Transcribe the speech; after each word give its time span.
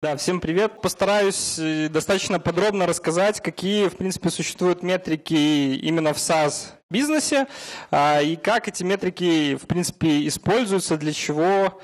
Да, 0.00 0.16
всем 0.16 0.38
привет. 0.38 0.80
Постараюсь 0.80 1.58
э, 1.58 1.88
достаточно 1.88 2.38
подробно 2.38 2.86
рассказать, 2.86 3.40
какие, 3.40 3.88
в 3.88 3.96
принципе, 3.96 4.30
существуют 4.30 4.84
метрики 4.84 5.34
именно 5.34 6.14
в 6.14 6.18
SaaS 6.18 6.77
бизнесе 6.90 7.46
а, 7.90 8.20
и 8.20 8.36
как 8.36 8.68
эти 8.68 8.82
метрики, 8.82 9.56
в 9.56 9.66
принципе, 9.66 10.26
используются, 10.26 10.96
для 10.96 11.12
чего 11.12 11.78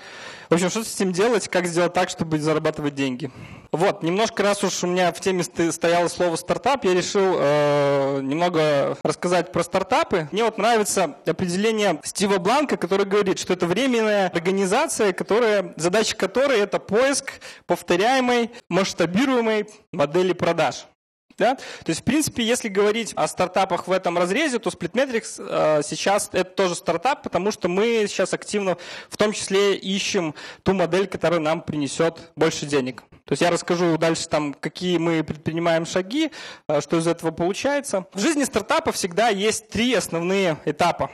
в 0.50 0.54
общем, 0.54 0.71
что 0.71 0.84
с 0.84 0.95
этим 0.95 1.12
делать, 1.12 1.48
как 1.48 1.66
сделать 1.66 1.95
так, 1.95 2.11
чтобы 2.11 2.38
зарабатывать 2.38 2.95
деньги. 2.95 3.30
Вот, 3.72 4.03
немножко 4.03 4.43
раз 4.43 4.62
уж 4.62 4.85
у 4.85 4.86
меня 4.86 5.11
в 5.12 5.21
теме 5.21 5.43
стояло 5.43 6.09
слово 6.09 6.36
стартап, 6.36 6.85
я 6.85 6.95
решил 6.95 7.36
э, 7.39 8.21
немного 8.22 8.96
рассказать 9.03 9.50
про 9.53 9.64
стартапы. 9.64 10.29
Мне 10.32 10.45
вот 10.45 10.59
нравится 10.59 11.16
определение 11.27 11.98
Стива 12.05 12.39
Бланка, 12.39 12.77
который 12.77 13.07
говорит, 13.07 13.39
что 13.39 13.55
это 13.55 13.66
временная 13.66 14.29
организация, 14.29 15.12
которая, 15.12 15.75
задача 15.77 16.14
которой 16.14 16.61
это 16.61 16.79
поиск 16.79 17.41
повторяемой, 17.66 18.50
масштабируемой 18.68 19.66
модели 19.93 20.35
продаж. 20.35 20.86
Да? 21.36 21.56
То 21.56 21.88
есть, 21.88 22.02
в 22.02 22.04
принципе, 22.04 22.44
если 22.44 22.68
говорить 22.68 23.12
о 23.16 23.26
стартапах 23.26 23.88
в 23.88 23.93
этом 23.93 24.16
разрезе, 24.16 24.58
то 24.58 24.70
Splitmetrics 24.70 25.36
э, 25.38 25.82
сейчас 25.84 26.29
это 26.32 26.50
тоже 26.50 26.74
стартап, 26.74 27.22
потому 27.22 27.50
что 27.50 27.68
мы 27.68 28.07
сейчас 28.08 28.32
активно 28.34 28.76
в 29.08 29.16
том 29.16 29.32
числе 29.32 29.74
ищем 29.76 30.34
ту 30.62 30.74
модель, 30.74 31.07
которая 31.07 31.40
нам 31.40 31.60
принесет 31.60 32.33
больше 32.36 32.66
денег. 32.66 33.02
То 33.24 33.33
есть 33.33 33.42
я 33.42 33.50
расскажу 33.50 33.97
дальше, 33.97 34.28
там, 34.28 34.55
какие 34.55 34.98
мы 34.98 35.24
предпринимаем 35.24 35.86
шаги, 35.86 36.30
э, 36.69 36.80
что 36.80 36.98
из 36.98 37.06
этого 37.06 37.30
получается. 37.30 38.06
В 38.12 38.20
жизни 38.20 38.44
стартапа 38.44 38.92
всегда 38.92 39.28
есть 39.28 39.69
три 39.69 39.94
основные 39.94 40.58
этапа. 40.64 41.10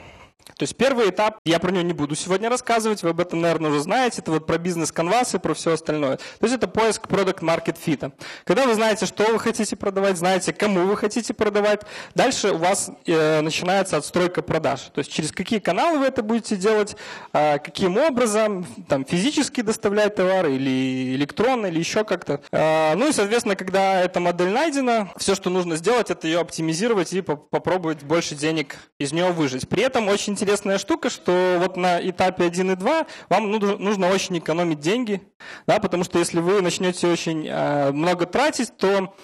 То 0.60 0.64
есть 0.64 0.76
первый 0.76 1.08
этап, 1.08 1.38
я 1.46 1.58
про 1.58 1.70
него 1.70 1.84
не 1.84 1.94
буду 1.94 2.14
сегодня 2.14 2.50
рассказывать, 2.50 3.02
вы 3.02 3.08
об 3.08 3.20
этом, 3.20 3.40
наверное, 3.40 3.70
уже 3.70 3.80
знаете, 3.80 4.20
это 4.20 4.30
вот 4.30 4.46
про 4.46 4.58
бизнес-канвасы, 4.58 5.38
про 5.38 5.54
все 5.54 5.72
остальное. 5.72 6.18
То 6.18 6.42
есть 6.42 6.54
это 6.54 6.68
поиск 6.68 7.08
продукт 7.08 7.42
market 7.42 7.78
fit. 7.82 8.12
Когда 8.44 8.66
вы 8.66 8.74
знаете, 8.74 9.06
что 9.06 9.24
вы 9.32 9.38
хотите 9.38 9.74
продавать, 9.74 10.18
знаете, 10.18 10.52
кому 10.52 10.84
вы 10.84 10.98
хотите 10.98 11.32
продавать, 11.32 11.80
дальше 12.14 12.50
у 12.50 12.58
вас 12.58 12.90
э, 13.06 13.40
начинается 13.40 13.96
отстройка 13.96 14.42
продаж. 14.42 14.80
То 14.92 14.98
есть 14.98 15.10
через 15.10 15.32
какие 15.32 15.60
каналы 15.60 16.00
вы 16.00 16.04
это 16.04 16.22
будете 16.22 16.56
делать, 16.56 16.94
э, 17.32 17.58
каким 17.58 17.96
образом, 17.96 18.66
там, 18.86 19.06
физически 19.06 19.62
доставлять 19.62 20.16
товары 20.16 20.56
или 20.56 21.14
электронно, 21.14 21.68
или 21.68 21.78
еще 21.78 22.04
как-то. 22.04 22.42
Э, 22.52 22.94
ну 22.96 23.08
и, 23.08 23.12
соответственно, 23.14 23.56
когда 23.56 24.02
эта 24.02 24.20
модель 24.20 24.50
найдена, 24.50 25.10
все, 25.16 25.34
что 25.34 25.48
нужно 25.48 25.76
сделать, 25.76 26.10
это 26.10 26.26
ее 26.26 26.40
оптимизировать 26.40 27.14
и 27.14 27.22
по 27.22 27.36
попробовать 27.36 28.02
больше 28.02 28.34
денег 28.34 28.76
из 28.98 29.12
нее 29.12 29.32
выжить. 29.32 29.66
При 29.66 29.82
этом 29.82 30.08
очень 30.08 30.36
интересная 30.50 30.78
штука, 30.78 31.10
что 31.10 31.58
вот 31.60 31.76
на 31.76 32.00
этапе 32.00 32.44
1 32.44 32.72
и 32.72 32.74
2 32.74 33.06
вам 33.28 33.50
нужно 33.52 34.08
очень 34.08 34.38
экономить 34.38 34.80
деньги, 34.80 35.22
да, 35.68 35.78
потому 35.78 36.02
что 36.02 36.18
если 36.18 36.40
вы 36.40 36.60
начнете 36.60 37.06
очень 37.06 37.46
э, 37.46 37.92
много 37.92 38.26
тратить, 38.26 38.76
то 38.76 39.14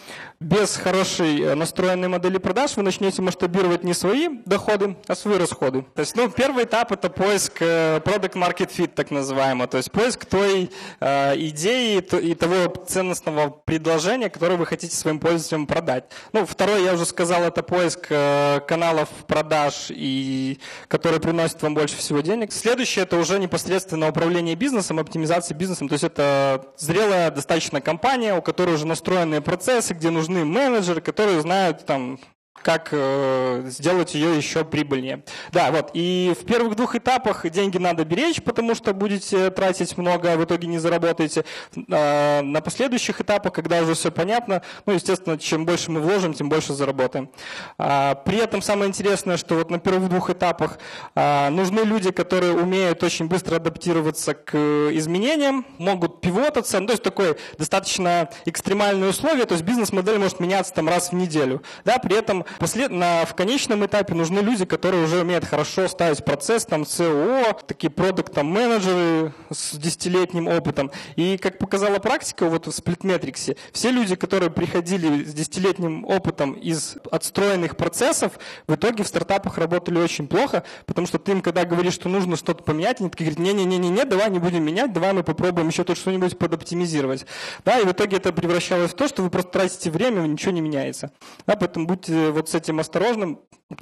без 0.41 0.77
хорошей 0.77 1.41
э, 1.41 1.55
настроенной 1.55 2.09
модели 2.09 2.37
продаж 2.39 2.77
вы 2.77 2.83
начнете 2.83 3.23
масштабировать 3.23 3.85
не 3.85 3.95
свои 3.95 4.29
доходы, 4.45 4.97
а 5.07 5.15
свои 5.15 5.39
расходы. 5.39 5.85
То 5.95 6.01
есть, 6.01 6.15
ну, 6.15 6.29
первый 6.29 6.65
этап– 6.65 6.93
это 6.93 7.09
поиск 7.09 7.55
э, 7.61 8.01
product 8.05 8.35
market 8.35 8.71
fit, 8.77 8.89
так 8.89 9.11
называемый, 9.11 9.67
то 9.67 9.79
есть 9.79 9.91
поиск 9.91 10.27
той 10.27 10.71
э, 11.01 11.35
идеи 11.37 11.99
и 12.21 12.35
того 12.35 12.75
ценностного 12.87 13.49
предложения, 13.49 14.29
которое 14.29 14.57
вы 14.57 14.67
хотите 14.67 14.95
своим 14.95 15.21
пользователям 15.21 15.67
продать. 15.67 16.05
Ну, 16.33 16.45
второй, 16.45 16.85
я 16.85 16.93
уже 16.93 17.07
сказал, 17.07 17.43
это 17.43 17.63
поиск 17.63 18.07
э, 18.11 18.61
каналов 18.69 19.09
продаж, 19.27 19.87
и, 19.89 20.59
которые 20.89 21.21
приносят 21.21 21.63
вам 21.63 21.75
больше 21.75 21.97
всего 21.97 22.21
денег. 22.21 22.53
Следующее– 22.53 23.03
это 23.05 23.17
уже 23.17 23.39
непосредственно 23.39 24.09
управление 24.09 24.55
бизнесом, 24.55 24.99
оптимизация 24.99 25.57
бизнесом, 25.57 25.89
то 25.89 25.95
есть 25.95 26.05
это 26.05 26.67
зрелая 26.77 27.31
достаточно 27.31 27.81
компания, 27.81 28.35
у 28.35 28.43
которой 28.43 28.75
уже 28.75 28.87
настроенные 28.87 29.41
процессы, 29.41 29.95
где 29.95 30.11
нужно 30.11 30.26
нужны 30.29 30.45
менеджеры, 30.45 31.01
которые 31.01 31.41
знают 31.41 31.87
там 31.87 32.19
как 32.67 32.89
э, 32.91 33.63
сделать 33.67 34.17
ее 34.17 34.37
еще 34.37 34.65
прибыльнее. 34.65 35.23
Да, 35.53 35.71
вот. 35.71 35.91
И 35.95 36.35
в 36.37 36.45
первых 36.45 36.75
двух 36.75 36.97
этапах 36.97 37.49
деньги 37.49 37.79
надо 37.79 38.05
беречь, 38.05 38.43
потому 38.43 38.75
что 38.75 38.93
будете 38.93 39.51
тратить 39.51 39.97
много, 39.97 40.33
а 40.33 40.37
в 40.37 40.43
итоге 40.43 40.67
не 40.67 40.81
заработаете. 40.81 41.45
Э, 41.89 42.41
на 42.43 42.61
последующих 42.61 43.21
этапах, 43.21 43.53
когда 43.53 43.81
уже 43.83 43.95
все 43.95 44.11
понятно, 44.11 44.63
ну, 44.85 44.95
естественно, 44.95 45.39
чем 45.39 45.65
больше 45.65 45.93
мы 45.93 46.01
вложим, 46.01 46.35
тем 46.35 46.49
больше 46.49 46.73
заработаем. 46.73 47.31
А, 47.79 48.17
при 48.17 48.39
этом 48.39 48.61
самое 48.63 48.89
интересное, 48.89 49.37
что 49.37 49.55
вот 49.55 49.71
на 49.71 49.79
первых 49.79 50.09
двух 50.09 50.31
этапах 50.31 50.81
а, 51.15 51.51
нужны 51.51 51.83
люди, 51.83 52.11
которые 52.11 52.53
умеют 52.53 53.01
очень 53.05 53.29
быстро 53.29 53.57
адаптироваться 53.57 54.35
к 54.35 54.57
изменениям, 54.91 55.65
могут 55.79 56.21
пивотаться, 56.21 56.81
ну, 56.81 56.87
то 56.87 56.95
есть 56.95 57.05
такое 57.05 57.37
достаточно 57.59 58.29
экстремальные 58.45 59.11
условия, 59.11 59.45
то 59.45 59.55
есть 59.55 59.65
бизнес-модель 59.65 60.19
может 60.19 60.41
меняться 60.41 60.75
там 60.75 60.89
раз 60.89 61.11
в 61.11 61.13
неделю. 61.13 61.63
Да, 61.85 61.99
при 61.99 62.17
этом 62.17 62.45
Послед... 62.59 62.91
На, 62.91 63.25
в 63.27 63.35
конечном 63.35 63.85
этапе 63.85 64.15
нужны 64.15 64.41
люди, 64.41 64.65
которые 64.65 65.05
уже 65.05 65.21
умеют 65.21 65.45
хорошо 65.45 65.89
ставить 65.89 66.25
процесс, 66.25 66.65
там, 66.65 66.87
СО, 66.87 67.57
такие 67.67 67.91
продукт-менеджеры 67.91 69.33
с 69.51 69.77
десятилетним 69.77 70.49
опытом. 70.49 70.91
И, 71.17 71.37
как 71.37 71.59
показала 71.59 71.99
практика 71.99 72.47
вот 72.47 72.67
в 72.67 72.71
Splitmetrics, 72.71 73.57
все 73.73 73.91
люди, 73.91 74.15
которые 74.17 74.51
приходили 74.51 75.25
с 75.25 75.35
десятилетним 75.35 76.05
опытом 76.05 76.53
из 76.53 76.97
отстроенных 77.11 77.77
процессов, 77.77 78.39
в 78.67 78.75
итоге 78.75 79.05
в 79.05 79.09
стартапах 79.09 79.59
работали 79.59 79.99
очень 79.99 80.27
плохо, 80.27 80.65
потому 80.87 81.07
что 81.07 81.19
ты 81.19 81.33
им, 81.33 81.43
когда 81.43 81.65
говоришь, 81.65 81.95
что 81.95 82.09
нужно 82.09 82.37
что-то 82.37 82.63
поменять, 82.63 83.01
они 83.01 83.11
такие 83.11 83.31
говорят, 83.31 83.55
не-не-не-не, 83.55 84.05
давай 84.05 84.31
не 84.31 84.39
будем 84.39 84.65
менять, 84.65 84.93
давай 84.93 85.13
мы 85.13 85.23
попробуем 85.23 85.69
еще 85.69 85.85
тут 85.85 85.99
что-нибудь 85.99 86.39
подоптимизировать. 86.39 87.27
Да, 87.65 87.79
и 87.79 87.85
в 87.85 87.93
итоге 87.93 88.17
это 88.17 88.33
превращалось 88.33 88.93
в 88.93 88.95
то, 88.95 89.09
что 89.09 89.23
вы 89.23 89.31
просто 89.31 89.51
тратите 89.51 89.91
время, 89.91 90.21
ничего 90.21 90.53
не 90.53 90.61
меняется. 90.61 91.11
Да, 91.47 91.57
поэтому 91.57 91.87
будьте 91.87 92.31
вот 92.31 92.46
с 92.49 92.55
этим 92.55 92.81
осторожным. 92.81 93.41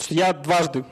я 0.09 0.33
дважды 0.33 0.85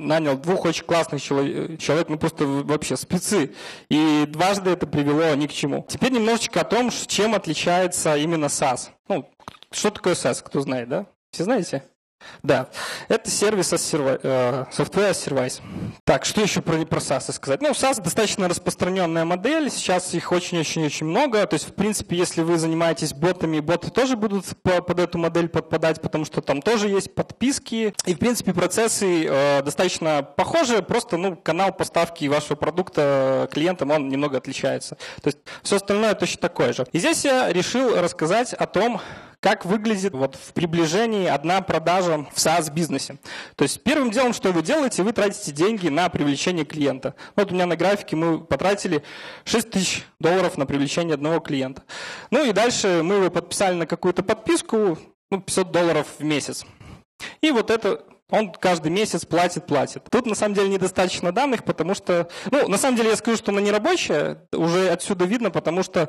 нанял 0.00 0.36
двух 0.36 0.64
очень 0.64 0.84
классных 0.84 1.22
человек, 1.22 2.08
ну 2.08 2.18
просто 2.18 2.46
вообще 2.46 2.96
спецы. 2.96 3.54
И 3.88 4.24
дважды 4.26 4.70
это 4.70 4.86
привело 4.86 5.34
ни 5.34 5.46
к 5.46 5.52
чему. 5.52 5.86
Теперь 5.88 6.12
немножечко 6.12 6.62
о 6.62 6.64
том, 6.64 6.90
чем 6.90 7.34
отличается 7.34 8.16
именно 8.16 8.46
SaaS. 8.46 8.88
Ну, 9.08 9.30
что 9.70 9.90
такое 9.90 10.14
SaaS, 10.14 10.42
кто 10.42 10.60
знает, 10.60 10.88
да? 10.88 11.06
Все 11.30 11.44
знаете? 11.44 11.84
Да, 12.42 12.68
это 13.08 13.30
сервис 13.30 13.72
Software 13.72 14.20
as 14.72 15.12
Service. 15.12 15.60
Так, 16.04 16.24
что 16.24 16.40
еще 16.40 16.62
про, 16.62 16.84
про 16.86 16.98
SaaS 16.98 17.32
сказать? 17.32 17.60
Ну, 17.60 17.70
SaaS 17.70 18.02
достаточно 18.02 18.48
распространенная 18.48 19.24
модель, 19.24 19.70
сейчас 19.70 20.14
их 20.14 20.32
очень-очень-очень 20.32 21.06
много, 21.06 21.46
то 21.46 21.54
есть, 21.54 21.68
в 21.68 21.74
принципе, 21.74 22.16
если 22.16 22.42
вы 22.42 22.58
занимаетесь 22.58 23.12
ботами, 23.12 23.60
боты 23.60 23.90
тоже 23.90 24.16
будут 24.16 24.46
по, 24.62 24.82
под 24.82 25.00
эту 25.00 25.18
модель 25.18 25.48
подпадать, 25.48 26.00
потому 26.00 26.24
что 26.24 26.40
там 26.40 26.62
тоже 26.62 26.88
есть 26.88 27.14
подписки, 27.14 27.94
и, 28.06 28.14
в 28.14 28.18
принципе, 28.18 28.52
процессы 28.52 29.26
э, 29.26 29.62
достаточно 29.62 30.22
похожи, 30.22 30.82
просто, 30.82 31.16
ну, 31.16 31.36
канал 31.36 31.72
поставки 31.72 32.26
вашего 32.26 32.56
продукта 32.56 33.48
клиентам, 33.52 33.90
он 33.90 34.08
немного 34.08 34.38
отличается. 34.38 34.96
То 35.22 35.28
есть, 35.28 35.38
все 35.62 35.76
остальное 35.76 36.14
точно 36.14 36.40
такое 36.40 36.72
же. 36.72 36.86
И 36.92 36.98
здесь 36.98 37.24
я 37.24 37.52
решил 37.52 37.96
рассказать 38.00 38.52
о 38.52 38.66
том, 38.66 39.00
как 39.40 39.64
выглядит 39.64 40.12
вот 40.12 40.36
в 40.36 40.52
приближении 40.52 41.26
одна 41.26 41.62
продажа 41.62 42.26
в 42.32 42.36
SaaS-бизнесе? 42.36 43.18
То 43.56 43.64
есть 43.64 43.82
первым 43.82 44.10
делом, 44.10 44.34
что 44.34 44.52
вы 44.52 44.62
делаете, 44.62 45.02
вы 45.02 45.12
тратите 45.12 45.50
деньги 45.50 45.88
на 45.88 46.08
привлечение 46.10 46.64
клиента. 46.64 47.14
Вот 47.36 47.50
у 47.50 47.54
меня 47.54 47.66
на 47.66 47.76
графике 47.76 48.16
мы 48.16 48.38
потратили 48.38 49.02
6 49.44 49.70
тысяч 49.70 50.04
долларов 50.18 50.58
на 50.58 50.66
привлечение 50.66 51.14
одного 51.14 51.40
клиента. 51.40 51.82
Ну 52.30 52.44
и 52.44 52.52
дальше 52.52 53.02
мы 53.02 53.16
его 53.16 53.30
подписали 53.30 53.74
на 53.74 53.86
какую-то 53.86 54.22
подписку, 54.22 54.98
ну, 55.30 55.40
500 55.40 55.72
долларов 55.72 56.06
в 56.18 56.24
месяц. 56.24 56.66
И 57.40 57.50
вот 57.50 57.70
это 57.70 58.04
он 58.30 58.52
каждый 58.52 58.90
месяц 58.90 59.24
платит, 59.24 59.66
платит. 59.66 60.04
Тут 60.10 60.26
на 60.26 60.34
самом 60.34 60.54
деле 60.54 60.68
недостаточно 60.68 61.32
данных, 61.32 61.64
потому 61.64 61.94
что, 61.94 62.28
ну, 62.50 62.68
на 62.68 62.78
самом 62.78 62.96
деле 62.96 63.10
я 63.10 63.16
скажу, 63.16 63.36
что 63.36 63.52
она 63.52 63.60
не 63.60 63.70
рабочая, 63.70 64.42
уже 64.52 64.88
отсюда 64.90 65.24
видно, 65.24 65.50
потому 65.50 65.82
что 65.82 66.08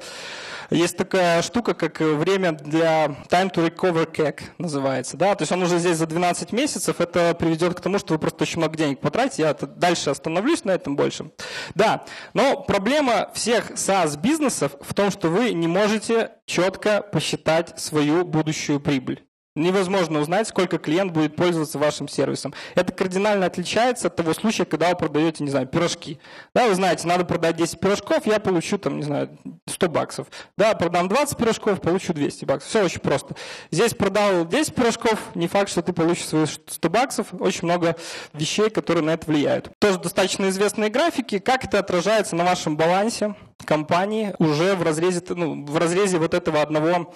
есть 0.69 0.97
такая 0.97 1.41
штука, 1.41 1.73
как 1.73 1.99
время 1.99 2.53
для 2.53 3.07
time 3.29 3.51
to 3.51 3.67
recover 3.67 4.09
CAC 4.09 4.41
называется, 4.57 5.17
да, 5.17 5.35
то 5.35 5.41
есть 5.43 5.51
он 5.51 5.61
уже 5.63 5.77
здесь 5.79 5.97
за 5.97 6.05
12 6.05 6.51
месяцев, 6.51 7.01
это 7.01 7.35
приведет 7.35 7.75
к 7.75 7.81
тому, 7.81 7.99
что 7.99 8.13
вы 8.13 8.19
просто 8.19 8.43
очень 8.43 8.59
много 8.59 8.77
денег 8.77 8.99
потратите, 8.99 9.43
я 9.43 9.53
дальше 9.53 10.09
остановлюсь 10.09 10.63
на 10.63 10.71
этом 10.71 10.95
больше. 10.95 11.31
Да, 11.75 12.05
но 12.33 12.61
проблема 12.61 13.29
всех 13.33 13.71
SaaS-бизнесов 13.71 14.73
в 14.81 14.93
том, 14.93 15.11
что 15.11 15.29
вы 15.29 15.53
не 15.53 15.67
можете 15.67 16.31
четко 16.45 17.01
посчитать 17.01 17.79
свою 17.79 18.23
будущую 18.25 18.79
прибыль. 18.79 19.23
Невозможно 19.53 20.19
узнать, 20.21 20.47
сколько 20.47 20.77
клиент 20.77 21.11
будет 21.11 21.35
пользоваться 21.35 21.77
вашим 21.77 22.07
сервисом. 22.07 22.53
Это 22.73 22.93
кардинально 22.93 23.47
отличается 23.47 24.07
от 24.07 24.15
того 24.15 24.33
случая, 24.33 24.63
когда 24.63 24.89
вы 24.89 24.95
продаете, 24.95 25.43
не 25.43 25.49
знаю, 25.49 25.67
пирожки. 25.67 26.19
Да, 26.55 26.67
вы 26.67 26.75
знаете, 26.75 27.05
надо 27.05 27.25
продать 27.25 27.57
10 27.57 27.77
пирожков, 27.81 28.25
я 28.25 28.39
получу 28.39 28.77
там, 28.77 28.95
не 28.95 29.03
знаю, 29.03 29.37
100 29.67 29.89
баксов. 29.89 30.27
Да, 30.57 30.73
продам 30.73 31.09
20 31.09 31.37
пирожков, 31.37 31.81
получу 31.81 32.13
200 32.13 32.45
баксов. 32.45 32.69
Все 32.69 32.85
очень 32.85 33.01
просто. 33.01 33.35
Здесь 33.71 33.93
продал 33.93 34.45
10 34.45 34.73
пирожков, 34.73 35.19
не 35.35 35.49
факт, 35.49 35.69
что 35.69 35.81
ты 35.81 35.91
получишь 35.91 36.27
свои 36.27 36.45
100 36.45 36.89
баксов. 36.89 37.27
Очень 37.37 37.65
много 37.65 37.97
вещей, 38.33 38.69
которые 38.69 39.03
на 39.03 39.11
это 39.11 39.29
влияют. 39.29 39.69
Тоже 39.79 39.99
достаточно 39.99 40.47
известные 40.47 40.89
графики. 40.89 41.39
Как 41.39 41.65
это 41.65 41.79
отражается 41.79 42.37
на 42.37 42.45
вашем 42.45 42.77
балансе? 42.77 43.35
Компании 43.65 44.33
уже 44.39 44.75
в 44.75 44.83
разрезе, 44.83 45.21
ну, 45.29 45.65
в 45.65 45.77
разрезе 45.77 46.17
вот 46.17 46.33
этого 46.33 46.61
одного, 46.61 47.13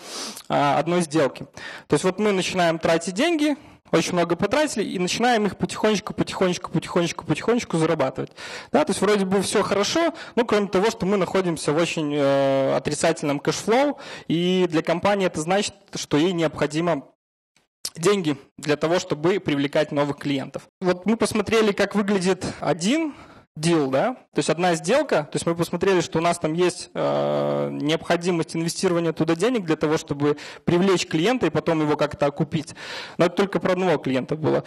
а, 0.49 0.77
одной 0.79 1.01
сделки. 1.01 1.47
То 1.87 1.93
есть 1.93 2.03
вот 2.03 2.19
мы 2.19 2.31
начинаем 2.31 2.79
тратить 2.79 3.13
деньги, 3.13 3.55
очень 3.91 4.13
много 4.13 4.35
потратили 4.35 4.83
и 4.83 4.99
начинаем 4.99 5.45
их 5.45 5.57
потихонечку, 5.57 6.13
потихонечку, 6.13 6.71
потихонечку, 6.71 7.25
потихонечку 7.25 7.77
зарабатывать. 7.77 8.31
Да, 8.71 8.83
то 8.83 8.91
есть 8.91 9.01
вроде 9.01 9.25
бы 9.25 9.41
все 9.41 9.63
хорошо, 9.63 10.13
ну 10.35 10.45
кроме 10.45 10.67
того, 10.67 10.89
что 10.89 11.05
мы 11.05 11.17
находимся 11.17 11.71
в 11.71 11.77
очень 11.77 12.13
э, 12.13 12.75
отрицательном 12.75 13.39
cash 13.39 13.66
flow, 13.66 13.99
и 14.27 14.65
для 14.69 14.81
компании 14.81 15.27
это 15.27 15.39
значит, 15.41 15.75
что 15.93 16.17
ей 16.17 16.33
необходимо 16.33 17.07
деньги 17.95 18.37
для 18.57 18.75
того, 18.75 18.99
чтобы 18.99 19.39
привлекать 19.39 19.91
новых 19.91 20.17
клиентов. 20.17 20.63
Вот 20.81 21.05
мы 21.05 21.15
посмотрели, 21.15 21.71
как 21.71 21.95
выглядит 21.95 22.45
один 22.59 23.13
deal, 23.57 23.89
да, 23.89 24.13
то 24.33 24.39
есть 24.39 24.49
одна 24.49 24.75
сделка, 24.75 25.23
то 25.23 25.35
есть 25.35 25.45
мы 25.45 25.55
посмотрели, 25.55 26.01
что 26.01 26.19
у 26.19 26.21
нас 26.21 26.39
там 26.39 26.53
есть 26.53 26.89
э, 26.93 27.69
необходимость 27.71 28.55
инвестирования 28.55 29.13
туда 29.13 29.35
денег 29.35 29.65
для 29.65 29.77
того, 29.77 29.97
чтобы 29.97 30.37
привлечь 30.65 31.07
клиента 31.07 31.45
и 31.45 31.49
потом 31.49 31.81
его 31.81 31.95
как-то 31.95 32.25
окупить. 32.25 32.75
Но 33.17 33.25
это 33.25 33.35
только 33.35 33.59
про 33.59 33.73
одного 33.73 33.97
клиента 33.97 34.35
было. 34.35 34.65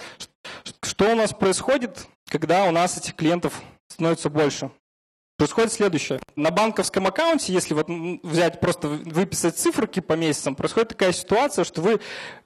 Что 0.83 1.13
у 1.13 1.15
нас 1.15 1.35
происходит, 1.35 2.07
когда 2.29 2.65
у 2.65 2.71
нас 2.71 2.97
этих 2.97 3.15
клиентов 3.15 3.61
становится 3.89 4.31
больше? 4.31 4.71
Происходит 5.37 5.73
следующее. 5.73 6.19
На 6.35 6.51
банковском 6.51 7.07
аккаунте, 7.07 7.53
если 7.53 7.73
вот 7.73 7.89
взять 8.25 8.59
просто 8.59 8.89
выписать 8.89 9.57
циферки 9.57 10.01
по 10.01 10.15
месяцам, 10.15 10.57
происходит 10.57 10.89
такая 10.89 11.13
ситуация, 11.13 11.65
что 11.65 11.81
вы 11.81 12.01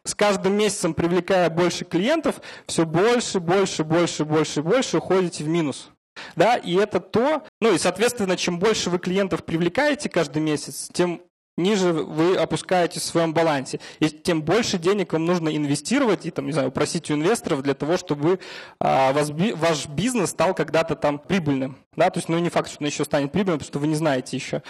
с 0.04 0.14
каждым 0.14 0.58
месяцем, 0.58 0.92
привлекая 0.92 1.48
больше 1.48 1.86
клиентов, 1.86 2.42
все 2.66 2.84
больше, 2.84 3.40
больше, 3.40 3.82
больше, 3.82 4.26
больше, 4.26 4.62
больше 4.62 4.98
уходите 4.98 5.42
в 5.42 5.48
минус. 5.48 5.91
Да, 6.36 6.56
и 6.56 6.74
это 6.74 7.00
то, 7.00 7.44
ну 7.60 7.74
и, 7.74 7.78
соответственно, 7.78 8.36
чем 8.36 8.58
больше 8.58 8.90
вы 8.90 8.98
клиентов 8.98 9.44
привлекаете 9.44 10.08
каждый 10.08 10.42
месяц, 10.42 10.88
тем 10.92 11.22
ниже 11.56 11.92
вы 11.92 12.36
опускаетесь 12.36 13.02
в 13.02 13.06
своем 13.06 13.34
балансе. 13.34 13.80
И 14.00 14.08
тем 14.08 14.42
больше 14.42 14.78
денег 14.78 15.12
вам 15.12 15.26
нужно 15.26 15.54
инвестировать 15.54 16.26
и, 16.26 16.30
там, 16.30 16.46
не 16.46 16.52
знаю, 16.52 16.72
просить 16.72 17.10
у 17.10 17.14
инвесторов 17.14 17.62
для 17.62 17.74
того, 17.74 17.96
чтобы 17.96 18.40
а, 18.80 19.12
вас, 19.12 19.30
ваш 19.30 19.86
бизнес 19.88 20.30
стал 20.30 20.54
когда-то 20.54 20.96
там 20.96 21.18
прибыльным. 21.18 21.76
Да? 21.96 22.10
То 22.10 22.18
есть, 22.18 22.28
ну, 22.28 22.38
не 22.38 22.48
факт, 22.48 22.70
что 22.70 22.78
он 22.80 22.86
еще 22.86 23.04
станет 23.04 23.32
прибыльным, 23.32 23.58
потому 23.58 23.70
что 23.70 23.78
вы 23.78 23.86
не 23.86 23.96
знаете 23.96 24.36
еще, 24.36 24.62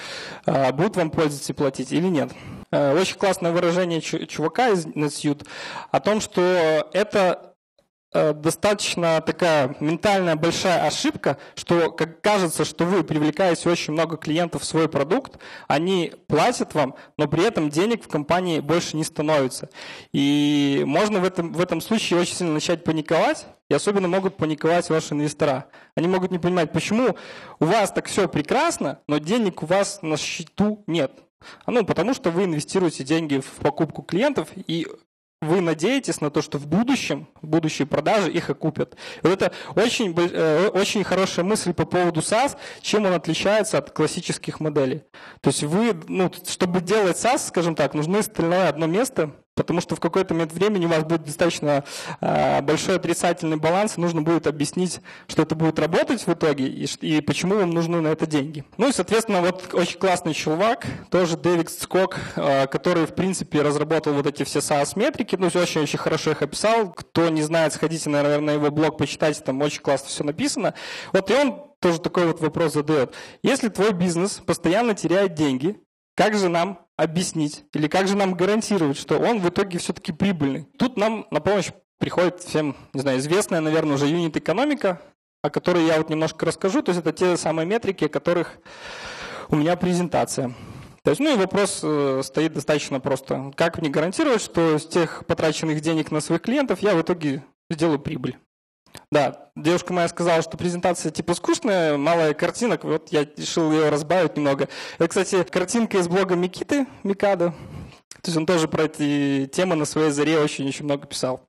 а, 0.44 0.72
будут 0.72 0.96
вам 0.96 1.10
пользоваться 1.10 1.52
и 1.52 1.56
платить 1.56 1.92
или 1.92 2.08
нет. 2.08 2.32
А, 2.72 2.94
очень 2.94 3.16
классное 3.16 3.52
выражение 3.52 4.00
чувака 4.00 4.70
из 4.70 4.86
NetSuite 4.86 5.46
о 5.90 6.00
том, 6.00 6.20
что 6.20 6.88
это 6.92 7.51
достаточно 8.12 9.20
такая 9.20 9.76
ментальная 9.80 10.36
большая 10.36 10.86
ошибка, 10.86 11.38
что 11.54 11.90
как 11.90 12.20
кажется, 12.20 12.64
что 12.64 12.84
вы 12.84 13.04
привлекаете 13.04 13.70
очень 13.70 13.92
много 13.92 14.16
клиентов 14.16 14.62
в 14.62 14.64
свой 14.66 14.88
продукт, 14.88 15.38
они 15.68 16.12
платят 16.26 16.74
вам, 16.74 16.94
но 17.16 17.26
при 17.28 17.44
этом 17.44 17.70
денег 17.70 18.04
в 18.04 18.08
компании 18.08 18.60
больше 18.60 18.96
не 18.96 19.04
становится. 19.04 19.70
И 20.12 20.82
можно 20.86 21.20
в 21.20 21.24
этом, 21.24 21.52
в 21.52 21.60
этом 21.60 21.80
случае 21.80 22.20
очень 22.20 22.34
сильно 22.34 22.52
начать 22.52 22.84
паниковать, 22.84 23.46
и 23.70 23.74
особенно 23.74 24.08
могут 24.08 24.36
паниковать 24.36 24.90
ваши 24.90 25.14
инвестора. 25.14 25.66
Они 25.94 26.06
могут 26.06 26.30
не 26.30 26.38
понимать, 26.38 26.72
почему 26.72 27.16
у 27.58 27.64
вас 27.64 27.90
так 27.90 28.06
все 28.06 28.28
прекрасно, 28.28 29.00
но 29.06 29.18
денег 29.18 29.62
у 29.62 29.66
вас 29.66 30.00
на 30.02 30.18
счету 30.18 30.84
нет. 30.86 31.12
Ну, 31.66 31.84
потому 31.84 32.14
что 32.14 32.30
вы 32.30 32.44
инвестируете 32.44 33.04
деньги 33.04 33.38
в 33.38 33.50
покупку 33.62 34.02
клиентов, 34.02 34.48
и 34.54 34.86
вы 35.42 35.60
надеетесь 35.60 36.20
на 36.20 36.30
то, 36.30 36.40
что 36.40 36.56
в 36.56 36.66
будущем, 36.66 37.28
в 37.42 37.48
будущей 37.48 37.84
продажи 37.84 38.30
их 38.30 38.48
окупят. 38.48 38.96
Вот 39.22 39.32
это 39.32 39.52
очень, 39.74 40.14
э, 40.16 40.68
очень 40.68 41.04
хорошая 41.04 41.44
мысль 41.44 41.74
по 41.74 41.84
поводу 41.84 42.20
SaaS, 42.20 42.56
чем 42.80 43.04
он 43.06 43.12
отличается 43.12 43.78
от 43.78 43.90
классических 43.90 44.60
моделей. 44.60 45.02
То 45.40 45.50
есть 45.50 45.64
вы, 45.64 45.94
ну, 46.08 46.30
чтобы 46.46 46.80
делать 46.80 47.16
SaaS, 47.16 47.48
скажем 47.48 47.74
так, 47.74 47.94
нужно 47.94 48.20
остальное 48.20 48.68
одно 48.68 48.86
место, 48.86 49.32
потому 49.54 49.80
что 49.80 49.96
в 49.96 50.00
какой-то 50.00 50.34
момент 50.34 50.52
времени 50.52 50.86
у 50.86 50.88
вас 50.88 51.04
будет 51.04 51.24
достаточно 51.24 51.84
э, 52.20 52.62
большой 52.62 52.96
отрицательный 52.96 53.56
баланс, 53.56 53.98
и 53.98 54.00
нужно 54.00 54.22
будет 54.22 54.46
объяснить, 54.46 55.00
что 55.26 55.42
это 55.42 55.54
будет 55.54 55.78
работать 55.78 56.26
в 56.26 56.32
итоге 56.32 56.68
и, 56.68 57.20
почему 57.20 57.56
вам 57.56 57.70
нужны 57.70 58.00
на 58.00 58.08
это 58.08 58.26
деньги. 58.26 58.64
Ну 58.78 58.88
и, 58.88 58.92
соответственно, 58.92 59.40
вот 59.40 59.74
очень 59.74 59.98
классный 59.98 60.34
чувак, 60.34 60.86
тоже 61.10 61.36
Дэвид 61.36 61.70
Скок, 61.70 62.18
э, 62.36 62.66
который, 62.66 63.06
в 63.06 63.14
принципе, 63.14 63.62
разработал 63.62 64.14
вот 64.14 64.26
эти 64.26 64.44
все 64.44 64.60
SaaS-метрики, 64.60 65.36
ну, 65.36 65.46
очень-очень 65.46 65.98
хорошо 65.98 66.30
их 66.30 66.42
описал. 66.42 66.92
Кто 66.92 67.28
не 67.28 67.42
знает, 67.42 67.72
сходите, 67.72 68.08
наверное, 68.08 68.40
на 68.40 68.50
его 68.52 68.70
блог, 68.70 68.96
почитайте, 68.96 69.42
там 69.42 69.60
очень 69.60 69.82
классно 69.82 70.08
все 70.08 70.24
написано. 70.24 70.74
Вот 71.12 71.30
и 71.30 71.34
он 71.34 71.62
тоже 71.80 72.00
такой 72.00 72.26
вот 72.26 72.40
вопрос 72.40 72.72
задает. 72.72 73.14
Если 73.42 73.68
твой 73.68 73.92
бизнес 73.92 74.40
постоянно 74.44 74.94
теряет 74.94 75.34
деньги, 75.34 75.76
как 76.14 76.36
же 76.36 76.48
нам 76.48 76.86
объяснить 77.02 77.64
или 77.72 77.88
как 77.88 78.08
же 78.08 78.16
нам 78.16 78.34
гарантировать, 78.34 78.96
что 78.96 79.18
он 79.18 79.40
в 79.40 79.48
итоге 79.48 79.78
все-таки 79.78 80.12
прибыльный? 80.12 80.66
Тут 80.78 80.96
нам 80.96 81.26
на 81.30 81.40
помощь 81.40 81.70
приходит 81.98 82.40
всем, 82.40 82.76
не 82.92 83.00
знаю, 83.00 83.18
известная, 83.18 83.60
наверное, 83.60 83.94
уже 83.94 84.06
юнит-экономика, 84.06 85.00
о 85.42 85.50
которой 85.50 85.84
я 85.86 85.98
вот 85.98 86.10
немножко 86.10 86.46
расскажу. 86.46 86.82
То 86.82 86.90
есть 86.90 87.00
это 87.00 87.12
те 87.12 87.36
самые 87.36 87.66
метрики, 87.66 88.04
о 88.04 88.08
которых 88.08 88.58
у 89.48 89.56
меня 89.56 89.76
презентация. 89.76 90.54
То 91.04 91.10
есть, 91.10 91.20
ну 91.20 91.34
и 91.34 91.36
вопрос 91.36 91.80
э, 91.82 92.20
стоит 92.22 92.52
достаточно 92.52 93.00
просто. 93.00 93.52
Как 93.56 93.78
мне 93.78 93.90
гарантировать, 93.90 94.40
что 94.40 94.78
с 94.78 94.86
тех 94.86 95.24
потраченных 95.26 95.80
денег 95.80 96.12
на 96.12 96.20
своих 96.20 96.42
клиентов 96.42 96.80
я 96.80 96.94
в 96.94 97.02
итоге 97.02 97.44
сделаю 97.68 97.98
прибыль? 97.98 98.38
Да, 99.10 99.50
девушка 99.56 99.92
моя 99.92 100.08
сказала, 100.08 100.42
что 100.42 100.56
презентация 100.56 101.10
типа 101.10 101.34
скучная, 101.34 101.96
малая 101.96 102.34
картинок, 102.34 102.84
вот 102.84 103.10
я 103.10 103.26
решил 103.36 103.70
ее 103.70 103.88
разбавить 103.88 104.36
немного. 104.36 104.68
Это, 104.98 105.08
кстати, 105.08 105.42
картинка 105.44 105.98
из 105.98 106.08
блога 106.08 106.34
Микиты, 106.34 106.86
Микада. 107.02 107.54
То 108.22 108.28
есть 108.28 108.36
он 108.36 108.46
тоже 108.46 108.68
про 108.68 108.84
эти 108.84 109.46
темы 109.52 109.74
на 109.74 109.84
своей 109.84 110.10
заре 110.10 110.38
очень-очень 110.38 110.84
много 110.84 111.06
писал. 111.06 111.46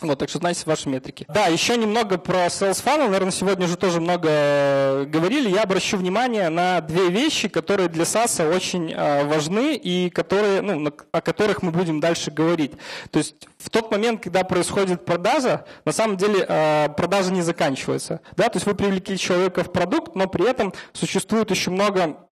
Вот, 0.00 0.18
так 0.18 0.28
что 0.28 0.38
знайте 0.38 0.62
ваши 0.64 0.88
метрики. 0.88 1.26
Да, 1.28 1.46
еще 1.46 1.76
немного 1.76 2.18
про 2.18 2.46
Sales 2.46 2.82
Funnel. 2.84 3.08
Наверное, 3.08 3.32
сегодня 3.32 3.66
уже 3.66 3.76
тоже 3.76 4.00
много 4.00 4.28
э, 4.30 5.04
говорили. 5.06 5.50
Я 5.50 5.62
обращу 5.62 5.96
внимание 5.96 6.48
на 6.50 6.80
две 6.80 7.08
вещи, 7.08 7.48
которые 7.48 7.88
для 7.88 8.04
SaaS 8.04 8.54
очень 8.54 8.92
э, 8.92 9.24
важны 9.24 9.74
и 9.74 10.08
которые, 10.10 10.60
ну, 10.62 10.92
о 11.10 11.20
которых 11.20 11.62
мы 11.62 11.72
будем 11.72 12.00
дальше 12.00 12.30
говорить. 12.30 12.72
То 13.10 13.18
есть 13.18 13.34
в 13.58 13.70
тот 13.70 13.90
момент, 13.90 14.22
когда 14.22 14.44
происходит 14.44 15.04
продажа, 15.04 15.64
на 15.84 15.92
самом 15.92 16.16
деле 16.16 16.44
э, 16.48 16.88
продажа 16.96 17.32
не 17.32 17.42
заканчивается. 17.42 18.20
Да? 18.36 18.48
То 18.48 18.56
есть 18.56 18.66
вы 18.66 18.74
привлекли 18.74 19.18
человека 19.18 19.64
в 19.64 19.72
продукт, 19.72 20.14
но 20.14 20.28
при 20.28 20.48
этом 20.48 20.72
существует 20.92 21.50
еще 21.50 21.70
много 21.70 22.27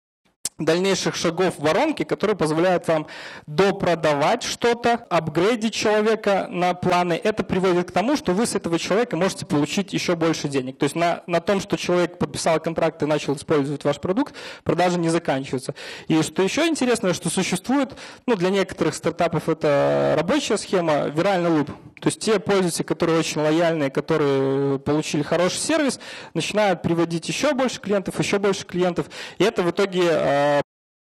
дальнейших 0.60 1.16
шагов 1.16 1.56
воронки, 1.58 2.04
которые 2.04 2.36
позволяют 2.36 2.88
вам 2.88 3.08
допродавать 3.48 4.44
что-то, 4.44 5.06
апгрейдить 5.10 5.74
человека 5.74 6.48
на 6.50 6.74
планы. 6.74 7.20
Это 7.22 7.44
приводит 7.44 7.90
к 7.90 7.92
тому, 7.92 8.16
что 8.16 8.34
вы 8.34 8.46
с 8.46 8.56
этого 8.56 8.78
человека 8.78 9.18
можете 9.18 9.46
получить 9.46 9.94
еще 9.94 10.16
больше 10.16 10.48
денег. 10.48 10.78
То 10.78 10.84
есть 10.84 10.96
на, 10.96 11.24
на 11.28 11.42
том, 11.42 11.60
что 11.60 11.78
человек 11.78 12.18
подписал 12.18 12.60
контракт 12.60 13.02
и 13.02 13.06
начал 13.06 13.36
использовать 13.36 13.84
ваш 13.84 14.00
продукт, 14.00 14.36
продажи 14.64 15.00
не 15.00 15.10
заканчиваются. 15.10 15.74
И 16.08 16.22
что 16.22 16.44
еще 16.44 16.68
интересно, 16.68 17.14
что 17.14 17.30
существует, 17.30 17.94
ну 18.28 18.36
для 18.36 18.50
некоторых 18.50 18.94
стартапов 18.96 19.50
это 19.50 20.16
рабочая 20.18 20.58
схема, 20.58 21.08
виральный 21.08 21.50
луп. 21.50 21.72
То 22.00 22.08
есть 22.08 22.20
те 22.20 22.38
пользователи, 22.38 22.84
которые 22.84 23.18
очень 23.18 23.40
лояльные, 23.40 23.90
которые 23.90 24.78
получили 24.80 25.24
хороший 25.24 25.60
сервис, 25.60 26.02
начинают 26.34 26.82
приводить 26.82 27.30
еще 27.30 27.54
больше 27.54 27.80
клиентов, 27.80 28.20
еще 28.20 28.40
больше 28.40 28.66
клиентов. 28.66 29.06
И 29.38 29.44
это 29.46 29.64
в 29.64 29.72
итоге 29.72 30.02
э, 30.04 30.53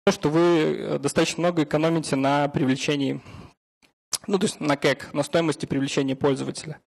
что 0.10 0.30
вы 0.30 0.98
достаточно 1.00 1.42
много 1.42 1.64
экономите 1.64 2.16
на 2.16 2.48
привлечении, 2.48 3.22
ну 4.26 4.40
то 4.40 4.46
есть 4.46 4.60
на 4.60 4.76
КЭК, 4.76 5.14
на 5.14 5.22
стоимости 5.24 5.66
привлечения 5.66 6.16
пользователя. 6.16 6.82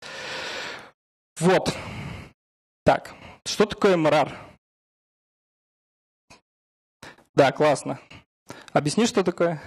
Вот. 1.39 1.75
Так, 2.83 3.13
что 3.45 3.65
такое 3.65 3.97
МРР? 3.97 4.35
Да, 7.35 7.51
классно. 7.51 7.99
Объясни, 8.71 9.05
что 9.05 9.23
такое? 9.23 9.61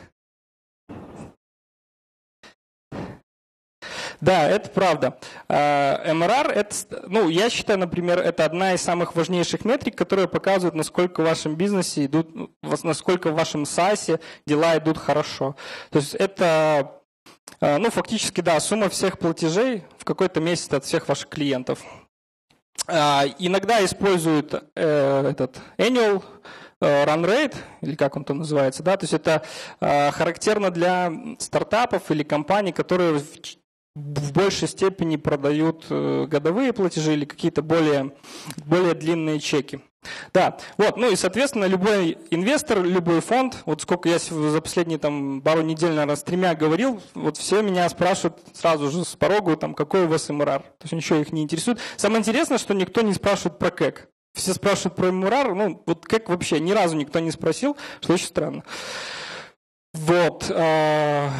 Да, 4.21 4.49
это 4.49 4.71
правда. 4.71 5.19
А, 5.49 6.13
МРР, 6.13 6.51
это, 6.53 6.75
ну, 7.09 7.29
я 7.29 7.51
считаю, 7.51 7.79
например, 7.79 8.19
это 8.19 8.45
одна 8.45 8.75
из 8.75 8.83
самых 8.83 9.15
важнейших 9.15 9.65
метрик, 9.65 9.97
которая 9.97 10.27
показывает, 10.27 10.75
насколько 10.75 11.21
в 11.21 11.25
вашем 11.25 11.57
бизнесе 11.57 12.07
идут, 12.07 12.31
насколько 12.63 13.31
в 13.31 13.35
вашем 13.35 13.65
SaaS 13.65 14.21
дела 14.47 14.79
идут 14.79 14.99
хорошо. 14.99 15.57
То 15.91 15.99
есть 15.99 16.15
это, 16.15 16.93
а, 17.61 17.79
ну, 17.79 17.91
фактически, 17.91 18.41
да, 18.41 18.59
сумма 18.61 18.89
всех 18.89 19.19
платежей 19.19 19.85
в 19.99 20.05
какой-то 20.05 20.41
месяц 20.41 20.73
от 20.73 20.85
всех 20.85 21.09
ваших 21.09 21.29
клиентов. 21.29 21.81
А, 22.89 23.25
иногда 23.39 23.85
используют 23.85 24.55
э, 24.77 25.29
этот 25.31 25.59
annual 25.77 26.23
э, 26.81 27.05
run 27.05 27.25
rate, 27.25 27.57
или 27.81 27.97
как 27.97 28.17
он 28.17 28.25
там 28.25 28.39
называется, 28.39 28.83
да, 28.83 28.97
то 28.97 29.05
есть 29.05 29.15
это 29.15 29.43
характерно 29.81 30.71
для 30.71 31.13
стартапов 31.39 32.11
или 32.11 32.23
компаний, 32.23 32.73
которые 32.73 33.21
в 33.97 34.33
большей 34.33 34.69
степени 34.69 35.17
продают 35.17 35.87
э, 35.89 36.27
годовые 36.29 36.75
платежи 36.75 37.15
или 37.15 37.25
какие-то 37.25 37.63
более, 37.63 38.13
более 38.67 38.93
длинные 38.93 39.41
чеки. 39.41 39.81
Да, 40.35 40.59
вот, 40.77 40.99
ну 40.99 41.11
и, 41.11 41.17
соответственно, 41.17 41.65
любой 41.65 42.19
инвестор, 42.31 42.85
любой 42.85 43.21
фонд, 43.21 43.63
вот 43.65 43.81
сколько 43.81 44.11
я 44.11 44.19
за 44.19 44.61
последние 44.61 44.99
там 44.99 45.41
пару 45.41 45.63
недель, 45.63 45.91
наверное, 45.91 46.15
с 46.15 46.23
тремя 46.23 46.55
говорил, 46.55 47.01
вот 47.15 47.39
все 47.39 47.63
меня 47.63 47.89
спрашивают 47.89 48.39
сразу 48.53 48.91
же 48.91 49.03
с 49.03 49.17
порога, 49.17 49.57
там, 49.57 49.75
какой 49.75 50.05
у 50.05 50.09
вас 50.09 50.29
МРР. 50.29 50.61
То 50.61 50.83
есть 50.83 50.93
ничего 50.93 51.19
их 51.19 51.33
не 51.33 51.43
интересует. 51.43 51.79
Самое 51.97 52.21
интересное, 52.21 52.59
что 52.59 52.75
никто 52.75 53.01
не 53.01 53.15
спрашивает 53.15 53.59
про 53.59 53.71
КЭК. 53.71 54.09
Все 54.35 54.53
спрашивают 54.53 54.95
про 54.95 55.11
МРР, 55.11 55.55
ну, 55.55 55.83
вот 55.87 56.05
как 56.05 56.29
вообще, 56.29 56.61
ни 56.61 56.73
разу 56.73 56.97
никто 56.97 57.19
не 57.19 57.31
спросил, 57.31 57.79
что 58.03 58.13
очень 58.13 58.27
странно. 58.27 58.63
Вот, 59.95 60.51
э, 60.51 61.31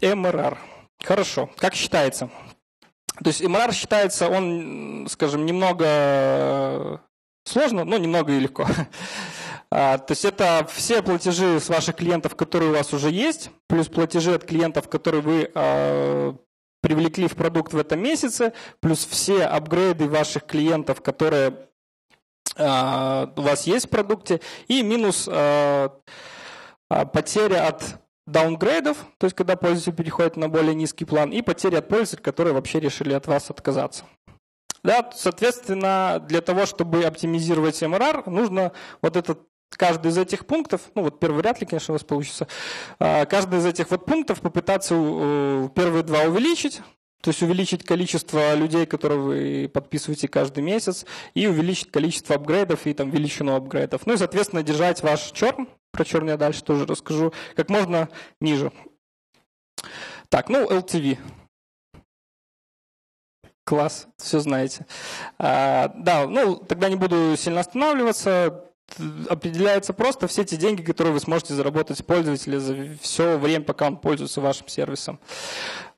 МРР. 0.00 0.58
Хорошо. 1.02 1.50
Как 1.56 1.74
считается? 1.74 2.30
То 3.22 3.28
есть 3.28 3.42
МРР 3.42 3.72
считается, 3.72 4.28
он, 4.28 5.06
скажем, 5.10 5.44
немного 5.44 7.02
сложно, 7.44 7.84
но 7.84 7.98
немного 7.98 8.32
и 8.32 8.40
легко. 8.40 8.66
А, 9.72 9.98
то 9.98 10.10
есть 10.14 10.24
это 10.24 10.66
все 10.68 11.00
платежи 11.00 11.60
с 11.60 11.68
ваших 11.68 11.94
клиентов, 11.94 12.34
которые 12.34 12.72
у 12.72 12.74
вас 12.74 12.92
уже 12.92 13.08
есть, 13.08 13.50
плюс 13.68 13.86
платежи 13.86 14.34
от 14.34 14.44
клиентов, 14.44 14.88
которые 14.88 15.22
вы 15.22 15.48
а, 15.54 16.34
привлекли 16.82 17.28
в 17.28 17.36
продукт 17.36 17.72
в 17.72 17.78
этом 17.78 18.02
месяце, 18.02 18.52
плюс 18.80 19.06
все 19.06 19.44
апгрейды 19.44 20.08
ваших 20.08 20.44
клиентов, 20.44 21.00
которые 21.02 21.68
а, 22.56 23.32
у 23.36 23.42
вас 23.42 23.68
есть 23.68 23.86
в 23.86 23.90
продукте, 23.90 24.40
и 24.66 24.82
минус 24.82 25.26
потеря 26.88 27.68
от 27.68 28.00
даунгрейдов, 28.30 28.98
то 29.18 29.26
есть 29.26 29.36
когда 29.36 29.56
пользователь 29.56 29.92
переходит 29.92 30.36
на 30.36 30.48
более 30.48 30.74
низкий 30.74 31.04
план, 31.04 31.30
и 31.30 31.42
потери 31.42 31.76
от 31.76 31.88
пользователей, 31.88 32.22
которые 32.22 32.54
вообще 32.54 32.80
решили 32.80 33.12
от 33.12 33.26
вас 33.26 33.50
отказаться. 33.50 34.04
Да, 34.82 35.10
соответственно, 35.14 36.24
для 36.26 36.40
того, 36.40 36.64
чтобы 36.64 37.04
оптимизировать 37.04 37.82
MRR, 37.82 38.30
нужно 38.30 38.72
вот 39.02 39.16
этот 39.16 39.40
каждый 39.76 40.10
из 40.10 40.18
этих 40.18 40.46
пунктов, 40.46 40.80
ну 40.94 41.02
вот 41.02 41.20
первый 41.20 41.38
вряд 41.38 41.60
ли, 41.60 41.66
конечно, 41.66 41.92
у 41.92 41.96
вас 41.96 42.04
получится, 42.04 42.48
а, 42.98 43.24
каждый 43.26 43.60
из 43.60 43.66
этих 43.66 43.90
вот 43.90 44.04
пунктов 44.04 44.40
попытаться 44.40 44.94
первые 45.74 46.02
два 46.02 46.22
увеличить, 46.22 46.80
то 47.20 47.28
есть 47.28 47.42
увеличить 47.42 47.84
количество 47.84 48.54
людей, 48.54 48.86
которые 48.86 49.20
вы 49.20 49.70
подписываете 49.72 50.26
каждый 50.26 50.62
месяц, 50.62 51.04
и 51.34 51.46
увеличить 51.46 51.90
количество 51.90 52.36
апгрейдов 52.36 52.86
и 52.86 52.94
там 52.94 53.10
величину 53.10 53.54
апгрейдов. 53.54 54.06
Ну 54.06 54.14
и, 54.14 54.16
соответственно, 54.16 54.62
держать 54.62 55.02
ваш 55.02 55.30
черн, 55.32 55.68
про 55.92 56.04
черн 56.04 56.28
я 56.28 56.36
дальше 56.36 56.62
тоже 56.62 56.86
расскажу, 56.86 57.32
как 57.56 57.68
можно 57.68 58.08
ниже. 58.40 58.72
Так, 60.28 60.48
ну, 60.48 60.68
LTV. 60.68 61.18
Класс, 63.64 64.08
все 64.16 64.40
знаете. 64.40 64.86
А, 65.38 65.88
да, 65.96 66.26
ну, 66.26 66.56
тогда 66.56 66.88
не 66.88 66.96
буду 66.96 67.36
сильно 67.36 67.60
останавливаться 67.60 68.70
определяется 69.28 69.92
просто 69.92 70.26
все 70.26 70.44
те 70.44 70.56
деньги, 70.56 70.82
которые 70.82 71.12
вы 71.12 71.20
сможете 71.20 71.54
заработать 71.54 71.98
с 71.98 72.02
пользователя 72.02 72.58
за 72.58 72.76
все 73.00 73.38
время, 73.38 73.64
пока 73.64 73.86
он 73.86 73.96
пользуется 73.96 74.40
вашим 74.40 74.68
сервисом. 74.68 75.20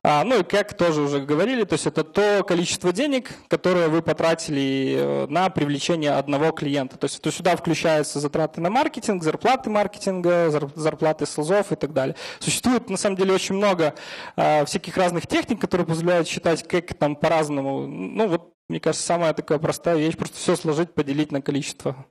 А, 0.05 0.25
ну 0.25 0.41
и 0.41 0.43
как 0.43 0.75
тоже 0.75 1.01
уже 1.01 1.21
говорили, 1.21 1.63
то 1.63 1.75
есть 1.75 1.87
это 1.87 2.03
то 2.03 2.43
количество 2.43 2.93
денег, 2.93 3.31
которое 3.47 3.89
вы 3.89 4.03
потратили 4.03 4.97
э, 4.99 5.27
на 5.29 5.49
привлечение 5.49 6.11
одного 6.11 6.51
клиента. 6.51 6.97
То 6.97 7.05
есть 7.05 7.23
то 7.23 7.31
сюда 7.31 7.55
включаются 7.55 8.19
затраты 8.19 8.61
на 8.61 8.69
маркетинг, 8.69 9.23
зарплаты 9.23 9.71
маркетинга, 9.71 10.51
зарплаты 10.75 11.25
селзов 11.25 11.71
и 11.71 11.77
так 11.77 11.93
далее. 11.93 12.17
Существует 12.41 12.91
на 12.91 12.97
самом 12.97 13.15
деле 13.15 13.33
очень 13.33 13.55
много 13.55 13.95
а, 14.35 14.65
всяких 14.65 14.97
разных 14.97 15.29
техник, 15.29 15.61
которые 15.61 15.87
позволяют 15.87 16.27
считать 16.27 16.67
как 16.67 16.95
там 16.95 17.15
по-разному. 17.15 17.87
Ну 17.87 18.27
вот 18.27 18.55
мне 18.69 18.81
кажется, 18.81 19.07
самая 19.07 19.35
такая 19.35 19.59
простая 19.59 19.99
вещь, 19.99 20.17
просто 20.17 20.37
все 20.37 20.57
сложить, 20.57 20.95
поделить 20.95 21.31
на 21.31 21.43
количество 21.43 22.07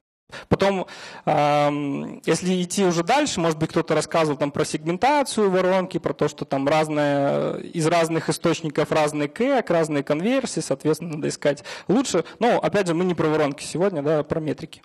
Потом, 0.47 0.87
если 1.25 2.61
идти 2.61 2.85
уже 2.85 3.03
дальше, 3.03 3.39
может 3.39 3.57
быть, 3.57 3.69
кто-то 3.69 3.95
рассказывал 3.95 4.37
там 4.37 4.51
про 4.51 4.65
сегментацию 4.65 5.49
воронки, 5.49 5.97
про 5.97 6.13
то, 6.13 6.27
что 6.27 6.45
там 6.45 6.67
разные, 6.67 7.61
из 7.61 7.87
разных 7.87 8.29
источников 8.29 8.91
разные 8.91 9.27
кэк, 9.27 9.69
разные 9.69 10.03
конверсии, 10.03 10.59
соответственно, 10.59 11.15
надо 11.15 11.27
искать 11.29 11.63
лучше. 11.87 12.23
Но, 12.39 12.59
опять 12.59 12.87
же, 12.87 12.93
мы 12.93 13.05
не 13.05 13.15
про 13.15 13.27
воронки 13.27 13.63
сегодня, 13.63 14.01
да, 14.01 14.19
а 14.19 14.23
про 14.23 14.39
метрики. 14.39 14.81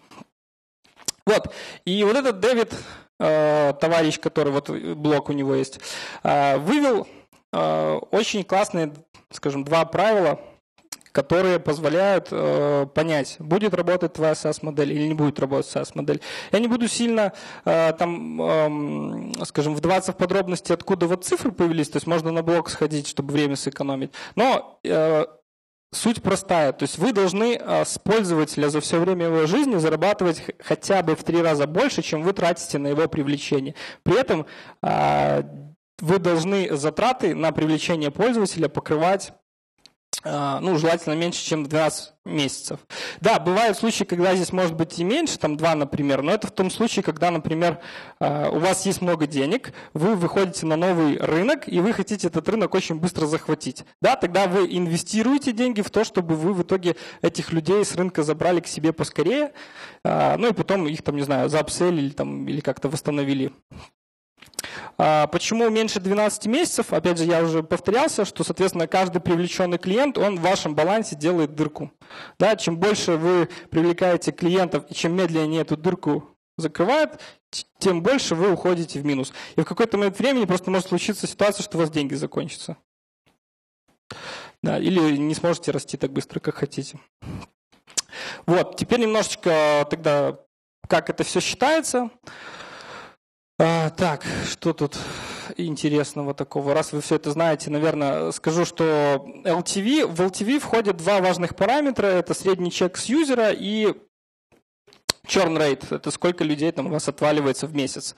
Вот, 1.26 1.52
и 1.84 2.04
вот 2.04 2.16
этот 2.16 2.38
Дэвид, 2.38 2.72
э, 3.18 3.74
товарищ, 3.80 4.20
который 4.20 4.52
вот 4.52 4.70
блок 4.70 5.28
у 5.28 5.32
него 5.32 5.54
есть, 5.54 5.80
э, 6.22 6.56
вывел 6.58 7.08
э, 7.52 7.92
очень 8.10 8.44
классные, 8.44 8.92
скажем, 9.30 9.64
два 9.64 9.84
правила– 9.84 10.40
которые 11.16 11.58
позволяют 11.58 12.28
э, 12.30 12.86
понять, 12.94 13.36
будет 13.38 13.72
работать 13.72 14.12
твоя 14.12 14.34
SaaS-модель 14.34 14.92
или 14.92 15.08
не 15.08 15.14
будет 15.14 15.40
работать 15.40 15.74
SaaS-модель. 15.74 16.20
Я 16.52 16.58
не 16.58 16.68
буду 16.68 16.88
сильно 16.88 17.32
э, 17.64 17.94
там, 17.98 18.42
э, 19.40 19.44
скажем, 19.46 19.74
вдаваться 19.74 20.12
в 20.12 20.18
подробности, 20.18 20.72
откуда 20.72 21.06
вот 21.06 21.24
цифры 21.24 21.52
появились, 21.52 21.88
то 21.88 21.96
есть 21.96 22.06
можно 22.06 22.32
на 22.32 22.42
блок 22.42 22.68
сходить, 22.68 23.08
чтобы 23.08 23.32
время 23.32 23.56
сэкономить. 23.56 24.10
Но 24.34 24.78
э, 24.84 25.24
Суть 25.92 26.20
простая, 26.20 26.72
то 26.72 26.82
есть 26.82 26.98
вы 26.98 27.12
должны 27.12 27.56
э, 27.58 27.84
с 27.84 27.98
пользователя 27.98 28.68
за 28.68 28.80
все 28.80 28.98
время 28.98 29.26
его 29.26 29.46
жизни 29.46 29.76
зарабатывать 29.76 30.42
хотя 30.58 31.02
бы 31.02 31.14
в 31.16 31.24
три 31.24 31.40
раза 31.40 31.66
больше, 31.66 32.02
чем 32.02 32.22
вы 32.22 32.34
тратите 32.34 32.76
на 32.76 32.88
его 32.88 33.08
привлечение. 33.08 33.74
При 34.02 34.20
этом 34.20 34.46
э, 34.82 35.42
вы 36.00 36.18
должны 36.18 36.76
затраты 36.76 37.34
на 37.34 37.52
привлечение 37.52 38.10
пользователя 38.10 38.68
покрывать 38.68 39.32
ну, 40.60 40.76
желательно 40.76 41.14
меньше, 41.14 41.44
чем 41.44 41.64
12 41.64 42.12
месяцев. 42.26 42.80
Да, 43.20 43.38
бывают 43.38 43.78
случаи, 43.78 44.04
когда 44.04 44.34
здесь 44.34 44.52
может 44.52 44.74
быть 44.74 44.98
и 44.98 45.04
меньше, 45.04 45.38
там 45.38 45.56
2, 45.56 45.74
например, 45.74 46.22
но 46.22 46.32
это 46.32 46.46
в 46.48 46.50
том 46.50 46.70
случае, 46.70 47.02
когда, 47.02 47.30
например, 47.30 47.78
а, 48.18 48.50
у 48.50 48.58
вас 48.58 48.84
есть 48.86 49.00
много 49.00 49.26
денег, 49.26 49.72
вы 49.94 50.16
выходите 50.16 50.66
на 50.66 50.76
новый 50.76 51.16
рынок, 51.18 51.68
и 51.68 51.80
вы 51.80 51.92
хотите 51.92 52.26
этот 52.26 52.48
рынок 52.48 52.74
очень 52.74 52.96
быстро 52.96 53.26
захватить. 53.26 53.84
Да, 54.00 54.16
тогда 54.16 54.46
вы 54.46 54.66
инвестируете 54.66 55.52
деньги 55.52 55.80
в 55.80 55.90
то, 55.90 56.04
чтобы 56.04 56.34
вы 56.34 56.52
в 56.52 56.62
итоге 56.62 56.96
этих 57.22 57.52
людей 57.52 57.84
с 57.84 57.94
рынка 57.94 58.22
забрали 58.22 58.60
к 58.60 58.66
себе 58.66 58.92
поскорее, 58.92 59.52
а, 60.04 60.36
ну 60.36 60.48
и 60.48 60.52
потом 60.52 60.86
их, 60.86 61.02
там, 61.02 61.16
не 61.16 61.22
знаю, 61.22 61.48
заапселили 61.48 62.10
там, 62.10 62.48
или 62.48 62.60
как-то 62.60 62.88
восстановили 62.88 63.52
почему 64.96 65.68
меньше 65.70 66.00
12 66.00 66.46
месяцев? 66.46 66.92
Опять 66.92 67.18
же, 67.18 67.24
я 67.24 67.42
уже 67.42 67.62
повторялся, 67.62 68.24
что, 68.24 68.44
соответственно, 68.44 68.86
каждый 68.86 69.20
привлеченный 69.20 69.78
клиент, 69.78 70.18
он 70.18 70.36
в 70.38 70.42
вашем 70.42 70.74
балансе 70.74 71.16
делает 71.16 71.54
дырку. 71.54 71.92
Да, 72.38 72.56
чем 72.56 72.78
больше 72.78 73.16
вы 73.16 73.48
привлекаете 73.70 74.32
клиентов, 74.32 74.84
и 74.88 74.94
чем 74.94 75.14
медленнее 75.14 75.62
эту 75.62 75.76
дырку 75.76 76.30
закрывает, 76.56 77.20
тем 77.78 78.02
больше 78.02 78.34
вы 78.34 78.52
уходите 78.52 79.00
в 79.00 79.04
минус. 79.04 79.32
И 79.56 79.60
в 79.60 79.64
какой-то 79.64 79.98
момент 79.98 80.18
времени 80.18 80.44
просто 80.44 80.70
может 80.70 80.88
случиться 80.88 81.26
ситуация, 81.26 81.62
что 81.62 81.76
у 81.76 81.80
вас 81.80 81.90
деньги 81.90 82.14
закончатся. 82.14 82.76
Да, 84.62 84.78
или 84.78 85.16
не 85.16 85.34
сможете 85.34 85.70
расти 85.70 85.96
так 85.96 86.12
быстро, 86.12 86.40
как 86.40 86.56
хотите. 86.56 86.98
Вот, 88.46 88.76
теперь 88.76 89.00
немножечко 89.00 89.86
тогда, 89.90 90.38
как 90.88 91.10
это 91.10 91.24
все 91.24 91.40
считается. 91.40 92.10
А, 93.58 93.88
так, 93.88 94.22
что 94.50 94.74
тут 94.74 94.98
интересного 95.56 96.34
такого? 96.34 96.74
Раз 96.74 96.92
вы 96.92 97.00
все 97.00 97.16
это 97.16 97.30
знаете, 97.30 97.70
наверное, 97.70 98.30
скажу, 98.32 98.66
что 98.66 99.24
LTV, 99.44 100.06
в 100.06 100.20
LTV 100.20 100.58
входят 100.58 100.98
два 100.98 101.20
важных 101.20 101.56
параметра. 101.56 102.06
Это 102.06 102.34
средний 102.34 102.70
чек 102.70 102.98
с 102.98 103.06
юзера 103.06 103.50
и 103.50 103.94
churn 105.26 105.56
rate– 105.56 105.84
это 105.94 106.10
сколько 106.10 106.44
людей 106.44 106.70
там 106.72 106.86
у 106.86 106.90
вас 106.90 107.08
отваливается 107.08 107.66
в 107.66 107.74
месяц. 107.74 108.14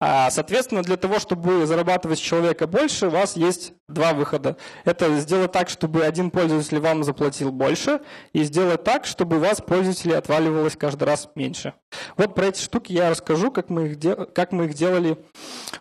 А, 0.00 0.30
соответственно, 0.30 0.82
для 0.82 0.96
того, 0.96 1.18
чтобы 1.18 1.66
зарабатывать 1.66 2.18
с 2.18 2.22
человека 2.22 2.66
больше, 2.66 3.06
у 3.06 3.10
вас 3.10 3.36
есть 3.36 3.72
два 3.88 4.12
выхода. 4.12 4.56
Это 4.84 5.18
сделать 5.18 5.52
так, 5.52 5.68
чтобы 5.68 6.04
один 6.04 6.30
пользователь 6.30 6.78
вам 6.80 7.04
заплатил 7.04 7.52
больше, 7.52 8.00
и 8.32 8.42
сделать 8.42 8.84
так, 8.84 9.06
чтобы 9.06 9.36
у 9.36 9.40
вас 9.40 9.60
пользователей 9.60 10.16
отваливалось 10.16 10.76
каждый 10.76 11.04
раз 11.04 11.28
меньше. 11.34 11.74
Вот 12.16 12.34
про 12.34 12.46
эти 12.46 12.60
штуки 12.60 12.92
я 12.92 13.10
расскажу, 13.10 13.50
как 13.50 13.70
мы 13.70 13.88
их, 13.88 13.96
дел... 13.96 14.26
как 14.26 14.52
мы 14.52 14.66
их 14.66 14.74
делали 14.74 15.16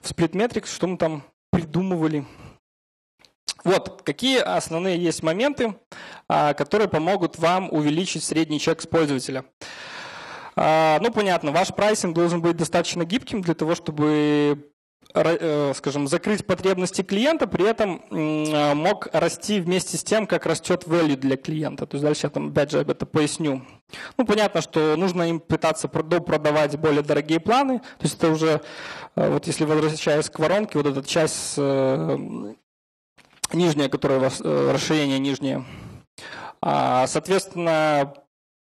в 0.01 0.11
Splitmetrics, 0.11 0.67
что 0.67 0.87
мы 0.87 0.97
там 0.97 1.23
придумывали. 1.51 2.25
Вот, 3.63 4.03
какие 4.03 4.37
основные 4.37 4.97
есть 4.97 5.23
моменты, 5.23 5.75
а, 6.27 6.53
которые 6.53 6.87
помогут 6.87 7.39
вам 7.39 7.69
увеличить 7.71 8.23
средний 8.23 8.59
чек 8.59 8.79
с 8.79 8.85
пользователя. 8.85 9.43
А, 10.55 10.99
ну, 11.01 11.11
понятно, 11.11 11.51
ваш 11.51 11.73
прайсинг 11.73 12.15
должен 12.15 12.41
быть 12.41 12.55
достаточно 12.55 13.03
гибким 13.03 13.41
для 13.41 13.53
того, 13.53 13.75
чтобы 13.75 14.71
э, 15.13 15.73
скажем, 15.75 16.07
закрыть 16.07 16.45
потребности 16.45 17.01
клиента, 17.01 17.47
при 17.47 17.67
этом 17.67 18.01
а, 18.09 18.73
мог 18.73 19.07
расти 19.11 19.59
вместе 19.59 19.97
с 19.97 20.03
тем, 20.03 20.27
как 20.27 20.45
растет 20.45 20.83
value 20.85 21.17
для 21.17 21.35
клиента. 21.35 21.85
То 21.85 21.95
есть 21.95 22.03
дальше 22.03 22.27
я 22.27 22.29
там 22.29 22.49
опять 22.49 22.71
же 22.71 22.79
об 22.79 22.89
этом 22.89 23.07
поясню. 23.07 23.65
Ну, 24.17 24.25
понятно, 24.25 24.61
что 24.61 24.95
нужно 24.95 25.29
им 25.29 25.39
пытаться 25.39 25.87
продавать 25.87 26.77
более 26.77 27.01
дорогие 27.01 27.39
планы. 27.39 27.79
То 27.79 28.03
есть 28.03 28.17
это 28.17 28.29
уже, 28.29 28.61
э, 29.15 29.29
вот 29.29 29.47
если 29.47 29.65
возвращаясь 29.65 30.29
к 30.29 30.39
воронке, 30.39 30.77
вот 30.77 30.87
эта 30.87 31.03
часть 31.03 31.55
э, 31.57 32.17
нижнее, 33.51 33.89
которое 33.89 34.19
э, 34.19 34.71
расширение 34.71 35.19
нижнее. 35.19 35.65
А, 36.61 37.05
соответственно, 37.07 38.13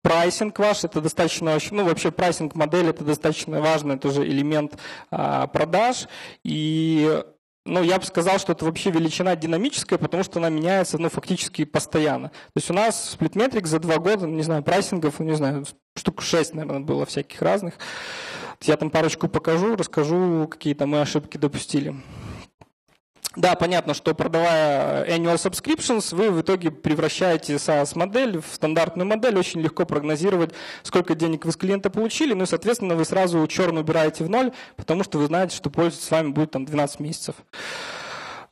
pricing 0.02 0.58
ваш, 0.58 0.84
это 0.84 1.00
достаточно, 1.00 1.58
ну 1.70 1.84
вообще 1.84 2.10
pricing 2.10 2.54
модели 2.54 2.90
это 2.90 3.04
достаточно 3.04 3.60
важный 3.60 3.98
тоже 3.98 4.26
элемент 4.26 4.78
а, 5.10 5.46
продаж. 5.46 6.08
И 6.44 7.22
ну, 7.68 7.82
я 7.82 7.98
бы 7.98 8.04
сказал, 8.04 8.38
что 8.38 8.52
это 8.52 8.64
вообще 8.64 8.90
величина 8.90 9.36
динамическая, 9.36 9.98
потому 9.98 10.22
что 10.22 10.38
она 10.38 10.48
меняется, 10.48 10.96
ну, 10.98 11.10
фактически 11.10 11.64
постоянно. 11.64 12.28
То 12.30 12.56
есть 12.56 12.70
у 12.70 12.74
нас 12.74 13.16
Splitmetrics 13.18 13.66
за 13.66 13.78
два 13.78 13.98
года, 13.98 14.26
не 14.26 14.42
знаю, 14.42 14.62
прайсингов, 14.62 15.20
не 15.20 15.34
знаю, 15.34 15.66
штук 15.94 16.22
шесть, 16.22 16.54
наверное, 16.54 16.80
было 16.80 17.04
всяких 17.04 17.42
разных. 17.42 17.74
Я 18.62 18.76
там 18.76 18.90
парочку 18.90 19.28
покажу, 19.28 19.76
расскажу, 19.76 20.48
какие 20.50 20.74
там 20.74 20.90
мы 20.90 21.00
ошибки 21.02 21.36
допустили. 21.36 21.94
Да, 23.38 23.54
понятно, 23.54 23.94
что 23.94 24.16
продавая 24.16 25.06
annual 25.06 25.36
subscriptions, 25.36 26.12
вы 26.12 26.32
в 26.32 26.40
итоге 26.40 26.72
превращаете 26.72 27.54
SaaS-модель 27.54 28.40
в 28.40 28.52
стандартную 28.52 29.06
модель. 29.06 29.38
Очень 29.38 29.60
легко 29.60 29.86
прогнозировать, 29.86 30.50
сколько 30.82 31.14
денег 31.14 31.44
вы 31.44 31.52
с 31.52 31.56
клиента 31.56 31.88
получили. 31.88 32.34
Ну 32.34 32.42
и, 32.42 32.46
соответственно, 32.46 32.96
вы 32.96 33.04
сразу 33.04 33.46
черный 33.46 33.82
убираете 33.82 34.24
в 34.24 34.28
ноль, 34.28 34.50
потому 34.74 35.04
что 35.04 35.18
вы 35.18 35.26
знаете, 35.26 35.54
что 35.54 35.70
пользоваться 35.70 36.04
с 36.04 36.10
вами 36.10 36.30
будет 36.30 36.50
там 36.50 36.64
12 36.64 36.98
месяцев. 36.98 37.36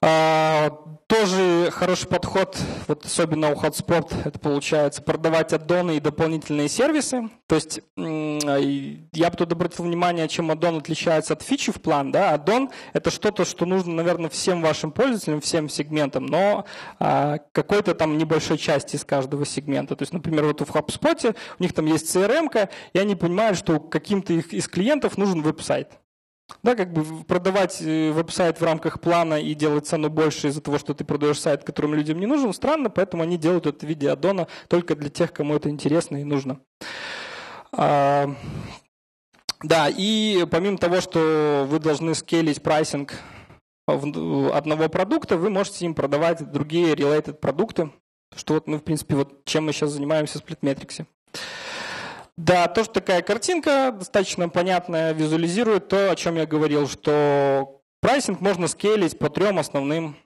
А, 0.00 0.70
тоже 1.06 1.70
хороший 1.70 2.08
подход, 2.08 2.58
вот 2.88 3.04
особенно 3.04 3.50
у 3.50 3.54
Hotspot, 3.54 4.12
это 4.24 4.38
получается 4.38 5.02
продавать 5.02 5.52
аддоны 5.52 5.96
и 5.96 6.00
дополнительные 6.00 6.68
сервисы. 6.68 7.30
То 7.46 7.54
есть 7.54 7.80
я 7.96 9.30
бы 9.30 9.36
тут 9.36 9.52
обратил 9.52 9.84
внимание, 9.84 10.26
чем 10.28 10.50
аддон 10.50 10.78
отличается 10.78 11.34
от 11.34 11.42
фичи 11.42 11.70
в 11.72 11.80
план. 11.80 12.10
Да? 12.10 12.32
Аддон– 12.32 12.70
это 12.92 13.10
что-то, 13.10 13.44
что 13.44 13.66
нужно, 13.66 13.94
наверное, 13.94 14.28
всем 14.28 14.62
вашим 14.62 14.90
пользователям, 14.90 15.40
всем 15.40 15.68
сегментам, 15.68 16.26
но 16.26 16.66
а, 16.98 17.38
какой-то 17.52 17.94
там 17.94 18.18
небольшой 18.18 18.58
части 18.58 18.96
из 18.96 19.04
каждого 19.04 19.46
сегмента. 19.46 19.96
То 19.96 20.02
есть, 20.02 20.12
например, 20.12 20.44
вот 20.44 20.60
в 20.60 20.74
HubSpot 20.74 21.36
у 21.58 21.62
них 21.62 21.72
там 21.72 21.86
есть 21.86 22.14
CRM, 22.14 22.68
и 22.92 22.98
они 22.98 23.14
понимают, 23.14 23.56
что 23.56 23.80
каким-то 23.80 24.32
из 24.32 24.68
клиентов 24.68 25.16
нужен 25.16 25.40
веб-сайт. 25.42 25.92
Да, 26.62 26.74
как 26.76 26.92
бы 26.92 27.24
продавать 27.24 27.80
э, 27.80 28.12
веб-сайт 28.12 28.60
в 28.60 28.64
рамках 28.64 29.00
плана 29.00 29.40
и 29.40 29.54
делать 29.54 29.86
цену 29.86 30.10
больше 30.10 30.48
из-за 30.48 30.60
того, 30.60 30.78
что 30.78 30.94
ты 30.94 31.04
продаешь 31.04 31.40
сайт, 31.40 31.64
которым 31.64 31.94
людям 31.94 32.20
не 32.20 32.26
нужен, 32.26 32.52
странно, 32.52 32.88
поэтому 32.88 33.24
они 33.24 33.36
делают 33.36 33.66
это 33.66 33.84
в 33.84 33.88
виде 33.88 34.10
аддона 34.10 34.46
только 34.68 34.94
для 34.94 35.10
тех, 35.10 35.32
кому 35.32 35.54
это 35.56 35.68
интересно 35.68 36.18
и 36.18 36.24
нужно. 36.24 36.60
А, 37.72 38.30
да, 39.62 39.88
и 39.88 40.46
помимо 40.50 40.78
того, 40.78 41.00
что 41.00 41.66
вы 41.68 41.80
должны 41.80 42.14
скейлить 42.14 42.62
прайсинг 42.62 43.14
одного 43.86 44.88
продукта, 44.88 45.36
вы 45.36 45.50
можете 45.50 45.84
им 45.84 45.94
продавать 45.94 46.50
другие 46.50 46.94
related 46.94 47.34
продукты, 47.34 47.90
что 48.34 48.54
вот 48.54 48.66
мы, 48.66 48.78
в 48.78 48.82
принципе, 48.82 49.16
вот 49.16 49.44
чем 49.44 49.66
мы 49.66 49.72
сейчас 49.72 49.90
занимаемся 49.90 50.38
в 50.38 50.44
Splitmetrics. 50.44 51.06
Да, 52.36 52.68
тоже 52.68 52.90
такая 52.90 53.22
картинка, 53.22 53.92
достаточно 53.92 54.48
понятная, 54.48 55.12
визуализирует 55.12 55.88
то, 55.88 56.10
о 56.10 56.16
чем 56.16 56.36
я 56.36 56.46
говорил, 56.46 56.86
что 56.86 57.80
pricing 58.00 58.40
можно 58.40 58.68
скейлить 58.68 59.18
по 59.18 59.30
трем 59.30 59.58
основным 59.58 60.16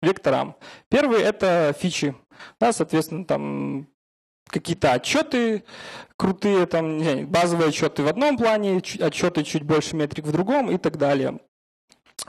векторам. 0.00 0.56
Первый– 0.88 1.20
это 1.22 1.74
фичи. 1.78 2.14
Да, 2.60 2.72
соответственно, 2.72 3.24
там 3.24 3.88
какие-то 4.46 4.92
отчеты 4.92 5.64
крутые, 6.16 6.66
там, 6.66 7.26
базовые 7.26 7.68
отчеты 7.70 8.04
в 8.04 8.08
одном 8.08 8.36
плане, 8.36 8.78
отчеты 8.78 9.42
чуть 9.42 9.64
больше 9.64 9.96
метрик 9.96 10.24
в 10.24 10.32
другом 10.32 10.70
и 10.70 10.78
так 10.78 10.96
далее. 10.96 11.40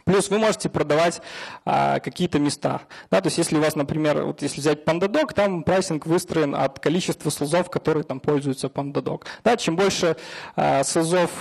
Плюс 0.05 0.29
вы 0.29 0.39
можете 0.39 0.69
продавать 0.69 1.21
а, 1.65 1.99
какие-то 1.99 2.39
места. 2.39 2.81
Да, 3.09 3.21
то 3.21 3.27
есть 3.27 3.37
если 3.37 3.57
у 3.57 3.61
вас, 3.61 3.75
например, 3.75 4.23
вот 4.23 4.41
если 4.41 4.61
взять 4.61 4.83
PandaDoc, 4.83 5.33
там 5.33 5.63
pricing 5.63 6.05
выстроен 6.05 6.55
от 6.55 6.79
количества 6.79 7.29
sales 7.29 7.54
ов, 7.54 7.69
которые 7.69 8.03
там 8.03 8.19
пользуются 8.19 8.67
PandaDoc. 8.67 9.23
Да, 9.43 9.57
чем 9.57 9.75
больше 9.75 10.17
а, 10.55 10.83
селзов 10.83 11.31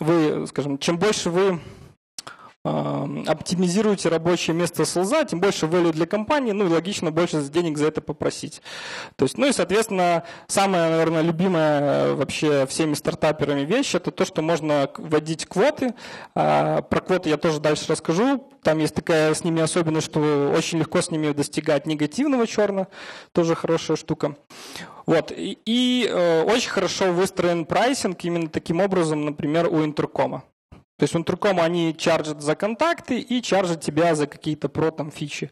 вы, 0.00 0.46
скажем, 0.46 0.78
чем 0.78 0.98
больше 0.98 1.30
вы 1.30 1.60
оптимизируете 2.64 4.08
рабочее 4.08 4.56
место 4.56 4.86
селза, 4.86 5.24
тем 5.24 5.38
больше 5.40 5.66
value 5.66 5.92
для 5.92 6.06
компании, 6.06 6.52
ну 6.52 6.66
и 6.66 6.68
логично 6.68 7.10
больше 7.10 7.42
денег 7.42 7.76
за 7.76 7.88
это 7.88 8.00
попросить. 8.00 8.62
То 9.16 9.26
есть, 9.26 9.36
ну 9.36 9.46
и, 9.46 9.52
соответственно, 9.52 10.24
самая, 10.46 10.90
наверное, 10.90 11.20
любимая 11.20 11.80
э, 11.80 12.14
вообще 12.14 12.66
всеми 12.66 12.94
стартаперами 12.94 13.66
вещь, 13.66 13.94
это 13.94 14.10
то, 14.10 14.24
что 14.24 14.40
можно 14.40 14.88
вводить 14.96 15.44
квоты. 15.44 15.94
А, 16.34 16.80
про 16.80 17.00
квоты 17.00 17.28
я 17.28 17.36
тоже 17.36 17.60
дальше 17.60 17.84
расскажу. 17.88 18.48
Там 18.62 18.78
есть 18.78 18.94
такая 18.94 19.34
с 19.34 19.44
ними 19.44 19.60
особенность, 19.60 20.06
что 20.06 20.50
очень 20.56 20.78
легко 20.78 21.02
с 21.02 21.10
ними 21.10 21.32
достигать 21.32 21.86
негативного 21.86 22.46
черна, 22.46 22.88
тоже 23.32 23.54
хорошая 23.54 23.98
штука. 23.98 24.36
Вот. 25.04 25.32
И, 25.32 25.58
и 25.66 26.08
э, 26.10 26.44
очень 26.44 26.70
хорошо 26.70 27.12
выстроен 27.12 27.66
pricing 27.66 28.24
именно 28.24 28.48
таким 28.48 28.80
образом, 28.80 29.26
например, 29.26 29.68
у 29.68 29.84
Intercom 29.84 30.32
а. 30.32 30.44
То 30.96 31.04
есть 31.04 31.14
в 31.14 31.18
Intercom 31.18 31.60
они 31.60 31.94
чаржат 31.96 32.40
за 32.40 32.54
контакты 32.54 33.18
и 33.18 33.42
чаржат 33.42 33.80
тебя 33.80 34.14
за 34.14 34.26
какие-то 34.26 34.68
про 34.68 34.90
там 34.90 35.10
фичи. 35.10 35.50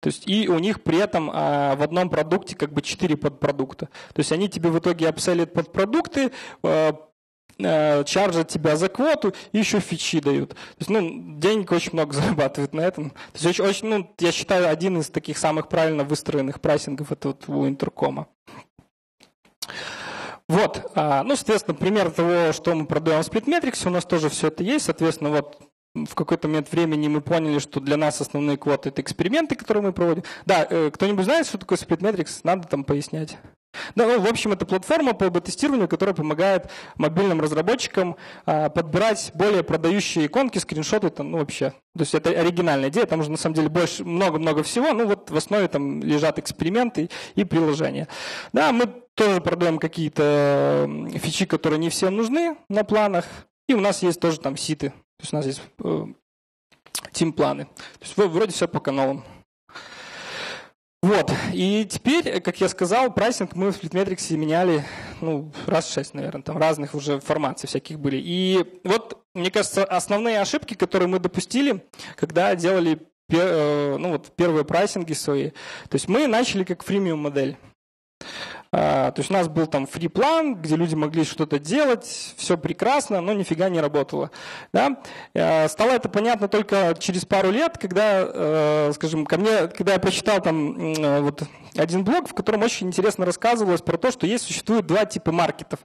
То 0.00 0.08
есть 0.08 0.28
и 0.28 0.48
у 0.48 0.58
них 0.58 0.82
при 0.82 0.98
этом 0.98 1.30
а, 1.32 1.76
в 1.76 1.82
одном 1.82 2.10
продукте 2.10 2.54
как 2.54 2.72
бы 2.72 2.82
четыре 2.82 3.16
подпродукта. 3.16 3.86
То 4.12 4.20
есть 4.20 4.30
они 4.32 4.50
тебе 4.50 4.68
в 4.68 4.78
итоге 4.78 5.08
апселят 5.08 5.54
подпродукты, 5.54 6.32
а, 6.62 7.00
а, 7.62 8.04
чаржат 8.04 8.48
тебя 8.48 8.76
за 8.76 8.88
квоту 8.88 9.32
и 9.52 9.58
еще 9.58 9.80
фичи 9.80 10.20
дают. 10.20 10.50
То 10.50 10.56
есть, 10.78 10.90
ну, 10.90 11.38
денег 11.38 11.72
очень 11.72 11.92
много 11.92 12.12
зарабатывают 12.14 12.74
на 12.74 12.82
этом. 12.82 13.10
То 13.10 13.16
есть 13.34 13.46
очень, 13.46 13.64
очень, 13.64 13.88
ну, 13.88 14.14
я 14.18 14.32
считаю, 14.32 14.68
один 14.68 14.98
из 14.98 15.08
таких 15.08 15.38
самых 15.38 15.68
правильно 15.68 16.04
выстроенных 16.04 16.60
pricing 16.60 17.00
ов 17.00 17.12
это 17.12 17.28
вот 17.28 17.48
у 17.48 17.66
Intercom 17.66 18.14
а. 18.14 18.26
Вот, 20.48 20.90
а, 20.94 21.22
ну, 21.22 21.36
соответственно, 21.36 21.74
пример 21.74 22.10
того, 22.10 22.52
что 22.52 22.74
мы 22.74 22.86
продаем 22.86 23.22
в 23.22 23.28
Splitmetrics, 23.28 23.86
у 23.86 23.90
нас 23.90 24.04
тоже 24.04 24.28
все 24.28 24.48
это 24.48 24.62
есть. 24.62 24.84
Соответственно, 24.84 25.30
вот 25.30 25.58
в 25.94 26.14
какой-то 26.14 26.48
момент 26.48 26.70
времени 26.70 27.08
мы 27.08 27.20
поняли, 27.20 27.58
что 27.60 27.80
для 27.80 27.96
нас 27.96 28.20
основные 28.20 28.58
квоты– 28.58 28.88
это 28.90 29.00
эксперименты, 29.00 29.54
которые 29.54 29.82
мы 29.84 29.92
проводим. 29.92 30.24
Да, 30.44 30.66
э, 30.68 30.90
кто-нибудь 30.92 31.24
знает, 31.24 31.46
что 31.46 31.56
такое 31.56 31.78
Splitmetrics? 31.78 32.40
Надо 32.42 32.68
там 32.68 32.84
пояснять. 32.84 33.38
Да, 33.94 34.06
ну, 34.06 34.20
в 34.20 34.26
общем, 34.26 34.52
это 34.52 34.66
платформа 34.66 35.14
по 35.14 35.40
тестированию, 35.40 35.88
которая 35.88 36.14
помогает 36.14 36.70
мобильным 36.96 37.40
разработчикам 37.40 38.16
а, 38.46 38.68
подбирать 38.68 39.32
более 39.34 39.62
продающие 39.62 40.26
иконки, 40.26 40.58
скриншоты, 40.58 41.10
там, 41.10 41.32
ну, 41.32 41.38
вообще. 41.38 41.70
То 41.96 42.00
есть 42.00 42.14
это 42.14 42.30
оригинальная 42.30 42.90
идея, 42.90 43.06
там 43.06 43.22
же 43.22 43.30
на 43.30 43.36
самом 43.36 43.54
деле 43.54 43.68
больше, 43.68 44.04
много-много 44.04 44.62
всего, 44.62 44.92
ну, 44.92 45.06
вот 45.06 45.30
в 45.30 45.36
основе 45.36 45.68
там 45.68 46.02
лежат 46.02 46.38
эксперименты 46.38 47.10
и 47.34 47.44
приложения. 47.44 48.08
Да, 48.52 48.72
мы 48.72 49.03
тоже 49.14 49.40
продаем 49.40 49.78
какие-то 49.78 50.88
фичи, 51.16 51.46
которые 51.46 51.78
не 51.78 51.90
всем 51.90 52.16
нужны 52.16 52.56
на 52.68 52.84
планах, 52.84 53.26
и 53.68 53.74
у 53.74 53.80
нас 53.80 54.02
есть 54.02 54.20
тоже 54.20 54.40
там 54.40 54.56
ситы, 54.56 54.90
то 54.90 55.20
есть 55.20 55.32
у 55.32 55.36
нас 55.36 55.46
есть 55.46 55.62
э, 55.82 56.06
тим-планы. 57.12 57.64
То 57.64 58.00
есть 58.02 58.16
вроде 58.16 58.52
все 58.52 58.68
по 58.68 58.80
каналам. 58.80 59.24
Вот, 61.02 61.30
и 61.52 61.84
теперь, 61.84 62.40
как 62.40 62.58
я 62.62 62.68
сказал, 62.70 63.12
прайсинг 63.12 63.54
мы 63.54 63.72
в 63.72 63.76
Splitmetrics 63.78 64.34
меняли, 64.36 64.86
ну, 65.20 65.52
раз 65.66 65.92
шесть, 65.92 66.14
наверное, 66.14 66.40
там 66.40 66.56
разных 66.56 66.94
уже 66.94 67.20
формаций 67.20 67.66
всяких 67.66 67.98
были. 67.98 68.16
И 68.16 68.80
вот, 68.84 69.22
мне 69.34 69.50
кажется, 69.50 69.84
основные 69.84 70.40
ошибки, 70.40 70.72
которые 70.72 71.06
мы 71.08 71.18
допустили, 71.18 71.84
когда 72.16 72.54
делали 72.54 73.00
э, 73.28 73.96
ну, 73.98 74.12
вот, 74.12 74.34
первые 74.34 74.64
прайсинги 74.64 75.12
свои, 75.12 75.50
то 75.50 75.94
есть 75.94 76.08
мы 76.08 76.26
начали 76.26 76.64
как 76.64 76.82
фримиум 76.82 77.18
модель. 77.18 77.58
А, 78.76 79.12
то 79.12 79.20
есть 79.20 79.30
у 79.30 79.34
нас 79.34 79.46
был 79.46 79.68
там 79.68 79.86
фри-план, 79.86 80.56
где 80.56 80.74
люди 80.74 80.96
могли 80.96 81.22
что-то 81.22 81.60
делать, 81.60 82.34
все 82.36 82.58
прекрасно, 82.58 83.20
но 83.20 83.32
нифига 83.32 83.68
не 83.68 83.80
работало. 83.80 84.32
Да? 84.72 85.00
А, 85.32 85.68
стало 85.68 85.92
это 85.92 86.08
понятно 86.08 86.48
только 86.48 86.96
через 86.98 87.24
пару 87.24 87.52
лет, 87.52 87.78
когда, 87.78 88.24
э, 88.24 88.92
скажем, 88.96 89.26
ко 89.26 89.38
мне, 89.38 89.68
когда 89.68 89.92
я 89.92 90.00
прочитал 90.00 90.42
там 90.42 90.92
э, 90.94 91.20
вот 91.20 91.44
один 91.76 92.02
блог, 92.02 92.28
в 92.28 92.34
котором 92.34 92.62
очень 92.62 92.88
интересно 92.88 93.24
рассказывалось 93.24 93.80
про 93.80 93.96
то, 93.96 94.10
что 94.10 94.26
есть, 94.26 94.44
существует 94.44 94.86
два 94.86 95.04
типа 95.04 95.30
маркетов. 95.30 95.78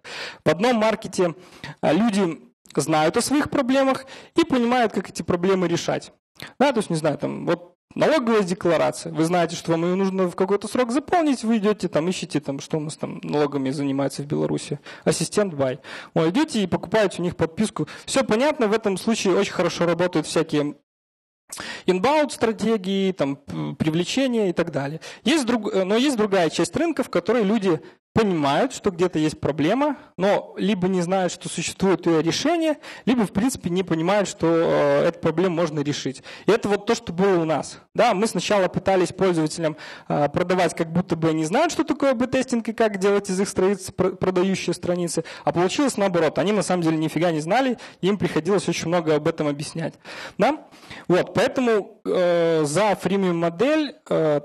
В 0.43 0.49
одном 0.49 0.77
маркете 0.77 1.35
а, 1.81 1.93
люди 1.93 2.39
знают 2.75 3.17
о 3.17 3.21
своих 3.21 3.51
проблемах 3.51 4.05
и 4.35 4.43
понимают, 4.43 4.93
как 4.93 5.11
эти 5.11 5.21
проблемы 5.21 5.67
решать. 5.67 6.11
Да, 6.59 6.71
то 6.71 6.79
есть, 6.79 6.89
не 6.89 6.95
знаю, 6.95 7.19
там, 7.19 7.45
вот 7.45 7.75
Налоговая 7.95 8.43
декларация. 8.43 9.11
Вы 9.11 9.25
знаете, 9.25 9.55
что 9.55 9.71
вам 9.71 9.83
ее 9.83 9.95
нужно 9.95 10.29
в 10.29 10.35
какой-то 10.35 10.67
срок 10.67 10.91
заполнить, 10.91 11.43
вы 11.43 11.57
идете 11.57 11.87
там, 11.87 12.07
ищете 12.07 12.39
там, 12.39 12.59
что 12.59 12.77
у 12.77 12.79
нас 12.79 12.95
там 12.95 13.19
налогами 13.23 13.71
занимается 13.71 14.21
в 14.21 14.27
Беларуси. 14.27 14.79
Ассистент 15.05 15.55
бай. 15.55 15.79
Вы 16.13 16.29
идете 16.29 16.61
и 16.61 16.67
покупаете 16.67 17.15
у 17.19 17.23
них 17.23 17.35
подписку. 17.35 17.87
Все 18.05 18.23
понятно, 18.23 18.67
в 18.67 18.73
этом 18.73 18.95
случае 18.95 19.35
очень 19.35 19.53
хорошо 19.53 19.87
работают 19.87 20.27
всякие 20.27 20.75
Inbound 21.87 22.29
стратегии, 22.29 23.11
там, 23.11 23.37
привлечения 23.75 24.51
и 24.51 24.53
так 24.53 24.71
далее. 24.71 25.01
Есть 25.23 25.47
друг, 25.47 25.73
но 25.73 25.95
есть 25.95 26.15
другая 26.15 26.51
часть 26.51 26.75
рынка, 26.75 27.01
в 27.01 27.09
которой 27.09 27.43
люди 27.43 27.81
понимают, 28.13 28.73
что 28.73 28.89
где-то 28.89 29.19
есть 29.19 29.39
проблема, 29.39 29.97
но 30.17 30.53
либо 30.57 30.87
не 30.87 31.01
знают, 31.01 31.31
что 31.31 31.47
существует 31.47 32.05
ее 32.05 32.21
решение, 32.21 32.77
либо, 33.05 33.25
в 33.25 33.31
принципе, 33.31 33.69
не 33.69 33.83
понимают, 33.83 34.27
что 34.27 34.47
э, 34.47 35.07
эту 35.07 35.19
проблему 35.19 35.55
можно 35.55 35.79
решить. 35.81 36.23
И 36.47 36.51
это 36.51 36.69
вот 36.69 36.85
то, 36.85 36.95
что 36.95 37.13
было 37.13 37.39
у 37.39 37.45
нас. 37.45 37.79
Да, 37.93 38.13
мы 38.13 38.27
сначала 38.27 38.67
пытались 38.67 39.09
пользователям 39.09 39.77
э, 40.07 40.27
продавать, 40.29 40.75
как 40.75 40.91
будто 40.91 41.15
бы 41.15 41.29
они 41.29 41.45
знают, 41.45 41.71
что 41.71 41.83
такое 41.83 42.13
б-тестинг 42.13 42.67
и 42.67 42.73
как 42.73 42.97
делать 42.97 43.29
из 43.29 43.39
их 43.39 43.47
страниц 43.47 43.91
продающие 43.91 44.73
страницы, 44.73 45.23
а 45.43 45.51
получилось 45.51 45.95
наоборот. 45.97 46.39
Они 46.39 46.51
на 46.51 46.63
самом 46.63 46.83
деле 46.83 46.97
нифига 46.97 47.31
не 47.31 47.41
знали, 47.41 47.77
им 48.01 48.17
приходилось 48.17 48.67
очень 48.67 48.87
много 48.87 49.15
об 49.15 49.27
этом 49.27 49.47
объяснять. 49.47 49.93
Да? 50.37 50.67
Вот, 51.07 51.33
поэтому 51.33 52.01
э, 52.05 52.63
за 52.65 52.95
фримиум 52.95 53.37
модель 53.37 53.95
э, 54.09 54.41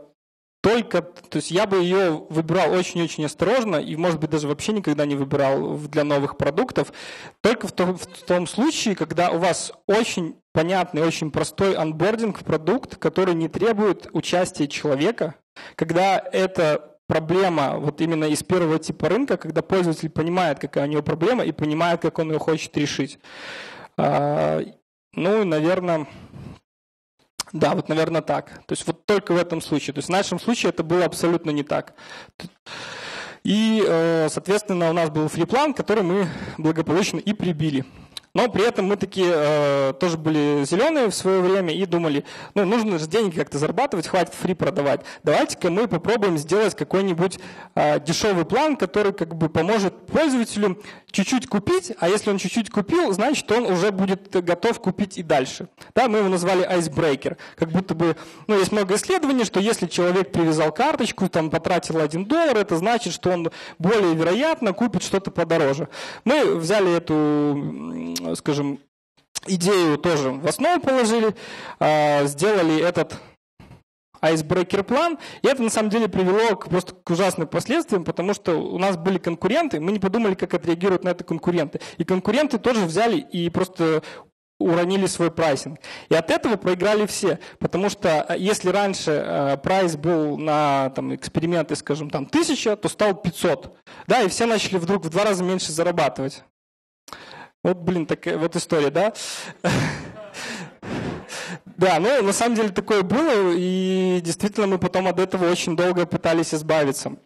только, 0.64 1.02
то 1.02 1.36
есть 1.36 1.50
я 1.50 1.66
бы 1.66 1.76
ее 1.76 2.24
выбирал 2.30 2.72
очень-очень 2.72 3.26
осторожно 3.26 3.76
и, 3.76 3.96
может 3.96 4.18
быть, 4.18 4.30
даже 4.30 4.48
вообще 4.48 4.72
никогда 4.72 5.04
не 5.04 5.14
выбирал 5.14 5.76
для 5.76 6.04
новых 6.04 6.38
продуктов, 6.38 6.90
только 7.42 7.68
в 7.68 7.72
том, 7.72 7.98
в 7.98 8.06
том 8.06 8.46
случае, 8.46 8.96
когда 8.96 9.30
у 9.30 9.36
вас 9.36 9.74
очень 9.86 10.36
понятный, 10.54 11.02
очень 11.02 11.30
простой 11.30 11.74
анбординг 11.74 12.44
продукт, 12.44 12.96
который 12.96 13.34
не 13.34 13.48
требует 13.48 14.08
участия 14.14 14.66
человека, 14.66 15.34
когда 15.76 16.18
это 16.32 16.96
проблема 17.08 17.76
вот 17.76 18.00
именно 18.00 18.24
из 18.24 18.42
первого 18.42 18.78
типа 18.78 19.10
рынка, 19.10 19.36
когда 19.36 19.60
пользователь 19.60 20.08
понимает, 20.08 20.60
какая 20.60 20.86
у 20.86 20.90
него 20.90 21.02
проблема 21.02 21.44
и 21.44 21.52
понимает, 21.52 22.00
как 22.00 22.18
он 22.18 22.32
ее 22.32 22.38
хочет 22.38 22.74
решить. 22.78 23.18
А, 23.98 24.62
ну, 25.14 25.44
наверное, 25.44 26.06
да, 27.54 27.76
вот, 27.76 27.88
наверное, 27.88 28.20
так. 28.20 28.46
То 28.66 28.72
есть 28.72 28.84
вот 28.84 29.06
только 29.06 29.32
в 29.32 29.36
этом 29.36 29.60
случае. 29.60 29.94
То 29.94 29.98
есть 29.98 30.08
в 30.08 30.12
нашем 30.12 30.40
случае 30.40 30.70
это 30.70 30.82
было 30.82 31.04
абсолютно 31.04 31.50
не 31.50 31.62
так. 31.62 31.94
И, 33.44 33.80
э, 33.86 34.28
соответственно, 34.28 34.90
у 34.90 34.92
нас 34.92 35.08
был 35.08 35.28
фриплан, 35.28 35.72
который 35.72 36.02
мы 36.02 36.26
благополучно 36.58 37.18
и 37.18 37.32
прибили. 37.32 37.84
Но 38.34 38.48
при 38.48 38.66
этом 38.66 38.86
мы 38.86 38.96
такие 38.96 39.32
э, 39.32 39.92
тоже 40.00 40.18
были 40.18 40.64
зеленые 40.64 41.08
в 41.08 41.14
свое 41.14 41.40
время 41.40 41.72
и 41.72 41.86
думали, 41.86 42.24
ну, 42.54 42.64
нужно 42.64 42.98
же 42.98 43.06
деньги 43.06 43.36
как-то 43.36 43.58
зарабатывать, 43.58 44.08
хватит 44.08 44.34
фри 44.34 44.54
продавать. 44.54 45.02
Давайте-ка 45.22 45.70
мы 45.70 45.86
попробуем 45.86 46.36
сделать 46.36 46.74
какой-нибудь 46.74 47.38
э, 47.76 48.00
дешевый 48.00 48.44
план, 48.44 48.76
который 48.76 49.12
как 49.12 49.36
бы 49.36 49.48
поможет 49.48 50.06
пользователю 50.06 50.82
чуть-чуть 51.14 51.46
купить, 51.46 51.92
а 52.00 52.08
если 52.08 52.30
он 52.30 52.38
чуть-чуть 52.38 52.70
купил, 52.70 53.12
значит, 53.12 53.50
он 53.52 53.66
уже 53.66 53.92
будет 53.92 54.44
готов 54.44 54.80
купить 54.80 55.16
и 55.16 55.22
дальше. 55.22 55.68
Да, 55.94 56.08
мы 56.08 56.18
его 56.18 56.28
назвали 56.28 56.68
Icebreaker. 56.68 57.36
Как 57.54 57.70
будто 57.70 57.94
бы, 57.94 58.16
ну, 58.48 58.58
есть 58.58 58.72
много 58.72 58.96
исследований, 58.96 59.44
что 59.44 59.60
если 59.60 59.86
человек 59.86 60.32
привязал 60.32 60.72
карточку, 60.72 61.28
там, 61.28 61.50
потратил 61.50 62.00
1 62.00 62.24
доллар, 62.24 62.56
это 62.56 62.76
значит, 62.76 63.12
что 63.14 63.30
он 63.30 63.50
более 63.78 64.14
вероятно 64.14 64.72
купит 64.72 65.04
что-то 65.04 65.30
подороже. 65.30 65.88
Мы 66.24 66.56
взяли 66.56 66.96
эту 66.96 67.14
скажем, 68.34 68.80
идею 69.46 69.98
тоже 69.98 70.30
в 70.30 70.46
основу 70.46 70.80
положили, 70.80 71.34
а, 71.78 72.24
сделали 72.24 72.82
этот 72.82 73.18
айсбрекер 74.20 74.84
план, 74.84 75.18
и 75.42 75.48
это 75.48 75.62
на 75.62 75.70
самом 75.70 75.90
деле 75.90 76.08
привело 76.08 76.56
к, 76.56 76.68
просто 76.68 76.94
к 76.94 77.10
ужасным 77.10 77.46
последствиям, 77.46 78.04
потому 78.04 78.32
что 78.32 78.52
у 78.54 78.78
нас 78.78 78.96
были 78.96 79.18
конкуренты, 79.18 79.80
мы 79.80 79.92
не 79.92 79.98
подумали, 79.98 80.34
как 80.34 80.54
отреагируют 80.54 81.04
на 81.04 81.10
это 81.10 81.24
конкуренты. 81.24 81.80
И 81.98 82.04
конкуренты 82.04 82.58
тоже 82.58 82.86
взяли 82.86 83.18
и 83.18 83.50
просто 83.50 84.02
уронили 84.58 85.06
свой 85.06 85.30
прайсинг. 85.30 85.78
И 86.08 86.14
от 86.14 86.30
этого 86.30 86.56
проиграли 86.56 87.06
все, 87.06 87.38
потому 87.58 87.90
что 87.90 88.22
а, 88.22 88.36
если 88.36 88.70
раньше 88.70 89.10
э, 89.10 89.56
прайс 89.58 89.96
был 89.96 90.38
на 90.38 90.90
там, 90.90 91.14
эксперименты, 91.14 91.76
скажем, 91.76 92.08
там, 92.08 92.24
1000, 92.24 92.76
то 92.76 92.88
стал 92.88 93.14
500. 93.14 93.76
Да, 94.06 94.22
и 94.22 94.28
все 94.28 94.46
начали 94.46 94.78
вдруг 94.78 95.04
в 95.04 95.10
два 95.10 95.24
раза 95.24 95.42
меньше 95.42 95.72
зарабатывать. 95.72 96.44
Вот, 97.64 97.78
блин, 97.78 98.06
такая 98.06 98.36
вот 98.38 98.54
история, 98.54 98.90
да? 98.90 99.12
Да, 101.76 101.98
ну, 101.98 102.22
на 102.22 102.32
самом 102.32 102.54
деле 102.54 102.68
такое 102.68 103.02
было, 103.02 103.52
и 103.56 104.20
действительно 104.22 104.68
мы 104.68 104.78
потом 104.78 105.08
от 105.08 105.18
этого 105.18 105.50
очень 105.50 105.74
долго 105.74 106.06
пытались 106.06 106.54
избавиться. 106.54 107.16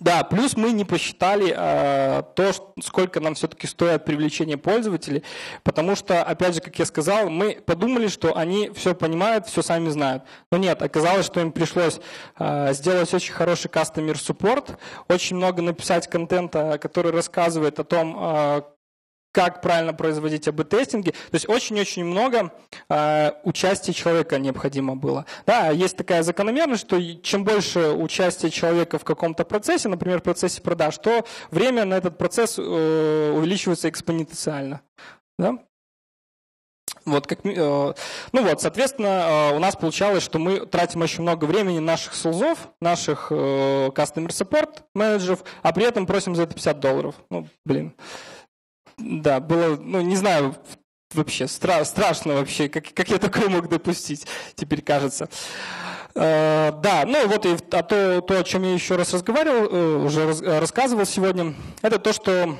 Да, 0.00 0.24
плюс 0.24 0.56
мы 0.56 0.72
не 0.72 0.84
посчитали 0.84 1.54
э, 1.56 2.22
то, 2.34 2.52
сколько 2.82 3.20
нам 3.20 3.34
все-таки 3.34 3.66
стоит 3.66 4.04
привлечение 4.04 4.56
пользователей, 4.56 5.22
потому 5.62 5.94
что, 5.94 6.22
опять 6.22 6.56
же, 6.56 6.60
как 6.60 6.78
я 6.78 6.84
сказал, 6.84 7.30
мы 7.30 7.62
подумали, 7.64 8.08
что 8.08 8.36
они 8.36 8.70
все 8.74 8.94
понимают, 8.94 9.46
все 9.46 9.62
сами 9.62 9.88
знают. 9.88 10.24
Но 10.50 10.58
нет, 10.58 10.82
оказалось, 10.82 11.26
что 11.26 11.40
им 11.40 11.52
пришлось 11.52 12.00
э, 12.38 12.72
сделать 12.74 13.14
очень 13.14 13.32
хороший 13.32 13.70
support, 13.70 14.76
очень 15.08 15.36
много 15.36 15.62
написать 15.62 16.08
контента, 16.08 16.78
который 16.78 17.12
рассказывает 17.12 17.78
о 17.78 17.84
том, 17.84 18.16
э, 18.18 18.62
как 19.34 19.60
правильно 19.60 19.92
производить 19.92 20.46
АБ-тестинги. 20.46 21.10
То 21.10 21.34
есть 21.34 21.48
очень-очень 21.48 22.04
много 22.04 22.52
э, 22.88 23.32
участия 23.42 23.92
человека 23.92 24.38
необходимо 24.38 24.94
было. 24.94 25.26
Да, 25.44 25.70
есть 25.70 25.96
такая 25.96 26.22
закономерность, 26.22 26.86
что 26.86 27.02
чем 27.16 27.42
больше 27.42 27.90
участия 27.90 28.48
человека 28.48 28.98
в 28.98 29.04
каком-то 29.04 29.44
процессе, 29.44 29.88
например, 29.88 30.20
в 30.20 30.22
процессе 30.22 30.62
продаж, 30.62 30.96
то 30.98 31.26
время 31.50 31.84
на 31.84 31.94
этот 31.94 32.16
процесс 32.16 32.58
э, 32.58 33.32
увеличивается 33.34 33.88
экспоненциально. 33.88 34.82
Да? 35.36 35.58
Вот, 37.04 37.26
как, 37.26 37.44
э, 37.44 37.94
ну 38.32 38.42
вот, 38.42 38.60
соответственно, 38.62 39.50
э, 39.50 39.56
у 39.56 39.58
нас 39.58 39.74
получалось, 39.74 40.22
что 40.22 40.38
мы 40.38 40.64
тратим 40.64 41.02
очень 41.02 41.22
много 41.22 41.44
времени 41.44 41.80
наших 41.80 42.14
селзов, 42.14 42.70
наших 42.80 43.28
э, 43.30 43.88
customer 43.88 44.28
support 44.28 44.82
менеджеров, 44.94 45.44
а 45.62 45.72
при 45.72 45.84
этом 45.84 46.06
просим 46.06 46.34
за 46.34 46.44
это 46.44 46.54
50 46.54 46.80
долларов. 46.80 47.16
Ну, 47.30 47.48
блин. 47.64 47.94
Да, 48.98 49.40
было, 49.40 49.76
ну, 49.76 50.00
не 50.00 50.16
знаю, 50.16 50.54
вообще 51.12 51.46
стра 51.48 51.84
страшно 51.84 52.34
вообще, 52.34 52.68
как, 52.68 52.92
как 52.92 53.08
я 53.08 53.18
такое 53.18 53.48
мог 53.48 53.68
допустить, 53.68 54.26
теперь 54.54 54.82
кажется. 54.82 55.28
Uh, 56.14 56.80
да, 56.80 57.02
ну 57.06 57.26
вот 57.26 57.44
и 57.44 57.56
а 57.72 57.82
то, 57.82 58.20
то, 58.20 58.38
о 58.38 58.44
чем 58.44 58.62
я 58.62 58.72
еще 58.72 58.94
раз 58.94 59.12
разговаривал, 59.12 59.64
uh, 59.64 60.04
уже 60.04 60.26
раз, 60.26 60.40
рассказывал 60.40 61.06
сегодня, 61.06 61.54
это 61.82 61.98
то, 61.98 62.12
что 62.12 62.56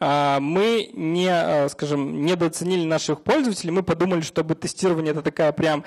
uh, 0.00 0.40
мы 0.40 0.90
не, 0.92 1.68
скажем, 1.68 2.24
недооценили 2.24 2.84
наших 2.84 3.22
пользователей, 3.22 3.70
мы 3.70 3.84
подумали, 3.84 4.22
что 4.22 4.42
тестирование 4.42 5.12
это 5.12 5.22
такая 5.22 5.52
прям 5.52 5.84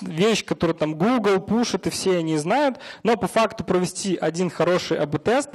вещь, 0.00 0.44
которую 0.44 0.74
там 0.74 0.94
Google 0.94 1.40
пушит, 1.40 1.86
и 1.86 1.90
все 1.90 2.18
они 2.18 2.36
знают, 2.38 2.78
но 3.02 3.16
по 3.16 3.28
факту 3.28 3.64
провести 3.64 4.16
один 4.16 4.50
хороший 4.50 4.98
АБ-тест 4.98 5.50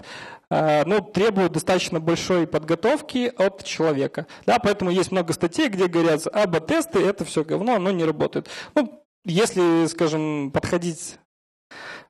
Э, 0.50 0.86
ну, 0.86 1.02
требует 1.02 1.52
достаточно 1.52 2.00
большой 2.00 2.48
подготовки 2.48 3.32
от 3.38 3.64
человека. 3.64 4.28
Да, 4.46 4.60
поэтому 4.60 4.92
есть 4.92 5.12
много 5.12 5.34
статей, 5.34 5.68
где 5.68 5.88
говорят, 5.88 6.26
АБ-тесты– 6.28 7.00
это 7.06 7.26
все 7.26 7.44
говно, 7.44 7.76
оно 7.76 7.92
не 7.92 8.06
работает. 8.06 8.50
Ну, 8.76 9.04
если, 9.26 9.86
скажем, 9.88 10.52
подходить 10.52 11.18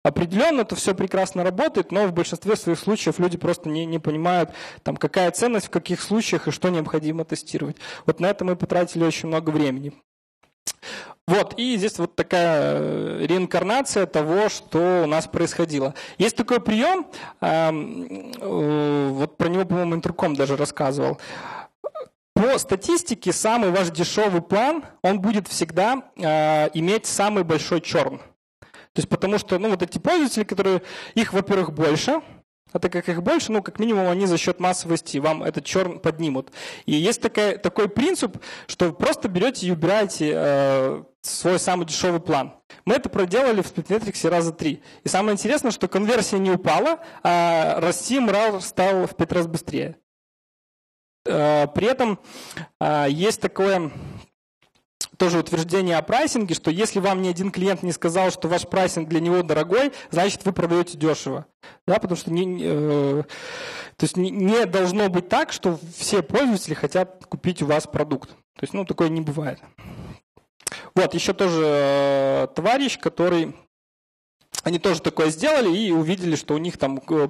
определенно, 0.04 0.66
то 0.66 0.76
все 0.76 0.94
прекрасно 0.94 1.44
работает, 1.44 1.92
но 1.92 2.06
в 2.06 2.13
большинстве 2.13 2.56
своих 2.56 2.80
случаев 2.80 3.18
люди 3.18 3.38
просто 3.38 3.70
не, 3.70 3.86
не 3.86 4.00
понимают, 4.00 4.52
там, 4.84 4.98
какая 4.98 5.32
ценность 5.32 5.68
в 5.68 5.72
каких 5.72 6.00
случаях 6.02 6.48
и 6.48 6.52
что 6.52 6.70
необходимо 6.70 7.26
тестировать. 7.26 7.78
Вот 8.06 8.20
на 8.20 8.28
это 8.28 8.46
мы 8.46 8.56
потратили 8.56 9.04
очень 9.04 9.30
много 9.30 9.50
времени. 9.50 9.94
Вот, 11.28 11.56
и 11.58 11.76
здесь 11.76 12.00
вот 12.00 12.16
такая 12.16 12.78
э, 12.80 13.26
реинкарнация 13.28 14.06
того, 14.06 14.48
что 14.48 15.04
у 15.04 15.08
нас 15.08 15.28
происходило. 15.28 15.94
Есть 16.18 16.38
такой 16.38 16.62
прием, 16.62 17.06
эм, 17.42 18.32
э, 18.40 19.10
вот 19.10 19.36
про 19.36 19.50
него, 19.50 19.66
по-моему, 19.66 19.96
Интерком 19.96 20.38
даже 20.38 20.56
рассказывал. 20.56 21.20
По 22.34 22.58
статистике 22.58 23.34
самый 23.34 23.72
ваш 23.72 23.90
дешевый 23.90 24.42
план, 24.42 24.86
он 25.02 25.20
будет 25.20 25.50
всегда 25.50 26.04
э, 26.16 26.70
иметь 26.74 27.06
самый 27.06 27.44
большой 27.44 27.82
черн. 27.82 28.20
То 28.20 29.00
есть 29.02 29.10
потому 29.10 29.38
что, 29.38 29.60
ну, 29.60 29.70
вот 29.70 29.84
эти 29.84 29.98
пользователи, 29.98 30.46
которые, 30.46 30.82
их, 31.13 31.34
во-первых, 31.34 31.74
больше, 31.74 32.22
а 32.78 32.80
так 32.80 32.92
как 32.92 33.10
их 33.10 33.24
больше, 33.24 33.52
ну, 33.52 33.63
как 33.63 33.80
минимум, 33.80 34.08
они 34.08 34.28
за 34.28 34.38
счет 34.38 34.60
массовости 34.60 35.18
вам 35.18 35.42
этот 35.42 35.66
черн 35.66 36.00
поднимут. 36.00 36.52
И 36.86 36.94
есть 36.94 37.22
такая, 37.22 37.58
такой 37.58 37.90
принцип, 37.90 38.38
что 38.68 38.94
просто 38.94 39.28
берете 39.28 39.66
и 39.66 39.72
убираете 39.72 40.32
э, 40.36 41.04
свой 41.22 41.60
самый 41.60 41.88
дешевый 41.88 42.20
план. 42.20 42.54
Мы 42.86 42.94
это 42.94 43.10
проделали 43.10 43.62
в 43.62 43.74
Splitmetrics 43.74 44.30
раза 44.30 44.52
три. 44.52 44.84
И 45.04 45.10
самое 45.10 45.34
интересное, 45.34 45.72
что 45.72 45.88
конверсия 45.88 46.38
не 46.38 46.52
упала, 46.52 47.00
а 47.24 47.80
расти 47.80 48.20
мрал 48.20 48.62
стал 48.62 49.08
в 49.08 49.16
пять 49.16 49.32
раз 49.32 49.48
быстрее. 49.48 49.98
Э, 51.26 51.66
при 51.74 51.88
этом 51.88 52.20
э, 52.80 53.08
есть 53.10 53.42
такое 53.42 53.92
тоже 55.18 55.40
утверждение 55.40 55.98
о 55.98 56.02
прайсинге, 56.02 56.56
что 56.56 56.72
если 56.72 57.00
вам 57.00 57.22
ни 57.22 57.28
один 57.28 57.52
клиент 57.52 57.84
не 57.84 57.92
сказал, 57.92 58.32
что 58.32 58.48
ваш 58.48 58.68
прайсинг 58.68 59.10
для 59.10 59.20
него 59.20 59.42
дорогой, 59.42 59.92
значит 60.12 60.46
вы 60.46 60.54
продаете 60.54 60.98
дешево. 60.98 61.46
Да, 61.86 61.96
потому 61.96 62.16
что 62.16 62.32
не, 62.32 62.62
э, 62.64 63.24
то 63.96 64.04
есть 64.04 64.16
не, 64.16 64.66
должно 64.66 65.10
быть 65.10 65.28
так, 65.28 65.52
что 65.52 65.80
все 65.98 66.22
пользователи 66.22 66.74
хотят 66.74 67.26
купить 67.26 67.62
у 67.62 67.66
вас 67.66 67.88
продукт. 67.88 68.30
То 68.30 68.64
есть 68.64 68.74
ну, 68.74 68.86
такое 68.86 69.10
не 69.10 69.22
бывает. 69.22 69.60
Вот, 70.96 71.14
еще 71.14 71.34
тоже 71.34 71.62
э, 71.64 72.48
товарищ, 72.56 73.00
который 73.00 73.56
они 74.64 74.80
тоже 74.80 75.02
такое 75.02 75.30
сделали 75.30 75.76
и 75.76 75.92
увидели, 75.92 76.36
что 76.36 76.54
у 76.54 76.58
них 76.58 76.78
там 76.78 77.02
э, 77.10 77.30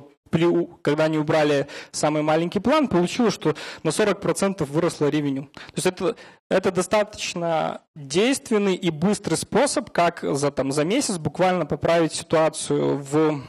когда 0.82 1.06
они 1.06 1.18
убрали 1.18 1.68
самый 1.92 2.22
маленький 2.22 2.60
план, 2.60 2.88
получилось, 2.88 3.34
что 3.34 3.56
на 3.84 3.90
40% 3.90 4.64
выросло 4.66 5.08
ревеню. 5.08 5.50
То 5.54 5.74
есть 5.76 5.88
это, 5.88 6.16
это 6.50 6.72
достаточно 6.72 7.82
действенный 7.96 8.76
и 8.76 8.90
быстрый 8.90 9.36
способ, 9.36 9.92
как 9.92 10.22
за, 10.22 10.52
там, 10.52 10.72
за 10.72 10.84
месяц 10.84 11.18
буквально 11.18 11.66
поправить 11.66 12.14
ситуацию 12.14 12.98
в, 12.98 13.42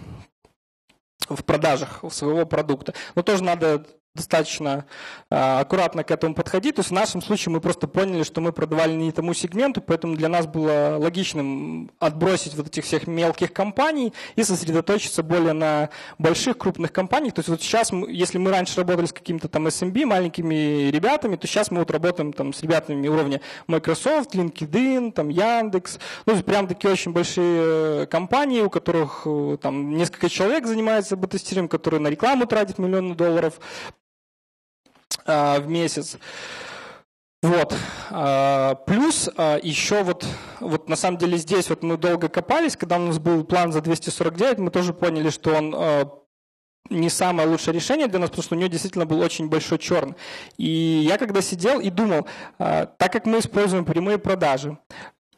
в 1.28 1.44
продажах 1.44 2.04
своего 2.10 2.46
продукта. 2.46 2.94
Но 3.14 3.22
тоже 3.22 3.44
надо 3.44 3.86
достаточно 4.18 4.85
э, 5.31 5.35
аккуратно 5.35 6.04
к 6.04 6.11
этому 6.11 6.35
подходить. 6.35 6.76
То 6.76 6.81
есть 6.81 6.90
в 6.90 6.94
нашем 6.94 7.22
случае 7.22 7.52
мы 7.52 7.61
просто 7.61 7.88
поняли, 7.88 8.22
что 8.22 8.40
мы 8.40 8.52
продавали 8.52 8.92
не 8.92 9.12
тому 9.12 9.35
сегменту, 9.35 9.81
поэтому 9.81 10.16
для 10.16 10.28
нас 10.28 10.46
было 10.46 10.96
логичным 10.98 11.90
отбросить 11.98 12.54
вот 12.54 12.66
этих 12.66 12.85
всех 12.85 13.07
мелких 13.07 13.52
компаний 13.52 14.12
и 14.37 14.42
сосредоточиться 14.42 15.22
более 15.22 15.54
на 15.54 15.88
больших 16.18 16.59
крупных 16.59 16.92
компаниях. 16.92 17.35
То 17.35 17.40
есть 17.40 17.48
вот 17.48 17.62
сейчас, 17.62 17.90
если 17.92 18.38
мы 18.38 18.50
раньше 18.50 18.76
работали 18.78 19.07
с 19.07 19.12
какими-то 19.12 19.48
там 19.48 19.66
SMB, 19.66 20.04
маленькими 20.04 20.90
ребятами, 20.90 21.37
то 21.37 21.46
сейчас 21.46 21.70
мы 21.70 21.81
вот 21.81 21.90
работаем 21.90 22.33
там 22.33 22.52
с 22.52 22.62
ребятами 22.62 23.09
уровня 23.09 23.40
Microsoft, 23.66 24.35
LinkedIn, 24.35 25.12
там 25.12 25.28
Яндекс. 25.28 25.98
Ну, 26.26 26.35
есть 26.35 26.44
прям 26.44 26.66
такие 26.66 26.92
очень 26.92 27.12
большие 27.12 28.07
компании, 28.07 28.61
у 28.61 28.70
которых 28.70 29.22
э, 29.24 29.59
там 29.61 29.96
несколько 29.96 30.28
человек 30.28 30.66
занимается 30.66 31.16
бета-тестированием, 31.16 31.68
которые 31.68 32.00
на 32.00 32.09
рекламу 32.09 32.46
тратят 32.46 32.78
миллионы 32.78 33.14
долларов. 33.14 33.61
А, 35.28 35.60
в 35.60 35.68
месяц. 35.68 36.16
Вот. 37.42 37.74
А, 38.10 38.74
плюс 38.86 39.28
а, 39.36 39.58
еще 39.62 40.02
вот, 40.02 40.26
вот 40.60 40.88
на 40.88 40.96
самом 40.96 41.18
деле 41.18 41.36
здесь 41.36 41.68
вот 41.68 41.82
мы 41.82 41.98
долго 41.98 42.28
копались, 42.28 42.76
когда 42.76 42.96
у 42.96 43.00
нас 43.00 43.18
был 43.18 43.44
план 43.44 43.70
за 43.70 43.82
249, 43.82 44.58
мы 44.58 44.70
тоже 44.70 44.94
поняли, 44.94 45.28
что 45.28 45.54
он 45.54 45.76
не 46.88 47.10
самое 47.10 47.46
лучшее 47.46 47.74
решение 47.74 48.06
для 48.06 48.18
нас, 48.18 48.30
потому 48.30 48.42
что 48.42 48.54
у 48.54 48.58
нее 48.58 48.70
действительно 48.70 49.04
был 49.04 49.20
очень 49.20 49.50
большой 49.50 49.78
черн. 49.78 50.16
И 50.56 51.04
я 51.06 51.18
когда 51.18 51.42
сидел 51.42 51.80
и 51.80 51.90
думал, 51.90 52.26
так 52.56 53.12
как 53.12 53.26
мы 53.26 53.40
используем 53.40 53.84
прямые 53.84 54.16
продажи, 54.16 54.78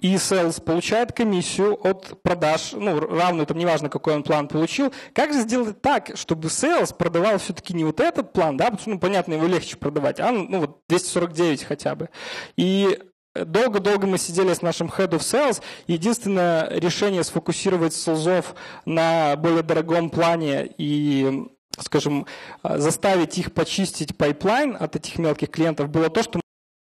и 0.00 0.14
sales 0.14 0.62
получает 0.62 1.12
комиссию 1.12 1.74
от 1.86 2.22
продаж, 2.22 2.72
ну, 2.72 2.98
равную, 3.00 3.46
там 3.46 3.58
неважно, 3.58 3.88
какой 3.88 4.14
он 4.14 4.22
план 4.22 4.48
получил. 4.48 4.92
Как 5.14 5.32
же 5.32 5.40
сделать 5.40 5.80
так, 5.82 6.12
чтобы 6.14 6.48
sales 6.48 6.94
продавал 6.94 7.38
все-таки 7.38 7.74
не 7.74 7.84
вот 7.84 8.00
этот 8.00 8.32
план, 8.32 8.56
да, 8.56 8.72
ну, 8.86 8.98
понятно, 8.98 9.34
его 9.34 9.46
легче 9.46 9.76
продавать, 9.76 10.20
а, 10.20 10.32
ну, 10.32 10.60
вот 10.60 10.80
249 10.88 11.64
хотя 11.64 11.94
бы. 11.94 12.08
И 12.56 12.98
Долго-долго 13.32 14.08
мы 14.08 14.18
сидели 14.18 14.52
с 14.52 14.60
нашим 14.60 14.88
Head 14.88 15.10
of 15.10 15.20
Sales. 15.20 15.62
Единственное 15.86 16.68
решение 16.68 17.22
сфокусировать 17.22 17.94
sales 17.94 18.39
ов 18.39 18.56
на 18.86 19.36
более 19.36 19.62
дорогом 19.62 20.10
плане 20.10 20.68
и 20.78 21.46
скажем, 21.78 22.26
заставить 22.64 23.38
их 23.38 23.52
почистить 23.52 24.16
pipeline 24.16 24.76
от 24.78 24.96
этих 24.96 25.18
мелких 25.18 25.50
клиентов 25.50 25.88
было 25.88 26.10
то, 26.10 26.24
что 26.24 26.39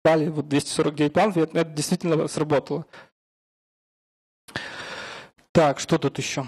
дали 0.03 0.29
вот 0.29 0.47
249 0.47 1.13
планов, 1.13 1.37
и 1.37 1.41
это 1.41 1.63
действительно 1.65 2.27
сработало. 2.27 2.85
Так, 5.51 5.79
что 5.79 5.97
тут 5.97 6.17
еще? 6.17 6.45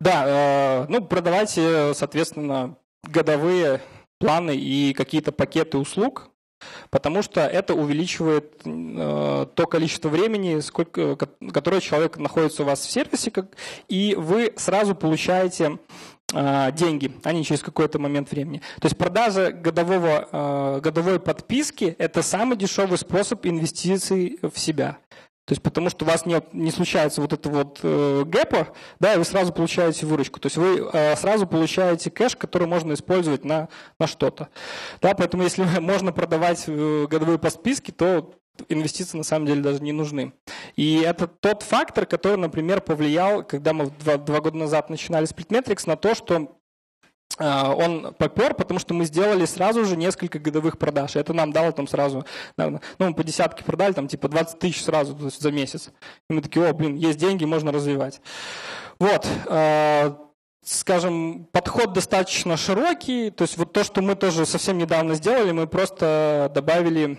Да, 0.00 0.84
э, 0.84 0.86
ну, 0.88 1.04
продавайте, 1.04 1.92
соответственно, 1.94 2.76
годовые 3.02 3.80
планы 4.18 4.56
и 4.56 4.92
какие-то 4.94 5.32
пакеты 5.32 5.78
услуг, 5.78 6.30
потому 6.90 7.22
что 7.22 7.40
это 7.40 7.74
увеличивает 7.74 8.60
э, 8.64 9.46
то 9.54 9.66
количество 9.66 10.08
времени, 10.08 10.60
сколько, 10.60 11.16
которое 11.16 11.80
человек 11.80 12.16
находится 12.16 12.62
у 12.62 12.66
вас 12.66 12.80
в 12.80 12.90
сервисе, 12.90 13.30
как, 13.30 13.56
и 13.88 14.14
вы 14.16 14.52
сразу 14.56 14.94
получаете 14.94 15.78
деньги, 16.72 17.12
а 17.22 17.32
не 17.32 17.44
через 17.44 17.62
какой-то 17.62 17.98
момент 17.98 18.30
времени. 18.30 18.60
То 18.80 18.86
есть 18.86 18.96
продажа 18.96 19.52
годового, 19.52 20.28
э, 20.30 20.80
годовой 20.80 21.20
подписки– 21.20 21.94
это 21.98 22.22
самый 22.22 22.56
дешевый 22.56 22.98
способ 22.98 23.46
инвестиций 23.46 24.38
в 24.42 24.58
себя. 24.58 24.98
То 25.46 25.52
есть 25.52 25.62
потому 25.62 25.90
что 25.90 26.06
у 26.06 26.08
вас 26.08 26.24
не, 26.24 26.40
не 26.54 26.70
случается 26.70 27.20
вот 27.20 27.34
это 27.34 27.50
вот 27.50 27.80
э, 27.82 28.24
гэпа, 28.24 28.68
да, 28.98 29.12
и 29.12 29.18
вы 29.18 29.24
сразу 29.24 29.52
получаете 29.52 30.06
выручку. 30.06 30.40
То 30.40 30.46
есть 30.46 30.56
вы 30.56 30.88
э, 30.90 31.16
сразу 31.16 31.46
получаете 31.46 32.10
кэш, 32.10 32.34
который 32.34 32.66
можно 32.66 32.94
использовать 32.94 33.44
на, 33.44 33.68
на 33.98 34.06
что-то. 34.06 34.48
Да, 35.02 35.14
поэтому 35.14 35.42
если 35.42 35.62
можно 35.80 36.12
продавать 36.12 36.64
э, 36.66 37.06
годовые 37.10 37.38
подписки, 37.38 37.90
то 37.90 38.34
инвестиции 38.68 39.16
на 39.16 39.24
самом 39.24 39.46
деле 39.46 39.62
даже 39.62 39.82
не 39.82 39.92
нужны. 39.92 40.32
И 40.76 41.00
это 41.00 41.26
тот 41.26 41.62
фактор, 41.62 42.06
который, 42.06 42.36
например, 42.36 42.80
повлиял, 42.80 43.44
когда 43.44 43.72
мы 43.72 43.86
два, 43.86 44.16
два 44.16 44.40
года 44.40 44.56
назад 44.56 44.90
начинали 44.90 45.26
Splitmetrics, 45.26 45.84
на 45.86 45.96
то, 45.96 46.14
что 46.14 46.58
а, 47.38 47.74
он 47.74 48.14
попер, 48.14 48.54
потому 48.54 48.78
что 48.78 48.94
мы 48.94 49.06
сделали 49.06 49.44
сразу 49.44 49.84
же 49.84 49.96
несколько 49.96 50.38
годовых 50.38 50.78
продаж. 50.78 51.16
Это 51.16 51.32
нам 51.32 51.52
дало 51.52 51.72
там 51.72 51.88
сразу, 51.88 52.24
ну, 52.56 52.80
мы 52.98 53.14
по 53.14 53.24
десятке 53.24 53.64
продали, 53.64 53.92
там 53.92 54.06
типа 54.06 54.28
20 54.28 54.58
тысяч 54.58 54.82
сразу 54.82 55.14
то 55.14 55.24
есть 55.24 55.40
за 55.40 55.50
месяц. 55.50 55.90
И 56.30 56.34
мы 56.34 56.42
такие, 56.42 56.68
о, 56.68 56.72
блин, 56.72 56.94
есть 56.94 57.18
деньги, 57.18 57.44
можно 57.44 57.72
развивать. 57.72 58.20
Вот, 59.00 59.26
а, 59.46 60.16
скажем, 60.64 61.46
подход 61.50 61.92
достаточно 61.92 62.56
широкий. 62.56 63.30
То 63.30 63.42
есть 63.42 63.58
вот 63.58 63.72
то, 63.72 63.82
что 63.82 64.00
мы 64.00 64.14
тоже 64.14 64.46
совсем 64.46 64.78
недавно 64.78 65.14
сделали, 65.14 65.50
мы 65.50 65.66
просто 65.66 66.50
добавили 66.54 67.18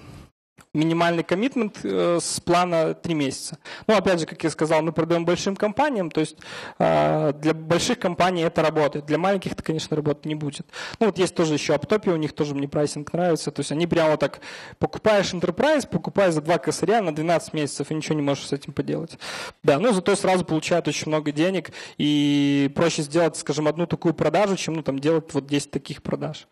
минимальный 0.75 1.23
коммитмент 1.23 1.79
э, 1.83 2.19
с 2.21 2.39
плана 2.39 2.93
3 2.93 3.13
месяца. 3.13 3.57
Ну, 3.87 3.95
опять 3.95 4.19
же, 4.19 4.25
как 4.25 4.43
я 4.43 4.49
сказал, 4.49 4.81
мы 4.81 4.91
продаем 4.91 5.25
большим 5.25 5.55
компаниям, 5.55 6.11
то 6.11 6.19
есть 6.19 6.37
э, 6.77 7.33
для 7.33 7.53
больших 7.53 7.99
компаний 7.99 8.43
это 8.43 8.61
работает, 8.61 9.05
для 9.05 9.17
маленьких 9.17 9.53
это, 9.53 9.63
конечно, 9.63 9.95
работать 9.95 10.25
не 10.25 10.35
будет. 10.35 10.67
Ну, 10.99 11.07
вот 11.07 11.17
есть 11.17 11.33
тоже 11.33 11.53
еще 11.53 11.73
Аптопи, 11.73 12.09
у 12.09 12.17
них 12.17 12.33
тоже 12.33 12.53
мне 12.53 12.67
прайсинг 12.67 13.13
нравится, 13.13 13.51
то 13.51 13.61
есть 13.61 13.71
они 13.71 13.87
прямо 13.87 14.17
так, 14.17 14.41
покупаешь 14.77 15.33
Enterprise, 15.33 15.87
покупаешь 15.87 16.33
за 16.33 16.41
2 16.41 16.57
косаря 16.57 17.01
на 17.01 17.15
12 17.15 17.53
месяцев 17.53 17.89
и 17.89 17.95
ничего 17.95 18.15
не 18.15 18.21
можешь 18.21 18.47
с 18.47 18.53
этим 18.53 18.73
поделать. 18.73 19.17
Да, 19.63 19.79
ну, 19.79 19.93
зато 19.93 20.15
сразу 20.15 20.45
получают 20.45 20.87
очень 20.87 21.07
много 21.07 21.31
денег 21.31 21.71
и 21.97 22.71
проще 22.75 23.01
сделать, 23.01 23.37
скажем, 23.37 23.67
одну 23.67 23.87
такую 23.87 24.13
продажу, 24.13 24.57
чем, 24.57 24.75
ну, 24.75 24.83
там, 24.83 24.99
делать 24.99 25.33
вот 25.33 25.47
10 25.47 25.71
таких 25.71 26.03
продаж. 26.03 26.47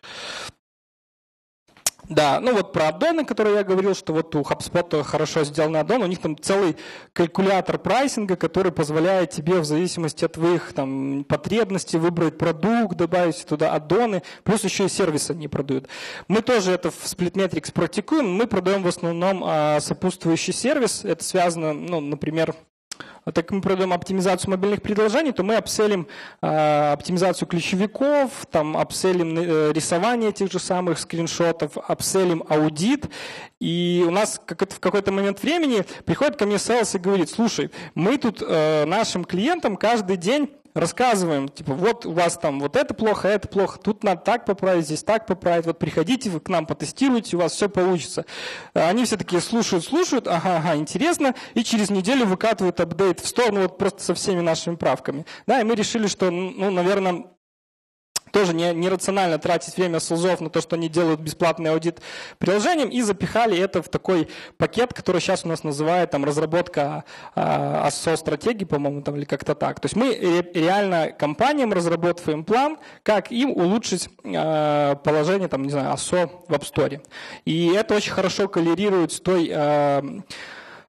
Да, 2.13 2.39
ну 2.39 2.54
вот 2.54 2.73
про 2.73 2.89
аддоны, 2.89 3.26
которые 3.26 3.56
я 3.56 3.63
говорил, 3.63 3.95
что 3.95 4.13
вот 4.13 4.36
у 4.36 4.41
HubSpot 4.41 5.04
хорошо 5.04 5.43
сделанный 5.45 5.80
аддон, 5.80 6.04
у 6.04 6.06
них 6.06 6.19
там 6.19 6.38
целый 6.38 6.78
калькулятор 7.12 7.80
прайсинга, 7.80 8.36
который 8.36 8.71
позволяет 8.71 9.32
тебе 9.32 9.60
в 9.60 9.65
зависимости 9.65 10.23
от 10.23 10.34
твоих 10.34 10.73
там, 10.73 11.23
потребностей 11.23 11.97
выбрать 11.97 12.38
продукт, 12.38 12.95
добавить 12.97 13.43
туда 13.47 13.73
аддоны, 13.73 14.21
плюс 14.43 14.63
еще 14.63 14.86
и 14.86 14.89
сервисы 14.89 15.32
они 15.32 15.47
продают. 15.47 15.88
Мы 16.28 16.43
тоже 16.43 16.71
это 16.71 16.91
в 16.91 17.04
Splitmetrics 17.04 17.73
практикуем, 17.73 18.32
мы 18.32 18.45
продаем 18.45 18.84
в 18.84 18.88
основном 18.88 19.43
а, 19.43 19.80
сопутствующий 19.80 20.54
сервис, 20.54 21.04
это 21.04 21.23
связано, 21.23 21.73
ну, 21.73 21.99
например, 21.99 22.54
так 23.26 23.46
как 23.46 23.52
мы 23.52 23.62
продаем 23.62 23.94
оптимизацию 23.94 24.52
мобильных 24.52 24.82
предложений, 24.82 25.34
то 25.34 25.44
мы 25.44 25.56
апселим 25.56 26.08
э, 26.42 26.92
оптимизацию 26.94 27.48
ключевиков, 27.48 28.46
там 28.52 28.76
апселим 28.76 29.38
э, 29.38 29.72
рисование 29.74 30.32
тех 30.32 30.52
же 30.52 30.60
самых 30.60 31.00
скриншотов, 31.00 31.78
апселим 31.88 32.44
аудит. 32.50 33.10
И 33.60 34.04
у 34.06 34.12
нас 34.12 34.42
как 34.46 34.70
в 34.72 34.80
какой-то 34.80 35.12
момент 35.12 35.42
времени 35.42 35.86
приходит 36.06 36.38
ко 36.38 36.46
мне 36.46 36.58
селс 36.58 36.96
и 36.96 36.98
говорит, 36.98 37.30
слушай, 37.30 37.72
мы 37.96 38.18
тут 38.18 38.42
э, 38.42 38.86
нашим 38.86 39.24
клиентам 39.24 39.78
каждый 39.78 40.18
день 40.18 40.50
рассказываем, 40.74 41.50
типа, 41.50 41.74
вот 41.74 42.06
у 42.06 42.12
вас 42.12 42.38
там 42.38 42.60
вот 42.60 42.76
это 42.76 42.94
плохо, 42.94 43.28
это 43.28 43.48
плохо, 43.48 43.80
тут 43.80 44.04
надо 44.04 44.22
так 44.22 44.46
поправить, 44.46 44.86
здесь 44.86 45.04
так 45.04 45.26
поправить, 45.26 45.66
вот 45.66 45.80
приходите 45.80 46.30
вы 46.30 46.40
к 46.40 46.50
нам, 46.50 46.66
потестируйте, 46.66 47.38
у 47.38 47.40
вас 47.40 47.54
все 47.54 47.70
получится. 47.70 48.26
Они 48.74 49.06
все 49.06 49.18
такие 49.18 49.42
слушают, 49.42 49.86
слушают, 49.86 50.28
ага, 50.28 50.58
ага, 50.58 50.76
интересно, 50.76 51.36
и 51.54 51.64
через 51.64 51.90
неделю 51.90 52.26
выкатывают 52.26 52.80
апдейт 52.80 53.20
в 53.20 53.28
сторону 53.28 53.62
вот 53.62 53.78
просто 53.78 54.02
со 54.02 54.14
всеми 54.16 54.42
нашими 54.42 54.76
правками. 54.76 55.26
Да, 55.48 55.62
и 55.62 55.64
мы 55.64 55.76
решили, 55.76 56.08
что, 56.08 56.32
ну, 56.32 56.72
наверное, 56.72 57.26
тоже 58.34 58.54
не, 58.54 58.74
нерационально 58.74 59.38
тратить 59.38 59.78
время 59.78 60.00
СЛЗов 60.00 60.41
на 60.41 60.50
то, 60.50 60.60
что 60.60 60.76
они 60.76 60.89
делают 60.89 61.22
бесплатный 61.22 61.69
аудит 61.72 62.02
приложением, 62.39 62.89
и 62.89 63.02
запихали 63.02 63.58
это 63.58 63.84
в 63.84 63.89
такой 63.89 64.28
пакет, 64.58 64.93
который 64.93 65.22
сейчас 65.22 65.46
у 65.46 65.48
нас 65.48 65.63
называют 65.63 66.12
там 66.12 66.26
разработка 66.26 67.04
а, 67.36 67.86
АСО-стратегии, 67.86 68.65
по-моему, 68.65 69.04
там 69.04 69.15
или 69.15 69.26
как-то 69.26 69.54
так. 69.54 69.80
То 69.80 69.86
есть 69.86 69.96
мы 69.96 70.15
реально 70.54 71.12
компаниям 71.12 71.72
разрабатываем 71.72 72.43
план, 72.43 72.78
как 73.04 73.32
им 73.32 73.52
улучшить 73.52 74.10
а, 74.26 74.96
положение, 74.96 75.48
там, 75.48 75.62
не 75.62 75.69
знаю, 75.69 75.93
АСО 75.93 76.30
в 76.48 76.54
App 76.54 76.63
Store. 76.63 77.02
И 77.46 77.67
это 77.67 77.96
очень 77.96 78.12
хорошо 78.12 78.48
коллерирует 78.48 79.12
с 79.12 79.19
той 79.19 79.52
а, 79.54 80.04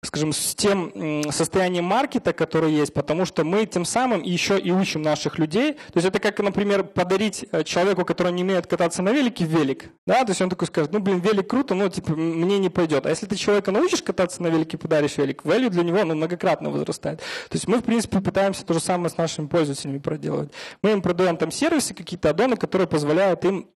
скажем, 0.06 0.32
с 0.32 0.54
тем 0.54 1.22
состоянием 1.30 1.84
маркета, 1.84 2.32
которое 2.32 2.72
есть, 2.72 2.92
потому 2.94 3.24
что 3.24 3.44
мы 3.44 3.66
тем 3.66 3.84
самым 3.84 4.22
еще 4.22 4.58
и 4.58 4.70
учим 4.70 5.02
наших 5.02 5.38
людей. 5.38 5.74
То 5.74 5.96
есть 5.96 6.06
это 6.06 6.18
как, 6.18 6.38
например, 6.40 6.84
подарить 6.84 7.46
э, 7.50 7.64
человеку, 7.64 8.04
который 8.04 8.32
не 8.32 8.42
умеет 8.42 8.66
кататься 8.66 9.02
на 9.02 9.10
велике, 9.10 9.44
велик. 9.44 9.90
Да? 10.06 10.24
То 10.24 10.30
есть 10.30 10.42
он 10.42 10.50
такой 10.50 10.68
скажет, 10.68 10.92
ну, 10.92 11.00
блин, 11.00 11.20
велик 11.20 11.48
круто, 11.48 11.74
но 11.74 11.88
типа 11.88 12.14
мне 12.14 12.58
не 12.58 12.70
пойдет. 12.70 13.06
А 13.06 13.10
если 13.10 13.26
ты 13.26 13.36
человека 13.36 13.70
научишь 13.70 14.02
кататься 14.02 14.42
на 14.42 14.48
велике, 14.48 14.78
подаришь 14.78 15.16
велик, 15.16 15.42
value 15.42 15.70
для 15.70 15.82
него 15.82 16.04
ну, 16.04 16.14
многократно 16.14 16.70
возрастает. 16.70 17.18
То 17.20 17.54
есть 17.54 17.68
мы, 17.68 17.78
в 17.78 17.82
принципе, 17.82 18.20
пытаемся 18.20 18.64
то 18.64 18.74
же 18.74 18.80
самое 18.80 19.10
с 19.10 19.16
нашими 19.16 19.46
пользователями 19.46 19.98
проделать. 19.98 20.50
Мы 20.82 20.92
им 20.92 21.02
продаем 21.02 21.36
там 21.36 21.50
сервисы, 21.50 21.94
какие-то 21.94 22.30
аддоны, 22.30 22.56
которые 22.56 22.88
позволяют 22.88 23.44
им 23.44 23.68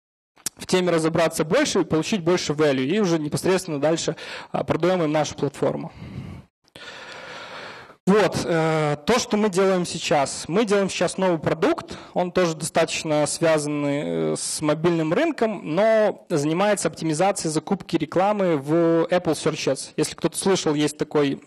в 0.58 0.66
теме 0.66 0.90
разобраться 0.90 1.44
больше 1.44 1.80
и 1.80 1.84
получить 1.84 2.22
больше 2.22 2.52
value. 2.52 2.84
И 2.84 3.00
уже 3.00 3.18
непосредственно 3.18 3.80
дальше 3.80 4.16
а, 4.52 4.64
продаем 4.64 5.02
им 5.02 5.12
нашу 5.12 5.34
платформу. 5.36 5.92
Вот, 8.08 8.40
э, 8.46 8.96
то, 9.04 9.18
что 9.18 9.36
мы 9.36 9.50
делаем 9.50 9.84
сейчас. 9.84 10.46
Мы 10.48 10.64
делаем 10.64 10.88
сейчас 10.88 11.18
новый 11.18 11.38
продукт, 11.38 11.98
он 12.14 12.32
тоже 12.32 12.54
достаточно 12.54 13.26
связан 13.26 13.84
э, 13.84 14.34
с 14.34 14.62
мобильным 14.62 15.12
рынком, 15.12 15.60
но 15.62 16.24
занимается 16.30 16.88
оптимизацией 16.88 17.52
закупки 17.52 17.96
рекламы 17.96 18.56
в 18.56 19.04
Apple 19.10 19.34
Search 19.34 19.74
Ads. 19.74 19.90
Если 19.98 20.14
кто-то 20.14 20.38
слышал, 20.38 20.72
есть 20.72 20.96
такой 20.96 21.42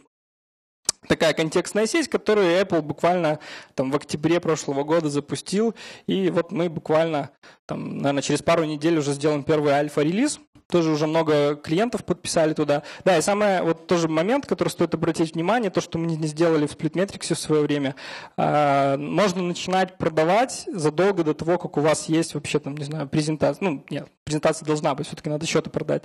такая 1.07 1.33
контекстная 1.33 1.87
сеть, 1.87 2.09
которую 2.09 2.59
Apple 2.61 2.81
буквально 2.81 3.39
там 3.75 3.91
в 3.91 3.95
октябре 3.95 4.39
прошлого 4.39 4.83
года 4.83 5.09
запустил, 5.09 5.73
и 6.07 6.29
вот 6.29 6.51
мы 6.51 6.69
буквально 6.69 7.31
там, 7.65 7.97
наверное, 7.97 8.21
через 8.21 8.41
пару 8.41 8.63
недель 8.63 8.97
уже 8.97 9.13
сделаем 9.13 9.43
первый 9.43 9.73
альфа-релиз, 9.73 10.39
тоже 10.71 10.89
уже 10.89 11.05
много 11.05 11.55
клиентов 11.55 12.03
подписали 12.03 12.53
туда. 12.53 12.83
Да, 13.03 13.17
и 13.17 13.21
самый 13.21 13.61
вот 13.61 13.87
тоже 13.87 14.07
момент, 14.07 14.47
который 14.47 14.69
стоит 14.69 14.93
обратить 14.95 15.35
внимание, 15.35 15.69
то, 15.69 15.81
что 15.81 15.99
мы 15.99 16.07
не 16.07 16.27
сделали 16.27 16.65
в 16.65 16.75
Splitmetrics 16.75 17.35
в 17.35 17.39
свое 17.39 17.61
время, 17.61 17.95
а, 18.37 18.97
можно 18.97 19.43
начинать 19.43 19.97
продавать 19.97 20.65
задолго 20.67 21.23
до 21.23 21.33
того, 21.33 21.57
как 21.57 21.77
у 21.77 21.81
вас 21.81 22.09
есть 22.09 22.33
вообще 22.33 22.59
там, 22.59 22.75
не 22.77 22.85
знаю, 22.85 23.07
презентация. 23.07 23.63
Ну, 23.63 23.85
нет, 23.89 24.07
презентация 24.23 24.65
должна 24.65 24.95
быть, 24.95 25.07
все-таки 25.07 25.29
надо 25.29 25.45
счеты 25.45 25.69
продать. 25.69 26.03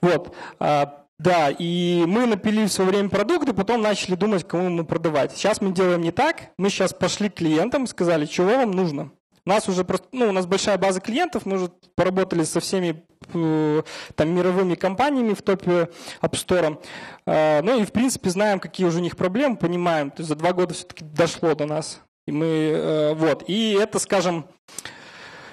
Вот. 0.00 0.34
Да, 1.22 1.50
и 1.56 2.02
мы 2.04 2.26
напилили 2.26 2.66
в 2.66 2.72
свое 2.72 2.90
время 2.90 3.08
продукты, 3.08 3.52
потом 3.52 3.80
начали 3.80 4.16
думать, 4.16 4.46
кому 4.46 4.68
мы 4.70 4.84
продавать. 4.84 5.30
Сейчас 5.32 5.60
мы 5.60 5.70
делаем 5.70 6.00
не 6.00 6.10
так. 6.10 6.50
Мы 6.58 6.68
сейчас 6.68 6.92
пошли 6.92 7.28
к 7.28 7.34
клиентам, 7.34 7.86
сказали, 7.86 8.26
чего 8.26 8.56
вам 8.56 8.72
нужно. 8.72 9.12
У 9.46 9.48
нас 9.48 9.68
уже 9.68 9.84
просто, 9.84 10.08
ну, 10.10 10.30
у 10.30 10.32
нас 10.32 10.46
большая 10.46 10.78
база 10.78 11.00
клиентов, 11.00 11.46
мы 11.46 11.56
уже 11.56 11.70
поработали 11.94 12.42
со 12.42 12.58
всеми 12.58 13.04
э, 13.34 13.82
там 14.16 14.30
мировыми 14.30 14.74
компаниями 14.74 15.34
в 15.34 15.42
топе 15.42 15.90
App 16.22 16.32
Store. 16.32 16.82
Э, 17.26 17.62
ну 17.62 17.80
и 17.80 17.84
в 17.84 17.92
принципе 17.92 18.30
знаем, 18.30 18.58
какие 18.58 18.86
уже 18.86 18.98
у 18.98 19.02
них 19.02 19.16
проблемы, 19.16 19.56
понимаем. 19.56 20.10
То 20.10 20.20
есть 20.20 20.28
за 20.28 20.34
два 20.34 20.52
года 20.52 20.74
все-таки 20.74 21.04
дошло 21.04 21.54
до 21.54 21.66
нас. 21.66 22.00
И 22.26 22.32
мы, 22.32 22.46
э, 22.46 23.14
вот. 23.14 23.44
И 23.46 23.76
это, 23.80 24.00
скажем, 24.00 24.46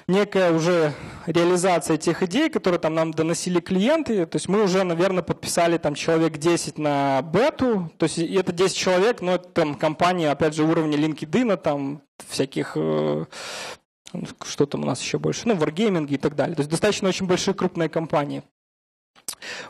некая 0.10 0.52
уже 0.52 0.94
реализация 1.26 1.98
тех 1.98 2.22
идей, 2.24 2.50
которые 2.50 2.80
там 2.80 2.94
нам 2.96 3.12
доносили 3.12 3.60
клиенты. 3.60 4.26
То 4.26 4.36
есть 4.36 4.50
мы 4.50 4.64
уже, 4.64 4.84
наверное, 4.84 5.24
подписали 5.24 5.78
там 5.78 5.96
человек 5.96 6.38
10 6.38 6.78
на 6.78 7.22
бету. 7.22 7.92
То 7.98 8.06
есть 8.06 8.18
это 8.18 8.52
10 8.52 8.76
человек, 8.76 9.22
но 9.22 9.36
это 9.36 9.48
там 9.50 9.76
компании, 9.76 10.28
опять 10.28 10.56
же, 10.56 10.64
уровня 10.64 10.98
LinkedIn, 10.98 11.56
там 11.58 12.02
всяких 12.28 12.74
э, 12.76 13.26
что 14.46 14.66
там 14.66 14.84
у 14.84 14.86
нас 14.86 15.02
еще 15.02 15.20
больше, 15.20 15.48
ну, 15.48 15.56
Wargaming 15.56 16.08
и 16.10 16.18
так 16.18 16.36
далее. 16.36 16.56
То 16.56 16.62
есть 16.62 16.72
достаточно 16.72 17.10
очень 17.10 17.28
большие 17.28 17.54
крупные 17.54 17.90
компании. 17.90 18.44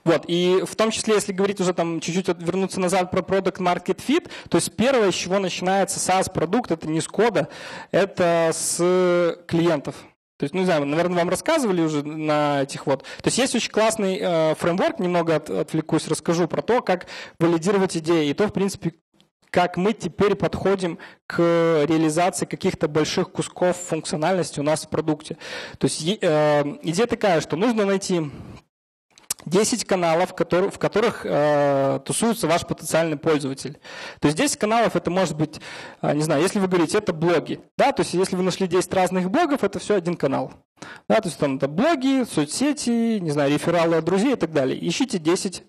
Вот, 0.03 0.23
и 0.27 0.63
в 0.65 0.75
том 0.75 0.89
числе, 0.91 1.15
если 1.15 1.33
говорить 1.33 1.59
уже 1.59 1.73
там 1.73 1.99
чуть-чуть 1.99 2.27
вернуться 2.39 2.79
назад 2.79 3.11
про 3.11 3.21
Product 3.21 3.57
Market 3.57 3.99
Fit, 4.05 4.29
то 4.49 4.57
есть 4.57 4.75
первое, 4.75 5.11
с 5.11 5.15
чего 5.15 5.37
начинается 5.39 5.99
SaaS-продукт, 5.99 6.71
это 6.71 6.87
не 6.87 7.01
с 7.01 7.07
кода, 7.07 7.49
это 7.91 8.51
с 8.53 9.37
клиентов. 9.47 9.95
То 10.39 10.45
есть, 10.45 10.53
ну, 10.53 10.61
не 10.61 10.65
знаю, 10.65 10.85
наверное, 10.85 11.17
вам 11.17 11.27
рассказывали 11.27 11.81
уже 11.81 12.01
на 12.01 12.63
этих 12.63 12.85
вот. 12.85 13.03
То 13.03 13.27
есть 13.27 13.37
есть 13.37 13.55
очень 13.55 13.71
классный 13.71 14.17
э, 14.21 14.55
фреймворк, 14.55 14.97
немного 14.99 15.35
от, 15.35 15.49
отвлекусь, 15.49 16.07
расскажу 16.07 16.47
про 16.47 16.61
то, 16.61 16.81
как 16.81 17.07
валидировать 17.39 17.97
идеи. 17.97 18.29
И 18.29 18.33
то, 18.33 18.47
в 18.47 18.53
принципе, 18.53 18.93
как 19.49 19.75
мы 19.75 19.91
теперь 19.91 20.35
подходим 20.35 20.97
к 21.27 21.39
реализации 21.85 22.45
каких-то 22.45 22.87
больших 22.87 23.33
кусков 23.33 23.75
функциональности 23.75 24.61
у 24.61 24.63
нас 24.63 24.85
в 24.85 24.89
продукте. 24.89 25.35
То 25.77 25.87
есть 25.87 26.01
э, 26.01 26.63
идея 26.83 27.07
такая, 27.07 27.41
что 27.41 27.57
нужно 27.57 27.85
найти 27.85 28.31
10 29.45 29.85
каналов, 29.85 30.31
в 30.31 30.77
которых 30.79 31.21
э, 31.23 31.99
тусуется 32.05 32.47
ваш 32.47 32.65
потенциальный 32.65 33.17
пользователь. 33.17 33.79
То 34.19 34.27
есть 34.27 34.37
10 34.37 34.57
каналов 34.57 34.95
это 34.95 35.09
может 35.09 35.37
быть, 35.37 35.59
э, 36.01 36.13
не 36.13 36.23
знаю, 36.23 36.41
если 36.41 36.59
вы 36.59 36.67
говорите, 36.67 36.97
это 36.97 37.13
блоги. 37.13 37.61
Да, 37.77 37.91
то 37.91 38.01
есть 38.01 38.13
если 38.13 38.35
вы 38.35 38.43
нашли 38.43 38.67
10 38.67 38.93
разных 38.93 39.29
блогов, 39.29 39.63
это 39.63 39.79
все 39.79 39.95
один 39.95 40.15
канал. 40.15 40.53
Да, 41.07 41.21
то 41.21 41.27
есть 41.27 41.39
там 41.39 41.57
это 41.57 41.67
блоги, 41.67 42.25
соцсети, 42.29 43.19
не 43.19 43.31
знаю, 43.31 43.51
рефералы 43.51 43.97
от 43.97 44.05
друзей 44.05 44.33
и 44.33 44.37
так 44.37 44.51
далее. 44.51 44.77
Ищите 44.87 45.19
10 45.19 45.63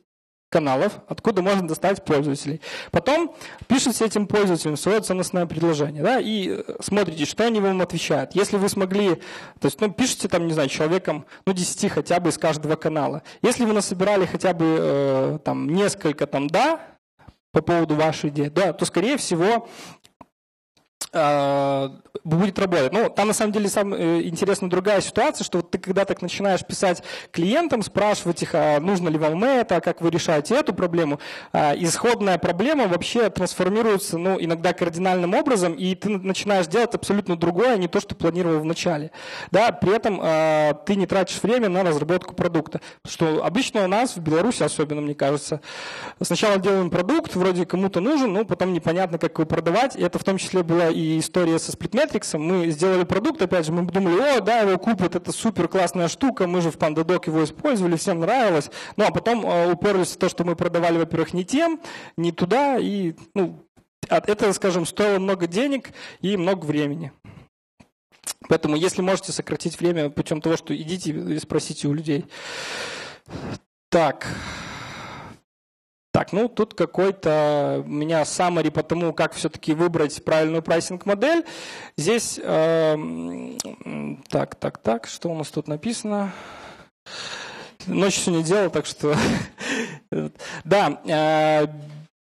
каналов, 0.50 0.98
откуда 1.08 1.40
можно 1.40 1.66
достать 1.66 2.04
пользователей. 2.04 2.60
Потом 2.90 3.34
пишете 3.68 4.04
этим 4.04 4.26
пользователям 4.26 4.76
свое 4.76 5.00
ценностное 5.00 5.46
предложение, 5.46 6.02
да, 6.02 6.20
и 6.20 6.48
э, 6.48 6.62
смотрите, 6.80 7.24
что 7.24 7.46
они 7.46 7.60
вам 7.60 7.80
отвечают. 7.80 8.34
Если 8.34 8.56
вы 8.56 8.68
смогли, 8.68 9.14
то 9.60 9.66
есть, 9.66 9.80
ну, 9.80 9.90
пишите 9.90 10.28
там, 10.28 10.46
не 10.46 10.52
знаю, 10.52 10.68
человеком, 10.68 11.24
ну, 11.46 11.52
10 11.52 11.90
хотя 11.90 12.20
бы 12.20 12.30
из 12.30 12.38
каждого 12.38 12.76
канала. 12.76 13.22
Если 13.42 13.64
вы 13.64 13.72
насобирали 13.72 14.26
хотя 14.26 14.52
бы 14.52 14.76
э, 14.78 15.38
там 15.44 15.68
несколько 15.70 16.26
там 16.26 16.48
«да», 16.48 16.80
по 17.52 17.62
поводу 17.62 17.96
вашей 17.96 18.30
идеи, 18.30 18.46
да, 18.46 18.72
то, 18.72 18.84
скорее 18.84 19.16
всего, 19.16 19.68
будет 21.12 22.58
работать. 22.58 22.92
Ну, 22.92 23.10
там 23.10 23.28
на 23.28 23.34
самом 23.34 23.52
деле 23.52 23.68
самая 23.68 24.22
интересная 24.22 24.68
другая 24.68 25.00
ситуация, 25.00 25.44
что 25.44 25.58
вот 25.58 25.70
ты 25.70 25.78
когда 25.78 26.04
так 26.04 26.22
начинаешь 26.22 26.64
писать 26.64 27.02
клиентам, 27.32 27.82
спрашивать 27.82 28.42
их, 28.42 28.50
а 28.54 28.78
нужно 28.80 29.08
ли 29.08 29.18
вам 29.18 29.42
это, 29.42 29.80
как 29.80 30.00
вы 30.00 30.10
решаете 30.10 30.54
эту 30.54 30.74
проблему, 30.74 31.18
а, 31.52 31.74
исходная 31.76 32.38
проблема 32.38 32.86
вообще 32.86 33.30
трансформируется, 33.30 34.18
ну, 34.18 34.36
иногда 34.40 34.72
кардинальным 34.72 35.34
образом, 35.34 35.74
и 35.74 35.94
ты 35.94 36.10
начинаешь 36.10 36.66
делать 36.66 36.94
абсолютно 36.94 37.36
другое, 37.36 37.74
а 37.74 37.76
не 37.76 37.88
то, 37.88 38.00
что 38.00 38.14
планировал 38.14 38.60
в 38.60 38.64
начале. 38.64 39.10
Да, 39.50 39.72
при 39.72 39.94
этом 39.94 40.20
а, 40.22 40.74
ты 40.74 40.94
не 40.94 41.06
тратишь 41.06 41.42
время 41.42 41.68
на 41.68 41.82
разработку 41.82 42.34
продукта. 42.34 42.80
Что 43.06 43.44
обычно 43.44 43.84
у 43.84 43.88
нас, 43.88 44.16
в 44.16 44.20
Беларуси 44.20 44.62
особенно, 44.62 45.00
мне 45.00 45.14
кажется, 45.14 45.60
сначала 46.20 46.58
делаем 46.58 46.90
продукт, 46.90 47.34
вроде 47.34 47.66
кому-то 47.66 48.00
нужен, 48.00 48.32
но 48.32 48.44
потом 48.44 48.72
непонятно, 48.72 49.18
как 49.18 49.38
его 49.38 49.46
продавать, 49.46 49.96
и 49.96 50.02
это 50.02 50.18
в 50.18 50.24
том 50.24 50.38
числе 50.38 50.62
было 50.62 50.90
история 51.18 51.58
со 51.58 51.72
Splitmetrics. 51.72 52.38
Мы 52.38 52.70
сделали 52.70 53.04
продукт, 53.04 53.40
опять 53.42 53.66
же, 53.66 53.72
мы 53.72 53.82
думали, 53.82 54.20
о, 54.20 54.40
да, 54.40 54.60
его 54.60 54.78
купят, 54.78 55.14
это 55.14 55.32
супер 55.32 55.68
классная 55.68 56.08
штука, 56.08 56.46
мы 56.46 56.60
же 56.60 56.70
в 56.70 56.76
PandaDoc 56.76 57.26
его 57.26 57.44
использовали, 57.44 57.96
всем 57.96 58.20
нравилось. 58.20 58.70
Ну, 58.96 59.04
а 59.06 59.10
потом 59.10 59.44
э, 59.44 59.72
уперлись 59.72 60.12
в 60.12 60.16
то, 60.16 60.28
что 60.28 60.44
мы 60.44 60.56
продавали, 60.56 60.98
во-первых, 60.98 61.32
не 61.32 61.44
тем, 61.44 61.80
не 62.16 62.32
туда, 62.32 62.78
и, 62.78 63.14
ну, 63.34 63.66
это, 64.08 64.52
скажем, 64.52 64.86
стоило 64.86 65.18
много 65.18 65.46
денег 65.46 65.90
и 66.20 66.36
много 66.36 66.64
времени. 66.64 67.12
Поэтому, 68.48 68.76
если 68.76 69.02
можете 69.02 69.32
сократить 69.32 69.78
время 69.78 70.10
путем 70.10 70.40
того, 70.40 70.56
что 70.56 70.76
идите 70.76 71.10
и 71.10 71.38
спросите 71.38 71.88
у 71.88 71.94
людей. 71.94 72.26
Так. 73.90 74.26
Так, 76.20 76.34
ну 76.34 76.50
тут 76.50 76.74
какой-то 76.74 77.82
у 77.82 77.88
меня 77.88 78.24
summary 78.24 78.70
по 78.70 78.82
тому, 78.82 79.14
как 79.14 79.32
все-таки 79.32 79.72
выбрать 79.72 80.22
правильную 80.22 80.62
прайсинг-модель. 80.62 81.46
Здесь, 81.96 82.38
э, 82.42 83.56
так, 84.28 84.54
так, 84.56 84.76
так, 84.76 85.06
что 85.06 85.30
у 85.30 85.34
нас 85.34 85.48
тут 85.48 85.66
написано? 85.66 86.34
Ночью 87.86 88.20
сегодня 88.22 88.44
делал, 88.44 88.68
так 88.68 88.84
что... 88.84 89.16
да, 90.64 91.00
э, 91.06 91.66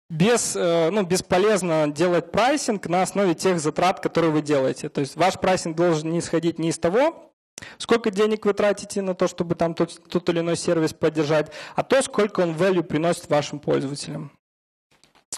без, 0.09 0.57
э, 0.57 0.89
ну, 0.91 1.03
бесполезно 1.03 1.89
делать 1.89 2.33
pricing 2.33 2.87
на 2.87 3.01
основе 3.01 3.33
тех 3.33 3.61
затрат, 3.61 4.01
которые 4.01 4.31
вы 4.31 4.41
делаете. 4.41 4.89
То 4.89 4.99
есть 4.99 5.15
ваш 5.15 5.39
pricing 5.39 5.77
должен 5.77 6.11
не 6.11 6.19
исходить 6.19 6.59
не 6.59 6.71
из 6.71 6.77
того, 6.77 7.31
Сколько 7.77 8.11
денег 8.11 8.45
вы 8.45 8.53
тратите 8.53 9.01
на 9.01 9.15
то, 9.15 9.27
чтобы 9.27 9.55
там 9.55 9.73
тот, 9.73 10.09
тот 10.09 10.29
или 10.29 10.39
иной 10.39 10.57
сервис 10.57 10.93
поддержать, 10.93 11.51
а 11.75 11.83
то, 11.83 12.01
сколько 12.01 12.41
он 12.41 12.51
value 12.51 12.83
приносит 12.83 13.29
вашим 13.29 13.59
пользователям. 13.59 14.31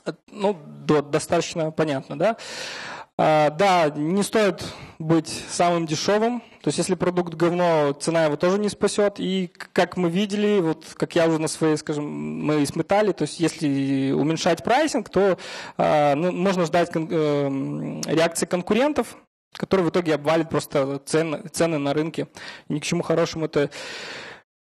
Э, 0.06 0.14
ну, 0.32 0.54
достаточно 0.54 1.72
понятно, 1.72 2.18
да? 2.18 2.38
А, 3.20 3.50
да, 3.50 3.90
не 3.96 4.22
стоит 4.22 4.64
быть 5.00 5.28
самым 5.50 5.88
дешевым. 5.88 6.42
То 6.62 6.70
есть, 6.70 6.78
если 6.78 6.96
продукт 6.96 7.34
говно, 7.34 7.94
цена 7.94 8.26
его 8.26 8.36
тоже 8.36 8.60
не 8.60 8.70
спасет. 8.70 9.16
И 9.20 9.52
как 9.74 9.98
мы 9.98 10.10
видели, 10.10 10.60
вот 10.60 10.86
как 10.96 11.16
я 11.16 11.28
уже 11.28 11.40
на 11.40 11.48
своей, 11.48 11.78
скажем, 11.78 12.06
мы 12.06 12.64
сметали, 12.66 13.14
то 13.14 13.24
есть, 13.24 13.40
если 13.40 14.12
уменьшать 14.12 14.64
pricing, 14.64 15.10
то 15.10 15.40
а, 15.78 16.14
ну, 16.16 16.32
можно 16.32 16.66
ждать 16.66 16.92
э, 16.94 17.00
реакции 18.06 18.46
конкурентов, 18.46 19.18
который 19.58 19.82
в 19.82 19.90
итоге 19.90 20.16
обвалит 20.16 20.50
просто 20.50 21.00
цены, 21.00 21.48
цены 21.52 21.78
на 21.78 21.94
рынке. 21.94 22.28
ни 22.70 22.80
к 22.80 22.84
чему 22.84 23.04
хорошему 23.04 23.46
это 23.46 23.70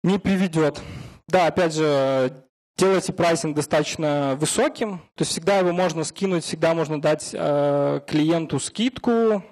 не 0.04 0.20
приведет. 0.20 0.82
Да, 1.28 1.48
опять 1.48 1.74
же, 1.74 2.44
сделайте 2.78 3.14
pricing 3.14 3.56
достаточно 3.56 4.36
высоким, 4.40 5.00
то 5.16 5.22
есть 5.22 5.32
всегда 5.32 5.60
его 5.60 5.72
можно 5.72 6.04
скинуть, 6.04 6.44
всегда 6.44 6.74
можно 6.74 7.02
дать 7.02 7.30
э, 7.34 8.02
клиенту 8.08 8.60
скидку, 8.60 9.44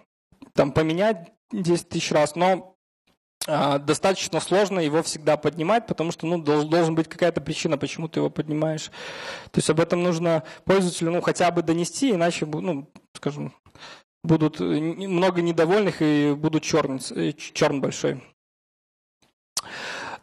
там 0.54 0.72
поменять 0.72 1.32
10 1.52 1.90
тысяч 1.90 2.12
раз, 2.12 2.36
но 2.36 2.76
э, 3.48 3.80
достаточно 3.80 4.40
сложно 4.40 4.80
его 4.80 5.02
всегда 5.04 5.38
поднимать, 5.38 5.88
потому 5.88 6.12
что 6.12 6.26
ну, 6.26 6.42
должен, 6.42 6.70
должен 6.70 6.96
быть 6.96 7.08
какая-то 7.08 7.42
причина, 7.42 7.78
почему 7.78 8.10
ты 8.10 8.20
его 8.20 8.30
поднимаешь. 8.30 8.92
То 9.52 9.60
есть 9.60 9.70
об 9.70 9.80
этом 9.80 10.04
нужно 10.04 10.44
пользователю 10.66 11.12
ну, 11.12 11.22
хотя 11.22 11.52
бы 11.52 11.62
донести, 11.62 12.12
иначе, 12.12 12.46
ну, 12.46 12.92
скажем, 13.14 13.54
будут 14.24 14.60
много 14.60 15.42
недовольных 15.42 16.02
и 16.02 16.34
будут 16.34 16.64
churn, 16.64 17.00
э, 17.16 17.34
churn 17.34 17.82
большой. 17.82 18.24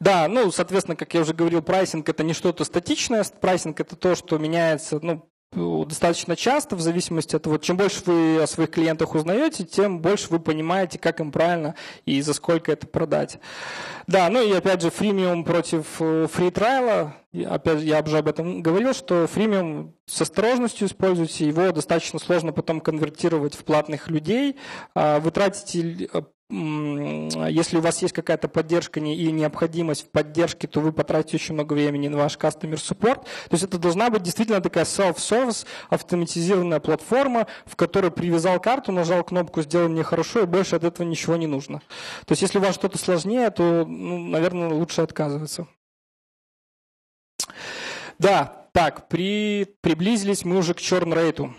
Да, 0.00 0.28
ну, 0.28 0.50
соответственно, 0.52 0.96
как 0.96 1.12
я 1.14 1.22
уже 1.22 1.34
говорил, 1.34 1.60
pricing – 1.60 2.10
это 2.10 2.22
не 2.22 2.32
что-то 2.32 2.64
статичное, 2.64 3.24
pricing – 3.24 3.80
это 3.80 3.96
то, 3.96 4.14
что 4.14 4.38
меняется, 4.38 5.00
ну, 5.02 5.28
достаточно 5.52 6.36
часто, 6.36 6.76
в 6.76 6.80
зависимости 6.80 7.34
от 7.34 7.42
того, 7.42 7.58
чем 7.58 7.76
больше 7.76 8.02
вы 8.04 8.42
о 8.42 8.46
своих 8.46 8.70
клиентах 8.70 9.14
узнаете, 9.14 9.64
тем 9.64 10.00
больше 10.00 10.28
вы 10.30 10.40
понимаете, 10.40 10.98
как 10.98 11.20
им 11.20 11.32
правильно 11.32 11.74
и 12.04 12.20
за 12.20 12.34
сколько 12.34 12.70
это 12.72 12.86
продать. 12.86 13.38
Да, 14.06 14.28
ну 14.28 14.42
и 14.42 14.52
опять 14.52 14.82
же, 14.82 14.90
фримиум 14.90 15.44
против 15.44 15.86
фри 16.30 16.50
трайла. 16.50 17.14
Опять 17.46 17.82
я 17.82 18.00
уже 18.00 18.18
об 18.18 18.28
этом 18.28 18.62
говорил, 18.62 18.94
что 18.94 19.26
фримиум 19.26 19.94
с 20.06 20.20
осторожностью 20.20 20.86
используйте, 20.86 21.46
его 21.46 21.70
достаточно 21.72 22.18
сложно 22.18 22.52
потом 22.52 22.80
конвертировать 22.80 23.54
в 23.54 23.64
платных 23.64 24.08
людей. 24.08 24.56
А 24.94 25.20
вы 25.20 25.30
тратите 25.30 26.08
если 26.50 27.76
у 27.76 27.80
вас 27.82 28.00
есть 28.00 28.14
какая-то 28.14 28.48
поддержка 28.48 29.00
и 29.00 29.32
необходимость 29.32 30.06
в 30.06 30.10
поддержке, 30.10 30.66
то 30.66 30.80
вы 30.80 30.92
потратите 30.92 31.36
очень 31.36 31.54
много 31.54 31.74
времени 31.74 32.08
на 32.08 32.16
ваш 32.16 32.38
customer 32.38 32.76
support. 32.76 33.24
То 33.24 33.52
есть 33.52 33.64
это 33.64 33.76
должна 33.78 34.08
быть 34.08 34.22
действительно 34.22 34.62
такая 34.62 34.84
self-service, 34.84 35.66
автоматизированная 35.90 36.80
платформа, 36.80 37.46
в 37.66 37.76
которой 37.76 38.10
привязал 38.10 38.60
карту, 38.60 38.92
нажал 38.92 39.24
кнопку 39.24 39.60
«Сделай 39.60 39.88
мне 39.88 40.02
хорошо», 40.02 40.40
и 40.40 40.46
больше 40.46 40.76
от 40.76 40.84
этого 40.84 41.06
ничего 41.06 41.36
не 41.36 41.46
нужно. 41.46 41.80
То 42.24 42.32
есть 42.32 42.40
если 42.40 42.58
у 42.58 42.62
вас 42.62 42.74
что-то 42.74 42.96
сложнее, 42.96 43.50
то, 43.50 43.84
ну, 43.84 44.18
наверное, 44.18 44.70
лучше 44.70 45.02
отказываться. 45.02 45.68
Да, 48.18 48.68
так, 48.72 49.08
при, 49.08 49.76
приблизились 49.82 50.44
мы 50.44 50.56
уже 50.56 50.72
к 50.72 50.78
churn 50.78 51.14
рейту. 51.14 51.54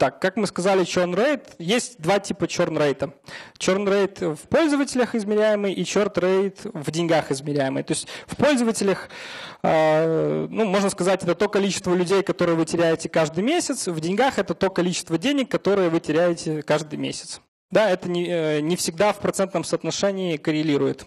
Так, 0.00 0.18
как 0.18 0.36
мы 0.38 0.46
сказали, 0.46 0.80
churn 0.80 1.14
rate, 1.14 1.56
есть 1.58 2.00
два 2.00 2.20
типа 2.20 2.44
churn 2.44 2.78
rate. 2.78 3.12
Churn 3.58 3.84
rate 3.86 4.34
в 4.34 4.48
пользователях 4.48 5.14
измеряемый 5.14 5.74
и 5.74 5.82
churn 5.82 6.10
rate 6.14 6.70
в 6.72 6.90
деньгах 6.90 7.30
измеряемый. 7.30 7.82
То 7.82 7.92
есть 7.92 8.08
в 8.26 8.34
пользователях, 8.34 9.10
а, 9.62 10.46
ну, 10.48 10.64
можно 10.64 10.88
сказать, 10.88 11.22
это 11.22 11.34
то 11.34 11.50
количество 11.50 11.92
людей, 11.92 12.22
которые 12.22 12.56
вы 12.56 12.64
теряете 12.64 13.10
каждый 13.10 13.44
месяц, 13.44 13.88
в 13.88 14.00
деньгах 14.00 14.38
это 14.38 14.54
то 14.54 14.70
количество 14.70 15.18
денег, 15.18 15.50
которые 15.50 15.90
вы 15.90 16.00
теряете 16.00 16.62
каждый 16.62 16.96
месяц. 16.96 17.42
Да, 17.70 17.90
это 17.90 18.08
не, 18.08 18.26
э, 18.26 18.60
не 18.60 18.76
всегда 18.76 19.12
в 19.12 19.18
процентном 19.18 19.64
соотношении 19.64 20.38
коррелирует. 20.38 21.04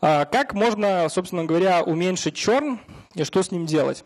А, 0.00 0.24
как 0.24 0.54
можно, 0.54 1.08
собственно 1.08 1.44
говоря, 1.44 1.84
уменьшить 1.84 2.34
черн 2.34 2.80
и 3.14 3.22
что 3.22 3.44
с 3.44 3.52
ним 3.52 3.64
делать? 3.64 4.04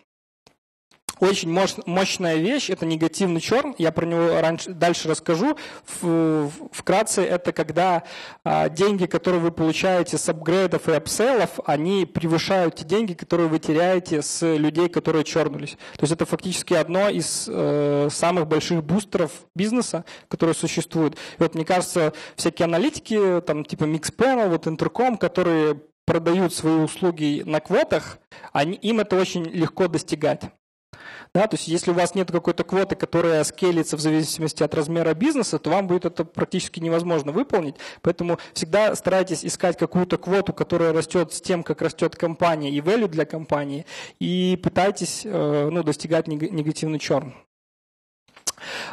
Очень 1.19 1.51
мощная 1.87 2.37
вещь– 2.37 2.69
это 2.71 2.85
негативный 2.85 3.41
черн. 3.41 3.75
Я 3.79 3.91
про 3.91 4.05
него 4.05 4.39
раньше, 4.39 4.71
дальше 4.73 5.09
расскажу. 5.09 5.57
Вкратце, 6.73 7.23
это 7.23 7.53
когда 7.53 8.03
а, 8.45 8.69
деньги, 8.69 9.07
которые 9.07 9.41
вы 9.41 9.51
получаете 9.51 10.19
с 10.19 10.29
апгрейдов 10.29 10.89
и 10.91 10.93
апселлов, 10.93 11.59
они 11.65 12.05
превышают 12.05 12.77
те 12.77 12.85
деньги, 12.85 13.15
которые 13.15 13.49
вы 13.49 13.59
теряете 13.59 14.21
с 14.21 14.47
людей, 14.57 14.91
которые 14.91 15.25
чернулись. 15.25 15.79
То 15.97 16.03
есть 16.03 16.13
это 16.13 16.27
фактически 16.27 16.75
одно 16.75 17.09
из 17.09 17.49
э, 17.49 18.09
самых 18.11 18.47
больших 18.47 18.85
бустеров 18.85 19.31
бизнеса, 19.55 20.05
которые 20.29 20.55
существуют. 20.55 21.15
И 21.15 21.43
вот 21.43 21.55
мне 21.55 21.65
кажется, 21.65 22.13
всякие 22.37 22.65
аналитики, 22.65 23.41
там 23.41 23.65
типа 23.65 23.85
Mixpanel, 23.85 24.51
вот 24.51 24.67
Intercom, 24.67 25.17
которые 25.17 25.81
продают 26.05 26.53
свои 26.53 26.75
услуги 26.75 27.43
на 27.47 27.61
квотах, 27.61 28.19
они, 28.53 28.75
им 28.77 29.01
это 29.01 29.17
очень 29.17 29.45
легко 29.45 29.89
достигать. 29.89 30.43
Да, 31.35 31.47
то 31.47 31.57
есть 31.57 31.69
если 31.69 31.91
у 31.91 31.95
вас 31.95 32.15
нет 32.15 32.31
какой-то 32.33 32.65
квоты, 32.65 32.97
которая 32.97 33.45
скелится 33.45 33.97
в 33.97 34.01
зависимости 34.01 34.63
от 34.63 34.75
размера 34.75 35.13
бизнеса, 35.15 35.59
то 35.59 35.71
вам 35.71 35.87
будет 35.87 36.07
это 36.07 36.25
практически 36.25 36.81
невозможно 36.81 37.33
выполнить. 37.33 37.77
Поэтому 38.03 38.39
всегда 38.55 38.95
старайтесь 38.95 39.45
искать 39.45 39.77
какую-то 39.77 40.17
квоту, 40.17 40.53
которая 40.53 40.93
растет 40.93 41.35
с 41.35 41.41
тем, 41.41 41.63
как 41.63 41.83
растет 41.83 42.17
компания 42.17 42.71
и 42.71 42.81
value 42.81 43.09
для 43.09 43.27
компании, 43.27 43.85
и 44.19 44.59
пытайтесь 44.63 45.23
э, 45.25 45.69
ну, 45.71 45.83
достигать 45.83 46.27
негативный 46.27 46.99
черн. 46.99 47.35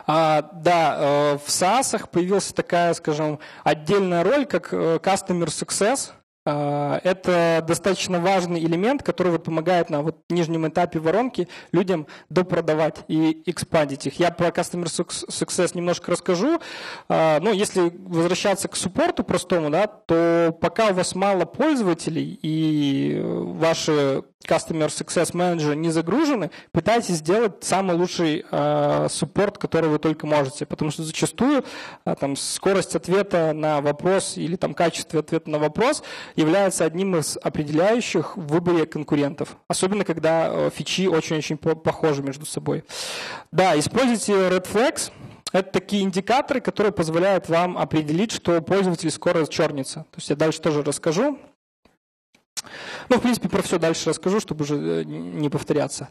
А, 0.06 0.42
да, 0.42 0.98
э, 1.00 1.38
в 1.38 1.48
SaaS 1.48 2.10
появилась 2.12 2.52
такая, 2.52 2.94
скажем, 2.94 3.40
отдельная 3.64 4.24
роль, 4.24 4.46
как 4.46 4.74
э, 4.74 4.98
Customer 5.02 5.48
Success– 5.48 6.12
это 6.46 7.64
достаточно 7.66 8.20
важный 8.20 8.60
элемент, 8.64 9.04
который 9.04 9.32
вот 9.32 9.44
помогает 9.44 9.90
на 9.90 10.02
вот 10.02 10.18
нижнем 10.30 10.68
этапе 10.68 11.00
воронки 11.00 11.48
людям 11.72 12.08
допродавать 12.30 13.06
и 13.08 13.42
экспандить 13.46 14.08
их. 14.08 14.20
Я 14.20 14.32
про 14.32 14.48
Customer 14.48 14.86
Success 14.86 15.72
немножко 15.74 16.12
расскажу. 16.12 16.60
А, 17.08 17.40
но 17.40 17.52
если 17.52 17.92
возвращаться 17.96 18.68
к 18.68 18.76
суппорту 18.76 19.24
простому, 19.24 19.70
да, 19.70 19.88
то 19.88 20.58
пока 20.60 20.90
у 20.90 20.94
вас 20.94 21.16
мало 21.16 21.46
пользователей 21.46 22.40
и 22.42 23.22
ваши 23.24 24.24
Customer 24.46 24.88
Success 24.88 25.32
Manager 25.34 25.76
не 25.76 25.90
загружены, 25.90 26.52
пытайтесь 26.72 27.16
сделать 27.16 27.64
самый 27.64 27.96
лучший 27.96 28.46
э, 28.50 29.08
суппорт, 29.10 29.58
который 29.58 29.90
вы 29.90 30.00
только 30.00 30.28
можете, 30.28 30.66
потому 30.66 30.92
что 30.92 31.04
зачастую 31.04 31.64
э, 32.06 32.16
там, 32.20 32.36
скорость 32.36 32.96
ответа 32.96 33.54
на 33.54 33.82
вопрос 33.82 34.38
или 34.38 34.56
там, 34.56 34.74
качество 34.74 35.20
ответа 35.20 35.50
на 35.50 35.60
вопрос 35.60 36.04
является 36.36 36.86
одним 36.86 37.16
из 37.16 37.38
определяющих 37.42 38.38
в 38.38 38.48
выборе 38.48 38.86
конкурентов, 38.86 39.58
особенно 39.68 40.06
когда 40.06 40.50
э, 40.50 40.70
фичи 40.74 41.08
очень-очень 41.08 41.58
похожи 41.58 42.22
между 42.22 42.46
собой. 42.46 42.84
Да, 43.52 43.78
используйте 43.78 44.34
Red 44.34 44.68
Flags, 44.72 45.12
это 45.54 45.72
такие 45.72 46.02
индикаторы, 46.02 46.62
которые 46.62 46.92
позволяют 46.92 47.48
вам 47.48 47.78
определить, 47.78 48.32
что 48.32 48.60
пользователь 48.62 49.12
скоро 49.12 49.46
чернится. 49.46 50.00
То 50.12 50.18
есть 50.18 50.30
я 50.30 50.36
дальше 50.36 50.60
тоже 50.60 50.84
расскажу. 50.84 51.38
Ну, 53.10 53.18
в 53.18 53.22
принципе, 53.22 53.50
про 53.50 53.62
все 53.62 53.80
дальше 53.80 54.10
расскажу, 54.10 54.40
чтобы 54.40 54.64
уже 54.64 54.76
э, 54.76 55.04
не 55.04 55.50
повторяться. 55.50 56.10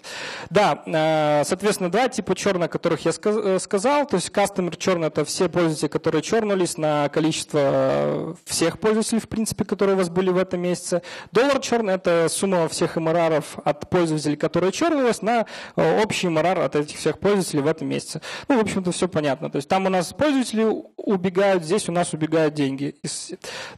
Да, 0.50 0.82
э, 0.86 1.44
соответственно, 1.44 1.90
два 1.90 2.08
типа 2.08 2.34
черных, 2.34 2.70
которых 2.70 3.04
я 3.04 3.12
э, 3.12 3.58
сказал. 3.58 4.06
То 4.06 4.16
есть 4.16 4.30
customer 4.30 4.76
черный– 4.76 5.08
это 5.08 5.24
все 5.24 5.48
пользователи, 5.48 5.88
которые 5.88 6.22
чернулись 6.22 6.76
на 6.76 7.08
количество 7.08 8.36
всех 8.44 8.78
пользователей, 8.78 9.20
в 9.20 9.28
принципе, 9.28 9.64
которые 9.64 9.94
у 9.94 9.98
вас 9.98 10.08
были 10.08 10.30
в 10.30 10.38
этом 10.38 10.60
месяце. 10.60 11.02
Доллар 11.32 11.60
черный– 11.60 11.94
это 11.96 12.28
сумма 12.28 12.68
всех 12.68 12.96
MRR 12.96 13.44
от 13.64 13.90
пользователей, 13.90 14.36
которые 14.36 14.72
чернулись, 14.72 15.22
на 15.22 15.46
общий 15.76 16.28
MRR 16.28 16.64
от 16.64 16.76
этих 16.76 16.98
всех 16.98 17.18
пользователей 17.18 17.62
в 17.62 17.66
этом 17.66 17.88
месяце. 17.88 18.20
Ну, 18.48 18.58
в 18.58 18.60
общем-то, 18.60 18.92
все 18.92 19.08
понятно. 19.08 19.50
То 19.50 19.56
есть 19.56 19.68
там 19.68 19.86
у 19.86 19.88
нас 19.88 20.12
пользователи 20.12 20.66
убегают, 20.96 21.64
здесь 21.64 21.88
у 21.88 21.92
нас 21.92 22.12
убегают 22.12 22.54
деньги. 22.54 22.94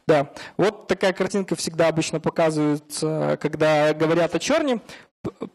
Да, 0.07 0.31
вот 0.57 0.87
такая 0.87 1.13
картинка 1.13 1.55
всегда 1.55 1.87
обычно 1.87 2.19
показывается 2.19 3.14
когда 3.39 3.93
говорят 3.93 4.35
о 4.35 4.39
черне. 4.39 4.81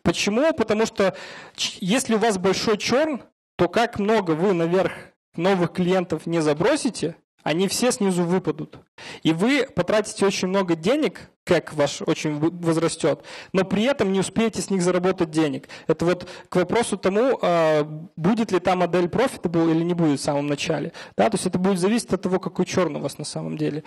Почему? 0.02 0.52
Потому 0.52 0.86
что 0.86 1.16
если 1.56 2.14
у 2.14 2.18
вас 2.18 2.38
большой 2.38 2.76
черн, 2.76 3.22
то 3.56 3.68
как 3.68 3.98
много 3.98 4.32
вы 4.32 4.52
наверх 4.52 4.92
новых 5.36 5.72
клиентов 5.72 6.26
не 6.26 6.40
забросите, 6.40 7.16
они 7.42 7.68
все 7.68 7.90
снизу 7.90 8.24
выпадут. 8.24 8.78
И 9.22 9.32
вы 9.32 9.66
потратите 9.74 10.26
очень 10.26 10.48
много 10.48 10.74
денег, 10.74 11.30
как 11.44 11.72
ваш 11.74 12.02
очень 12.02 12.38
возрастет, 12.38 13.22
но 13.52 13.64
при 13.64 13.84
этом 13.84 14.12
не 14.12 14.20
успеете 14.20 14.60
с 14.60 14.70
них 14.70 14.82
заработать 14.82 15.30
денег. 15.30 15.68
Это 15.86 16.04
вот 16.04 16.28
к 16.48 16.56
вопросу 16.56 16.96
тому, 16.96 17.38
а, 17.40 17.84
будет 18.16 18.52
ли 18.52 18.60
та 18.60 18.76
модель 18.76 19.06
profitable 19.06 19.70
или 19.70 19.82
не 19.82 19.94
будет 19.94 20.20
в 20.20 20.22
самом 20.22 20.46
начале. 20.46 20.92
Да, 21.16 21.30
то 21.30 21.36
есть 21.36 21.46
это 21.46 21.58
будет 21.58 21.78
зависеть 21.78 22.12
от 22.12 22.22
того, 22.22 22.38
какой 22.38 22.66
черн 22.66 22.96
у 22.96 23.00
вас 23.00 23.18
на 23.18 23.24
самом 23.24 23.56
деле. 23.56 23.84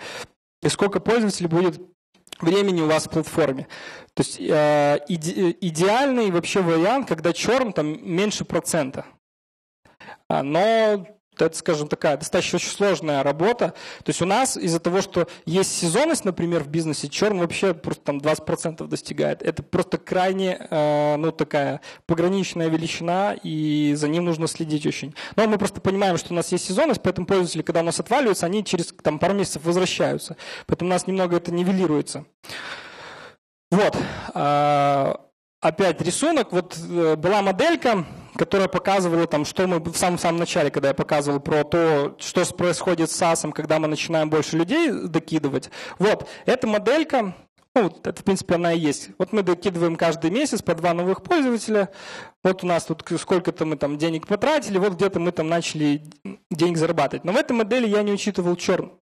И 0.62 0.68
сколько 0.68 0.98
пользователей 0.98 1.48
будет 1.48 1.80
времени 2.40 2.80
у 2.80 2.86
вас 2.86 3.06
в 3.06 3.10
платформе. 3.10 3.66
То 4.14 4.22
есть 4.22 4.38
э, 4.40 4.98
иде, 5.08 5.56
идеальный 5.60 6.30
вообще 6.30 6.60
вариант, 6.60 7.08
когда 7.08 7.32
черн 7.32 7.72
там 7.72 7.98
меньше 8.02 8.44
процента. 8.44 9.06
А, 10.28 10.42
но 10.42 11.06
это, 11.38 11.56
скажем, 11.56 11.88
такая 11.88 12.16
достаточно 12.16 12.56
очень 12.56 12.70
сложная 12.70 13.22
работа. 13.22 13.74
То 14.04 14.10
есть 14.10 14.22
у 14.22 14.26
нас 14.26 14.56
из-за 14.56 14.80
того, 14.80 15.00
что 15.00 15.28
есть 15.46 15.72
сезонность, 15.72 16.24
например, 16.24 16.62
в 16.62 16.68
бизнесе, 16.68 17.08
черн 17.08 17.38
вообще 17.38 17.74
просто 17.74 18.02
там 18.04 18.18
20% 18.18 18.86
достигает. 18.86 19.42
Это 19.42 19.62
просто 19.62 19.98
крайне, 19.98 20.66
э, 20.70 21.16
ну, 21.16 21.32
такая 21.32 21.80
пограничная 22.06 22.68
величина, 22.68 23.34
и 23.42 23.94
за 23.96 24.08
ним 24.08 24.24
нужно 24.24 24.46
следить 24.46 24.86
очень. 24.86 25.14
Но 25.36 25.46
мы 25.46 25.58
просто 25.58 25.80
понимаем, 25.80 26.16
что 26.18 26.32
у 26.32 26.36
нас 26.36 26.52
есть 26.52 26.66
сезонность, 26.66 27.02
поэтому 27.02 27.26
пользователи, 27.26 27.62
когда 27.62 27.80
у 27.80 27.84
нас 27.84 28.00
отваливаются, 28.00 28.46
они 28.46 28.64
через 28.64 28.86
там, 29.02 29.18
пару 29.18 29.34
месяцев 29.34 29.64
возвращаются. 29.64 30.36
Поэтому 30.66 30.90
у 30.90 30.92
нас 30.92 31.06
немного 31.06 31.36
это 31.36 31.52
нивелируется. 31.52 32.24
Вот. 33.70 33.96
А, 34.34 35.20
опять 35.64 36.00
рисунок. 36.02 36.52
Вот 36.52 36.76
э, 36.78 37.16
была 37.16 37.42
моделька, 37.42 38.04
которая 38.36 38.68
показывала, 38.68 39.26
там, 39.26 39.44
что 39.44 39.66
мы 39.66 39.78
в 39.78 39.96
самом-самом 39.96 40.38
начале, 40.38 40.70
когда 40.70 40.88
я 40.88 40.94
показывал 40.94 41.40
про 41.40 41.64
то, 41.64 42.16
что 42.18 42.44
происходит 42.54 43.10
с 43.10 43.20
SaaS, 43.20 43.50
когда 43.52 43.78
мы 43.78 43.88
начинаем 43.88 44.30
больше 44.30 44.56
людей 44.56 44.90
докидывать. 44.90 45.70
Вот, 45.98 46.28
эта 46.46 46.66
моделька, 46.66 47.34
ну, 47.74 47.84
вот 47.84 48.06
это, 48.06 48.20
в 48.20 48.24
принципе, 48.24 48.54
она 48.54 48.72
и 48.72 48.78
есть. 48.78 49.10
Вот 49.18 49.32
мы 49.32 49.42
докидываем 49.42 49.96
каждый 49.96 50.30
месяц 50.30 50.62
по 50.62 50.74
два 50.74 50.94
новых 50.94 51.22
пользователя. 51.22 51.90
Вот 52.44 52.62
у 52.62 52.66
нас 52.66 52.84
тут 52.84 53.04
сколько-то 53.18 53.64
мы 53.64 53.76
там 53.76 53.98
денег 53.98 54.28
потратили, 54.28 54.78
вот 54.78 54.94
где-то 54.94 55.18
мы 55.18 55.32
там 55.32 55.48
начали 55.48 56.02
денег 56.50 56.76
зарабатывать. 56.76 57.24
Но 57.24 57.32
в 57.32 57.36
этой 57.36 57.52
модели 57.52 57.88
я 57.88 58.02
не 58.02 58.12
учитывал 58.12 58.54
черн. 58.56 58.92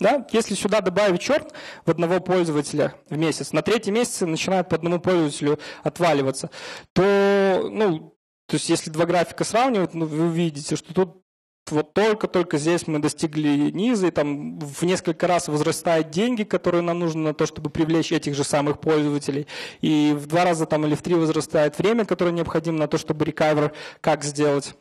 Да? 0.00 0.26
Если 0.32 0.54
сюда 0.54 0.80
добавить 0.80 1.20
черт 1.20 1.52
в 1.84 1.90
одного 1.90 2.20
пользователя 2.20 2.94
в 3.10 3.18
месяц, 3.18 3.52
на 3.52 3.60
третий 3.60 3.90
месяц 3.90 4.22
начинает 4.22 4.68
по 4.70 4.76
одному 4.76 4.98
пользователю 4.98 5.60
отваливаться, 5.82 6.50
то, 6.94 7.68
ну, 7.70 8.09
то 8.50 8.56
есть 8.56 8.68
если 8.68 8.90
два 8.90 9.06
графика 9.06 9.44
сравнивать, 9.44 9.94
ну, 9.94 10.06
вы 10.06 10.24
увидите, 10.26 10.74
что 10.74 10.92
тут 10.92 11.22
вот 11.70 11.94
только-только 11.94 12.58
здесь 12.58 12.88
мы 12.88 12.98
достигли 12.98 13.70
низа, 13.70 14.08
и 14.08 14.10
там 14.10 14.58
в 14.58 14.82
несколько 14.82 15.28
раз 15.28 15.46
возрастают 15.46 16.10
деньги, 16.10 16.42
которые 16.42 16.82
нам 16.82 16.98
нужны 16.98 17.22
на 17.22 17.32
то, 17.32 17.46
чтобы 17.46 17.70
привлечь 17.70 18.10
этих 18.10 18.34
же 18.34 18.42
самых 18.42 18.80
пользователей, 18.80 19.46
и 19.82 20.12
в 20.18 20.26
два 20.26 20.44
раза 20.44 20.66
там 20.66 20.84
или 20.84 20.96
в 20.96 21.02
три 21.02 21.14
возрастает 21.14 21.78
время, 21.78 22.04
которое 22.04 22.32
необходимо 22.32 22.76
на 22.76 22.88
то, 22.88 22.98
чтобы 22.98 23.24
рекавер 23.24 23.72
как 24.00 24.24
сделать. 24.24 24.74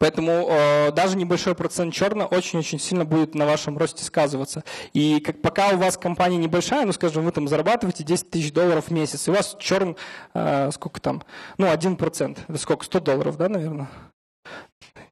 Поэтому 0.00 0.48
э, 0.48 0.92
даже 0.92 1.14
небольшой 1.14 1.54
процент 1.54 1.92
черного 1.92 2.26
очень-очень 2.26 2.80
сильно 2.80 3.04
будет 3.04 3.34
на 3.34 3.44
вашем 3.44 3.76
росте 3.76 4.02
сказываться. 4.02 4.64
И 4.94 5.20
как, 5.20 5.42
пока 5.42 5.68
у 5.68 5.76
вас 5.76 5.98
компания 5.98 6.38
небольшая, 6.38 6.86
ну, 6.86 6.92
скажем, 6.92 7.22
вы 7.22 7.32
там 7.32 7.46
зарабатываете 7.46 8.02
10 8.02 8.30
тысяч 8.30 8.50
долларов 8.50 8.86
в 8.86 8.90
месяц, 8.90 9.28
и 9.28 9.30
у 9.30 9.34
вас 9.34 9.54
черн, 9.60 9.96
э, 10.32 10.70
сколько 10.72 11.02
там, 11.02 11.22
ну, 11.58 11.66
1%, 11.66 12.38
это 12.48 12.58
сколько, 12.58 12.86
100 12.86 13.00
долларов, 13.00 13.36
да, 13.36 13.50
наверное? 13.50 13.90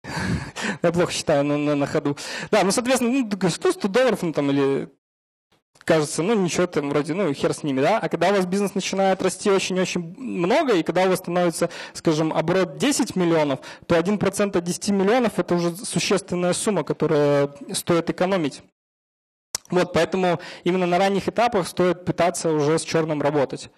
Я 0.83 0.91
плохо 0.91 1.13
считаю 1.13 1.45
на, 1.45 1.59
на, 1.59 1.75
на 1.75 1.87
ходу. 1.87 2.17
Да, 2.51 2.65
ну, 2.65 2.71
соответственно, 2.71 3.29
ну, 3.31 3.51
100, 3.51 3.73
100 3.73 3.89
долларов, 3.89 4.23
ну, 4.23 4.33
там, 4.33 4.51
или 4.51 4.89
кажется, 5.89 6.23
ну 6.23 6.35
ничего 6.35 6.67
там 6.67 6.91
вроде, 6.91 7.15
ну 7.15 7.33
хер 7.33 7.55
с 7.55 7.63
ними, 7.63 7.81
да, 7.81 7.99
а 7.99 8.11
когда 8.11 8.29
у 8.29 8.35
вас 8.35 8.45
бизнес 8.45 8.75
начинает 8.75 9.23
расти 9.23 9.51
очень-очень 9.51 10.15
много, 10.19 10.75
и 10.75 10.83
когда 10.83 11.05
у 11.05 11.09
вас 11.09 11.19
становится, 11.19 11.71
скажем, 11.95 12.31
оборот 12.31 12.77
10 12.77 13.17
миллионов, 13.17 13.61
то 13.87 13.97
1% 13.97 14.59
от 14.59 14.65
10 14.65 14.89
миллионов– 14.91 15.33
это 15.39 15.55
уже 15.55 15.75
существенная 15.75 16.53
сумма, 16.53 16.85
которую 16.85 17.55
стоит 17.73 18.11
экономить. 18.11 18.63
Вот, 19.71 19.93
поэтому 19.93 20.41
именно 20.65 20.87
на 20.87 20.99
ранних 20.99 21.29
этапах 21.29 21.69
стоит 21.69 22.05
пытаться 22.05 22.51
уже 22.51 22.79
с 22.79 22.83
черным 22.83 23.21
работать. 23.21 23.71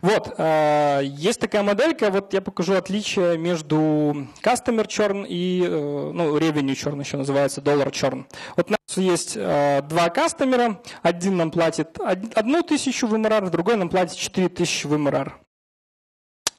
Вот, 0.00 0.34
э, 0.36 1.00
есть 1.04 1.40
такая 1.40 1.62
моделька, 1.62 2.10
вот 2.10 2.32
я 2.32 2.40
покажу 2.40 2.74
отличие 2.74 3.38
между 3.38 4.26
customer 4.42 4.86
churn 4.86 5.26
и, 5.26 5.64
э, 5.64 6.10
ну, 6.12 6.36
revenue 6.38 6.74
churn 6.74 7.00
еще 7.00 7.16
называется, 7.16 7.60
dollar 7.60 7.90
churn. 7.90 8.24
Вот 8.56 8.68
у 8.68 8.72
нас 8.72 8.96
есть 8.96 9.32
э, 9.36 9.82
два 9.88 10.10
кастомера, 10.10 10.80
один 11.02 11.36
нам 11.36 11.50
платит 11.50 11.98
одну 11.98 12.62
тысячу 12.62 13.06
в 13.06 13.14
MRR, 13.14 13.50
другой 13.50 13.76
нам 13.76 13.88
платит 13.88 14.16
4 14.16 14.48
тысячи 14.48 14.86
в 14.86 14.94
MRR. 14.94 15.32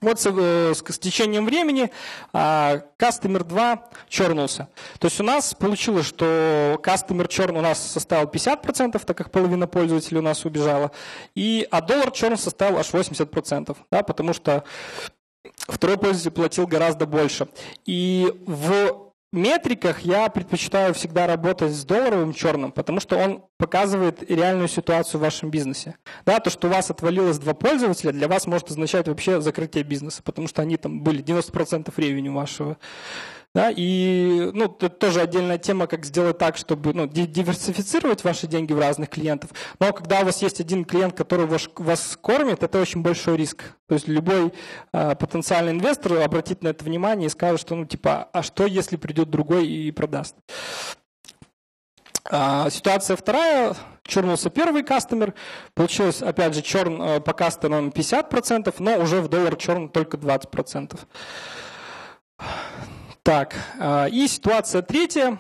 Вот 0.04 0.20
с, 0.20 0.26
э, 0.26 0.74
с, 0.76 0.80
с 0.80 0.99
течением 0.99 1.45
времени 1.45 1.89
а, 2.34 2.82
Customer 2.99 3.41
2 3.41 3.89
чернулся. 4.10 4.68
То 4.99 5.08
есть 5.08 5.20
у 5.22 5.24
нас 5.24 5.54
получилось, 5.54 6.06
что 6.06 6.78
Customer 6.84 7.26
черн 7.28 7.56
у 7.56 7.62
нас 7.62 7.80
составил 7.80 8.28
50%, 8.28 9.01
так 9.04 9.18
как 9.18 9.32
половина 9.32 9.66
пользователей 9.66 10.20
у 10.20 10.22
нас 10.22 10.43
убежала, 10.43 10.91
и, 11.36 11.66
а 11.72 11.80
доллар 11.80 12.12
черн 12.12 12.38
составил 12.38 12.80
аж 12.80 12.89
80%, 12.93 13.78
да, 13.89 14.04
потому 14.04 14.34
что 14.34 14.66
второй 15.70 15.97
пользователь 15.97 16.32
платил 16.32 16.68
гораздо 16.68 17.06
больше. 17.06 17.47
И 17.86 18.30
в 18.45 19.03
метриках 19.34 20.01
я 20.01 20.29
предпочитаю 20.29 20.93
всегда 20.93 21.27
работать 21.27 21.73
с 21.73 21.84
долларовым 21.84 22.34
черным, 22.34 22.71
потому 22.71 22.99
что 22.99 23.17
он 23.17 23.43
показывает 23.57 24.29
реальную 24.29 24.67
ситуацию 24.67 25.19
в 25.19 25.23
вашем 25.23 25.49
бизнесе. 25.49 25.95
Да, 26.25 26.39
то, 26.39 26.49
что 26.49 26.67
у 26.67 26.71
вас 26.71 26.89
отвалилось 26.91 27.39
два 27.39 27.53
пользователя, 27.53 28.11
для 28.11 28.27
вас 28.27 28.47
может 28.47 28.69
означать 28.69 29.07
вообще 29.07 29.41
закрытие 29.41 29.84
бизнеса, 29.84 30.21
потому 30.23 30.47
что 30.47 30.61
они 30.61 30.77
там 30.77 31.01
были 31.01 31.23
90% 31.23 31.91
ревеню 31.97 32.34
вашего. 32.34 32.77
Да, 33.56 33.70
и 33.70 34.49
ну, 34.54 34.66
это 34.66 34.89
тоже 34.89 35.22
отдельная 35.22 35.60
тема, 35.60 35.86
как 35.86 36.06
сделать 36.06 36.39
так, 36.39 36.58
чтобы 36.58 36.91
ну, 36.93 37.06
диверсифицировать 37.08 38.24
ваши 38.24 38.47
деньги 38.47 38.74
в 38.74 38.80
разных 38.80 39.10
клиентов. 39.10 39.51
Но 39.80 39.93
когда 39.93 40.22
у 40.22 40.26
вас 40.26 40.41
есть 40.41 40.60
один 40.60 40.86
клиент, 40.86 41.16
который 41.16 41.45
ваш, 41.45 41.70
вас 41.76 42.18
кормит, 42.20 42.64
это 42.64 42.82
очень 42.82 43.04
большой 43.04 43.38
риск. 43.38 43.64
То 43.88 43.93
есть 43.93 44.08
любой 44.08 44.54
э, 44.91 45.16
потенциальный 45.16 45.72
инвестор 45.72 46.14
обратит 46.14 46.64
на 46.64 46.70
это 46.70 46.84
внимание 46.84 47.28
и 47.28 47.30
скажет, 47.30 47.62
что 47.62 47.76
ну 47.76 47.86
типа, 47.86 48.28
а 48.34 48.41
что 48.41 48.66
если 48.66 48.95
придет 48.95 49.30
другой 49.30 49.68
и 49.68 49.91
продаст? 49.91 50.36
А, 52.26 52.72
ситуация 52.72 53.16
вторая. 53.16 53.76
Чернулся 54.04 54.49
первый 54.49 54.84
кастомер. 54.84 55.36
Получилось, 55.76 56.24
опять 56.24 56.56
же, 56.56 56.64
черн 56.64 56.99
э, 57.01 57.20
по 57.20 57.34
кастомерам 57.34 57.89
50%, 57.89 58.74
но 58.80 58.97
уже 58.97 59.22
в 59.22 59.28
доллар 59.28 59.56
черн 59.58 59.89
только 59.89 60.18
20%. 60.18 60.99
Так, 63.24 63.55
а, 63.80 64.07
и 64.07 64.28
ситуация 64.28 64.82
третья. 64.82 65.38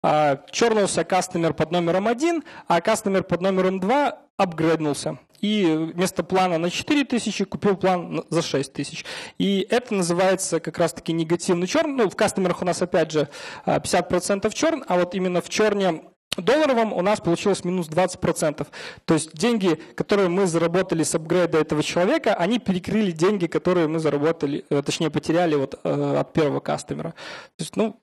А, 0.00 0.44
чернулся 0.52 1.02
кастомер 1.02 1.54
под 1.54 1.72
номером 1.72 2.06
1, 2.06 2.44
а 2.68 2.80
кастомер 2.80 3.24
под 3.24 3.40
номером 3.40 3.80
2 3.80 4.16
апгрейднулся. 4.36 5.18
И 5.40 5.66
вместо 5.66 6.22
плана 6.22 6.58
на 6.58 6.70
4 6.70 7.04
тысячи 7.04 7.44
купил 7.44 7.76
план 7.76 8.24
за 8.30 8.42
6 8.42 8.72
тысяч. 8.72 9.04
И 9.38 9.66
это 9.70 9.92
называется 9.92 10.60
как 10.60 10.78
раз-таки 10.78 11.12
негативный 11.12 11.66
черн. 11.66 11.96
Ну, 11.96 12.08
в 12.08 12.14
кастомерах 12.14 12.62
у 12.62 12.64
нас 12.64 12.80
опять 12.80 13.10
же 13.10 13.28
50% 13.66 14.46
а, 14.46 14.50
черн, 14.50 14.84
а 14.86 14.96
вот 14.96 15.16
именно 15.16 15.40
в 15.40 15.48
черне 15.48 16.02
долларовом 16.36 16.92
у 16.92 17.02
нас 17.02 17.20
получилось 17.20 17.64
минус 17.64 17.88
20%. 17.88 18.66
То 19.04 19.14
есть 19.14 19.32
деньги, 19.34 19.74
которые 19.94 20.28
мы 20.28 20.46
заработали 20.46 21.02
с 21.02 21.14
апгрейда 21.14 21.58
этого 21.58 21.82
человека, 21.82 22.34
они 22.34 22.58
перекрыли 22.58 23.10
деньги, 23.10 23.46
которые 23.46 23.88
мы 23.88 23.98
заработали, 23.98 24.64
э, 24.70 24.82
точнее 24.82 25.10
потеряли 25.10 25.56
вот 25.56 25.78
э, 25.82 26.16
от 26.18 26.32
первого 26.32 26.60
кастомера. 26.60 27.10
То 27.56 27.62
есть, 27.62 27.76
ну, 27.76 28.00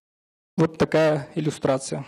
вот 0.58 0.78
такая 0.78 1.30
иллюстрация. 1.36 2.06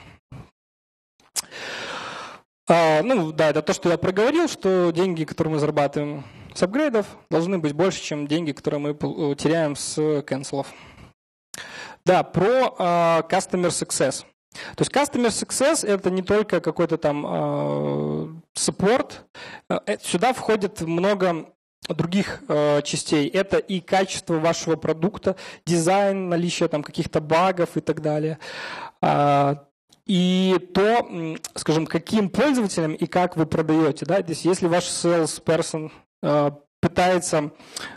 А, 2.67 3.01
ну, 3.01 3.31
да, 3.31 3.49
это 3.49 3.61
то, 3.61 3.73
что 3.73 3.89
я 3.89 3.97
проговорил, 3.97 4.47
что 4.47 4.91
деньги, 4.91 5.23
которые 5.23 5.53
мы 5.53 5.59
зарабатываем 5.59 6.23
с 6.53 6.61
апгрейдов, 6.61 7.07
должны 7.29 7.57
быть 7.57 7.73
больше, 7.73 8.01
чем 8.01 8.27
деньги, 8.27 8.51
которые 8.51 8.79
мы 8.79 8.89
э, 8.89 9.35
теряем 9.35 9.75
с 9.75 10.21
канцелов. 10.23 10.67
Да, 12.05 12.23
про 12.23 12.75
uh, 12.79 13.29
Customer 13.29 13.69
Success. 13.69 14.25
То 14.75 14.81
есть 14.81 14.91
Customer 14.91 15.27
Success– 15.27 15.87
это 15.87 16.09
не 16.09 16.21
только 16.21 16.59
какой-то 16.59 16.97
там 16.97 17.25
support. 18.55 19.13
Э, 19.69 19.79
э, 19.85 19.97
сюда 20.01 20.33
входит 20.33 20.81
много 20.81 21.53
других 21.87 22.41
э, 22.47 22.81
частей. 22.83 23.27
Это 23.27 23.57
и 23.57 23.79
качество 23.79 24.35
вашего 24.35 24.75
продукта, 24.75 25.35
дизайн, 25.65 26.29
наличие 26.29 26.69
там 26.69 26.83
каких-то 26.83 27.21
багов 27.21 27.77
и 27.77 27.81
так 27.81 28.01
далее. 28.01 28.37
Э, 29.01 29.55
и 30.05 30.57
то, 30.73 31.07
скажем, 31.55 31.85
каким 31.85 32.29
пользователям 32.29 32.93
и 32.93 33.05
как 33.05 33.37
вы 33.37 33.45
продаете. 33.45 34.05
Да? 34.05 34.21
То 34.21 34.29
есть 34.31 34.43
если 34.43 34.67
ваш 34.67 34.85
salesperson 34.85 35.91
э, 36.23 36.51
пытается 36.81 37.51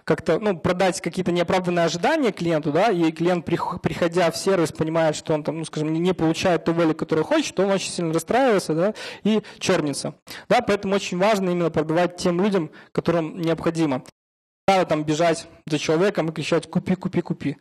как-то 0.04 0.38
ну, 0.38 0.58
продать 0.58 1.00
какие-то 1.00 1.32
неоправданные 1.32 1.84
ожидания 1.84 2.32
клиенту, 2.32 2.72
да, 2.72 2.90
и 2.90 3.12
клиент, 3.12 3.44
приходя 3.44 4.30
в 4.30 4.36
сервис, 4.36 4.72
понимает, 4.72 5.16
что 5.16 5.34
он 5.34 5.44
там, 5.44 5.58
ну, 5.58 5.64
скажем, 5.64 5.92
не 5.92 6.12
получает 6.12 6.64
ту 6.64 6.72
value, 6.72 6.94
которую 6.94 7.24
хочет, 7.24 7.54
то 7.54 7.64
он 7.64 7.70
очень 7.70 7.90
сильно 7.90 8.12
расстраивается, 8.12 8.74
да, 8.74 8.94
и 9.22 9.42
чернится. 9.58 10.14
Да, 10.48 10.60
поэтому 10.62 10.94
очень 10.94 11.18
важно 11.18 11.50
именно 11.50 11.70
продавать 11.70 12.16
тем 12.16 12.40
людям, 12.40 12.70
которым 12.92 13.40
необходимо. 13.40 14.02
Надо 14.66 14.86
там 14.86 15.04
бежать 15.04 15.46
за 15.66 15.78
человеком 15.78 16.28
и 16.28 16.32
кричать 16.32 16.70
«купи, 16.70 16.94
купи, 16.94 17.20
купи». 17.20 17.56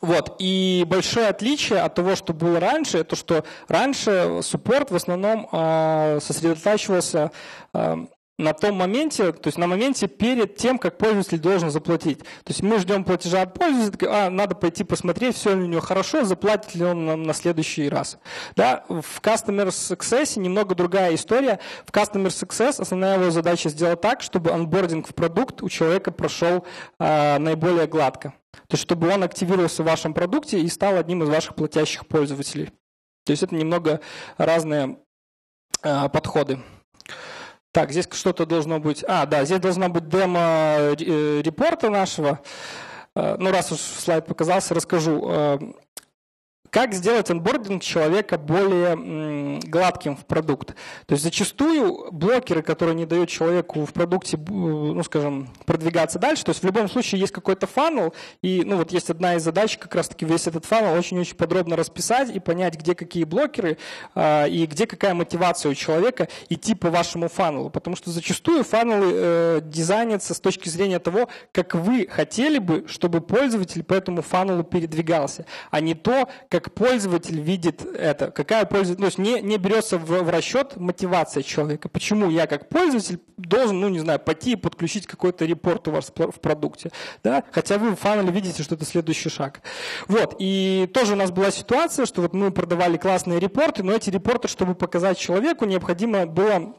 Вот. 0.00 0.36
И 0.38 0.84
большое 0.86 1.28
отличие 1.28 1.80
от 1.80 1.94
того, 1.94 2.16
что 2.16 2.32
было 2.32 2.60
раньше, 2.60 2.98
это 2.98 3.16
что 3.16 3.44
раньше 3.68 4.40
суппорт 4.42 4.90
в 4.90 4.96
основном 4.96 5.48
э, 5.50 6.18
сосредотачивался 6.20 7.30
э, 7.72 8.06
на 8.38 8.52
том 8.52 8.76
моменте, 8.76 9.32
то 9.32 9.48
есть 9.48 9.56
на 9.56 9.66
моменте 9.66 10.08
перед 10.08 10.56
тем, 10.56 10.78
как 10.78 10.98
пользователь 10.98 11.38
должен 11.38 11.70
заплатить. 11.70 12.18
То 12.18 12.48
есть 12.48 12.62
мы 12.62 12.78
ждем 12.78 13.04
платежа 13.04 13.42
от 13.42 13.54
пользователя, 13.54 14.26
а 14.26 14.30
надо 14.30 14.54
пойти 14.54 14.84
посмотреть, 14.84 15.36
все 15.36 15.54
ли 15.54 15.62
у 15.62 15.66
него 15.66 15.80
хорошо, 15.80 16.24
заплатит 16.24 16.74
ли 16.74 16.84
он 16.84 17.06
нам 17.06 17.22
на 17.22 17.32
следующий 17.32 17.88
раз. 17.88 18.18
Да? 18.54 18.84
В 18.88 19.20
Customer 19.22 19.68
Success 19.68 20.38
немного 20.38 20.74
другая 20.74 21.14
история. 21.14 21.60
В 21.86 21.92
Customer 21.92 22.26
Success 22.26 22.80
основная 22.80 23.18
его 23.18 23.30
задача 23.30 23.70
сделать 23.70 24.02
так, 24.02 24.20
чтобы 24.20 24.50
анбординг 24.50 25.08
в 25.08 25.14
продукт 25.14 25.62
у 25.62 25.68
человека 25.70 26.10
прошел 26.10 26.66
а, 26.98 27.38
наиболее 27.38 27.86
гладко. 27.86 28.34
То 28.52 28.74
есть 28.74 28.82
чтобы 28.82 29.08
он 29.08 29.22
активировался 29.22 29.82
в 29.82 29.86
вашем 29.86 30.12
продукте 30.12 30.60
и 30.60 30.68
стал 30.68 30.96
одним 30.96 31.22
из 31.22 31.28
ваших 31.28 31.54
платящих 31.54 32.06
пользователей. 32.06 32.70
То 33.24 33.32
есть 33.32 33.42
это 33.42 33.54
немного 33.54 34.00
разные 34.36 34.98
а, 35.82 36.08
подходы. 36.10 36.58
Так, 37.76 37.90
здесь 37.90 38.08
что-то 38.10 38.46
должно 38.46 38.80
быть... 38.80 39.04
А, 39.06 39.26
да, 39.26 39.44
здесь 39.44 39.60
должна 39.60 39.90
быть 39.90 40.08
демо 40.08 40.40
э, 40.40 41.42
репорта 41.44 41.90
нашего. 41.90 42.40
Э, 43.14 43.36
ну, 43.38 43.50
раз 43.50 43.70
уж 43.70 43.80
слайд 43.80 44.24
показался, 44.24 44.72
расскажу. 44.72 45.60
Как 46.70 46.94
сделать 46.94 47.30
онбординг 47.30 47.82
человека 47.82 48.38
более 48.38 49.60
гладким 49.60 50.16
в 50.16 50.24
продукт? 50.24 50.74
То 51.06 51.12
есть 51.12 51.22
зачастую 51.22 52.10
блокеры, 52.12 52.62
которые 52.62 52.94
не 52.94 53.06
дают 53.06 53.28
человеку 53.28 53.84
в 53.84 53.92
продукте, 53.92 54.36
ну 54.36 55.02
скажем, 55.02 55.48
продвигаться 55.64 56.18
дальше, 56.18 56.44
то 56.44 56.50
есть 56.50 56.62
в 56.62 56.66
любом 56.66 56.88
случае 56.88 57.20
есть 57.20 57.32
какой-то 57.32 57.66
фанул, 57.66 58.14
и 58.42 58.62
ну 58.64 58.76
вот 58.76 58.92
есть 58.92 59.10
одна 59.10 59.34
из 59.34 59.42
задач 59.42 59.78
как 59.78 59.94
раз-таки 59.94 60.24
весь 60.24 60.46
этот 60.46 60.64
фанул 60.64 60.94
очень-очень 60.96 61.36
подробно 61.36 61.76
расписать 61.76 62.34
и 62.34 62.40
понять, 62.40 62.76
где 62.76 62.94
какие 62.94 63.24
блокеры 63.24 63.78
а, 64.14 64.46
и 64.46 64.66
где 64.66 64.86
какая 64.86 65.14
мотивация 65.14 65.70
у 65.70 65.74
человека 65.74 66.28
идти 66.48 66.74
по 66.74 66.90
вашему 66.90 67.28
фанулу. 67.28 67.70
Потому 67.70 67.96
что 67.96 68.10
зачастую 68.10 68.64
фанулы 68.64 69.12
э, 69.12 69.60
дизайнятся 69.62 70.34
с 70.34 70.40
точки 70.40 70.68
зрения 70.68 70.98
того, 70.98 71.28
как 71.52 71.74
вы 71.74 72.06
хотели 72.10 72.58
бы, 72.58 72.86
чтобы 72.88 73.20
пользователь 73.20 73.82
по 73.82 73.94
этому 73.94 74.22
фанулу 74.22 74.64
передвигался, 74.64 75.44
а 75.70 75.80
не 75.80 75.94
то, 75.94 76.28
как 76.48 76.55
пользователь 76.60 77.40
видит 77.40 77.84
это, 77.84 78.30
какая 78.30 78.64
польза, 78.64 78.96
то 78.96 79.04
есть 79.04 79.18
не, 79.18 79.40
не 79.40 79.58
берется 79.58 79.98
в, 79.98 80.04
в 80.04 80.30
расчет 80.30 80.76
мотивация 80.76 81.42
человека. 81.42 81.88
Почему 81.88 82.30
я 82.30 82.46
как 82.46 82.68
пользователь 82.68 83.20
должен, 83.36 83.80
ну 83.80 83.88
не 83.88 83.98
знаю, 83.98 84.18
пойти 84.18 84.52
и 84.52 84.56
подключить 84.56 85.06
какой-то 85.06 85.44
репорт 85.44 85.88
у 85.88 85.92
вас 85.92 86.12
в 86.16 86.40
продукте, 86.40 86.90
да? 87.22 87.44
хотя 87.50 87.78
вы 87.78 87.90
в 87.90 87.96
фанеле 87.96 88.30
видите, 88.30 88.62
что 88.62 88.74
это 88.74 88.84
следующий 88.84 89.28
шаг. 89.28 89.60
Вот, 90.08 90.36
и 90.38 90.88
тоже 90.92 91.14
у 91.14 91.16
нас 91.16 91.30
была 91.30 91.50
ситуация, 91.50 92.06
что 92.06 92.22
вот 92.22 92.32
мы 92.32 92.50
продавали 92.50 92.96
классные 92.96 93.40
репорты, 93.40 93.82
но 93.82 93.92
эти 93.92 94.10
репорты, 94.10 94.48
чтобы 94.48 94.74
показать 94.74 95.18
человеку, 95.18 95.64
необходимо 95.64 96.26
было 96.26 96.74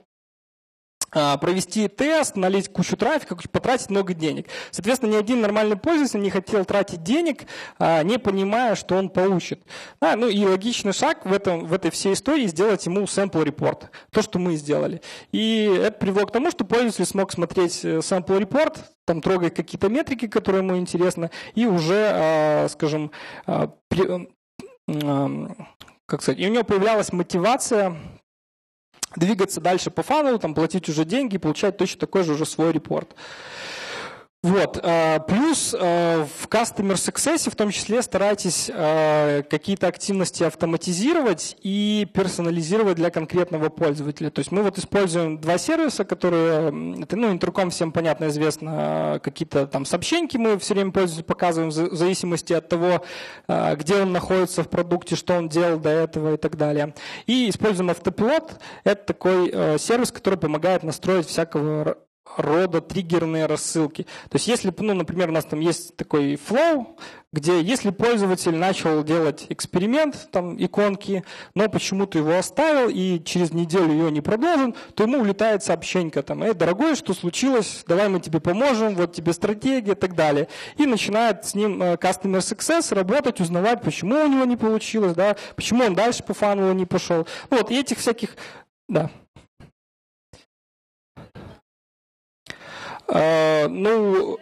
провести 1.12 1.88
тест, 1.88 2.36
налить 2.36 2.72
кучу 2.72 2.98
трафика, 2.98 3.36
потратить 3.52 3.90
много 3.90 4.14
денег. 4.14 4.48
Соответственно, 4.72 5.12
ни 5.12 5.16
один 5.16 5.42
нормальный 5.42 5.78
пользователь 5.78 6.22
не 6.22 6.30
хотел 6.30 6.66
тратить 6.66 7.04
денег, 7.04 7.44
а, 7.80 8.04
не 8.04 8.18
понимая, 8.20 8.76
что 8.76 8.96
он 8.96 9.10
получит. 9.10 9.62
Да, 10.02 10.16
ну 10.16 10.28
и 10.28 10.46
логичный 10.46 10.94
шаг 10.94 11.26
в, 11.26 11.34
этом, 11.34 11.66
в 11.66 11.74
этой 11.74 11.92
всей 11.92 12.14
истории 12.14 12.48
сделать 12.48 12.86
ему 12.86 13.02
sample 13.04 13.46
report, 13.46 13.86
то, 14.12 14.22
что 14.22 14.40
мы 14.40 14.56
сделали. 14.56 15.02
И 15.32 15.64
это 15.82 15.98
привело 15.98 16.26
к 16.26 16.32
тому, 16.32 16.52
что 16.52 16.66
пользователь 16.66 17.06
смог 17.06 17.32
смотреть 17.32 17.84
э, 17.86 18.00
sample 18.00 18.40
report, 18.40 18.78
там 19.06 19.22
трогать 19.22 19.56
какие-то 19.56 19.90
метрики, 19.90 20.28
которые 20.28 20.64
ему 20.64 20.78
интересны, 20.78 21.32
и 21.56 21.66
уже, 21.66 22.12
а, 22.14 22.68
скажем, 22.70 23.12
как 26.08 26.22
сказать, 26.22 26.40
и 26.40 26.48
у 26.48 26.52
него 26.52 26.64
появлялась 26.64 27.12
мотивация 27.12 27.98
двигаться 29.16 29.62
дальше 29.62 29.90
по 29.92 30.04
фанелу, 30.04 30.40
там, 30.40 30.54
платить 30.54 30.90
уже 30.90 31.06
деньги, 31.06 31.38
получать 31.38 31.78
точно 31.78 32.00
такой 32.00 32.24
же 32.24 32.34
уже 32.34 32.46
свой 32.46 32.72
репорт. 32.72 33.16
Вот. 34.48 34.80
Э, 34.82 35.20
плюс 35.28 35.76
э, 35.78 36.24
в 36.24 36.48
Customer 36.48 36.94
Success 36.94 37.50
в 37.50 37.56
том 37.56 37.70
числе 37.72 38.02
старайтесь 38.02 38.72
э, 38.74 39.44
какие-то 39.50 39.88
активности 39.88 40.44
автоматизировать 40.44 41.58
и 41.64 42.08
персонализировать 42.14 42.96
для 42.96 43.10
конкретного 43.10 43.68
пользователя. 43.68 44.30
То 44.30 44.40
есть 44.40 44.54
мы 44.54 44.62
вот 44.64 44.78
используем 44.78 45.38
два 45.40 45.58
сервиса, 45.58 46.06
которые, 46.06 47.02
это, 47.02 47.18
ну, 47.18 47.30
интерком 47.30 47.72
всем 47.72 47.92
понятно, 47.92 48.30
известно, 48.30 49.20
какие-то 49.22 49.68
там 49.68 49.86
сообщеньки 49.86 50.38
мы 50.38 50.58
все 50.60 50.76
время 50.76 50.92
пользователю 50.92 51.26
показываем 51.26 51.70
в 51.70 51.96
зависимости 51.96 52.54
от 52.54 52.70
того, 52.70 53.04
где 53.48 53.96
он 54.02 54.14
находится 54.14 54.64
в 54.64 54.70
продукте, 54.70 55.18
что 55.18 55.34
он 55.36 55.50
делал 55.50 55.78
до 55.78 55.90
этого 55.90 56.36
и 56.36 56.38
так 56.38 56.56
далее. 56.56 56.94
И 57.26 57.50
используем 57.50 57.90
автопилот. 57.90 58.60
Это 58.86 59.14
такой 59.14 59.80
сервис, 59.80 60.12
который 60.12 60.40
помогает 60.40 60.84
настроить 60.84 61.28
всякого 61.28 61.98
рода 62.38 62.82
триггерные 62.82 63.46
рассылки. 63.46 64.04
То 64.30 64.36
есть 64.36 64.48
если, 64.48 64.74
ну, 64.78 64.94
например, 64.94 65.30
у 65.30 65.34
нас 65.34 65.46
там 65.46 65.60
есть 65.60 65.96
такой 65.96 66.36
flow, 66.36 66.98
где 67.34 67.62
если 67.62 67.90
пользователь 67.90 68.56
начал 68.56 69.04
делать 69.04 69.46
эксперимент, 69.50 70.30
там 70.32 70.56
иконки, 70.64 71.24
но 71.56 71.68
почему-то 71.70 72.18
его 72.18 72.38
оставил 72.38 72.90
и 72.90 73.22
через 73.24 73.52
неделю 73.52 73.92
ее 73.92 74.12
не 74.12 74.22
продолжил, 74.22 74.76
то 74.96 75.04
ему 75.04 75.20
улетает 75.20 75.64
сообщение 75.64 76.22
там, 76.22 76.42
«Эй, 76.44 76.54
дорогой, 76.54 76.96
что 76.96 77.14
случилось? 77.14 77.84
Давай 77.88 78.08
мы 78.08 78.20
тебе 78.20 78.40
поможем, 78.40 78.96
вот 78.96 79.14
тебе 79.14 79.34
стратегия» 79.34 79.92
и 79.92 79.96
так 79.96 80.16
далее. 80.16 80.48
И 80.78 80.86
начинает 80.86 81.46
с 81.46 81.54
ним 81.54 81.82
э, 81.82 81.96
Customer 81.96 82.40
Success 82.40 82.94
работать, 82.94 83.42
узнавать, 83.42 83.82
почему 83.82 84.24
у 84.24 84.28
него 84.28 84.46
не 84.46 84.56
получилось, 84.56 85.14
да, 85.14 85.36
почему 85.56 85.84
он 85.84 85.96
дальше 85.96 86.24
по 86.24 86.34
фану 86.34 86.72
не 86.74 86.86
пошел. 86.86 87.28
Вот, 87.50 87.72
и 87.72 87.80
этих 87.80 87.98
всяких... 87.98 88.36
Да. 88.88 89.12
Ну, 93.08 94.40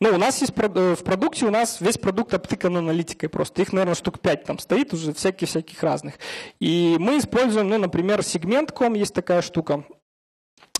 ну, 0.00 0.14
у 0.14 0.18
нас 0.18 0.40
есть 0.40 0.52
э, 0.56 0.94
в 0.94 1.04
продукте, 1.04 1.46
у 1.46 1.50
нас 1.50 1.80
весь 1.80 1.98
продукт 1.98 2.34
обтыкан 2.34 2.76
аналитикой 2.76 3.28
просто. 3.28 3.62
Их, 3.62 3.72
наверное, 3.72 3.94
штук 3.94 4.20
5 4.20 4.44
там 4.44 4.58
стоит 4.58 4.92
уже, 4.92 5.12
всяких-всяких 5.12 5.82
разных. 5.82 6.14
И 6.60 6.96
мы 6.98 7.18
используем, 7.18 7.68
ну, 7.68 7.78
например, 7.78 8.22
сегмент.com 8.22 8.94
есть 8.94 9.14
такая 9.14 9.42
штука. 9.42 9.84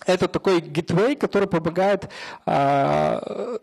Это 0.06 0.28
такой 0.28 0.60
gateway, 0.60 1.16
который 1.16 1.48
помогает 1.48 2.08
э, 2.46 3.58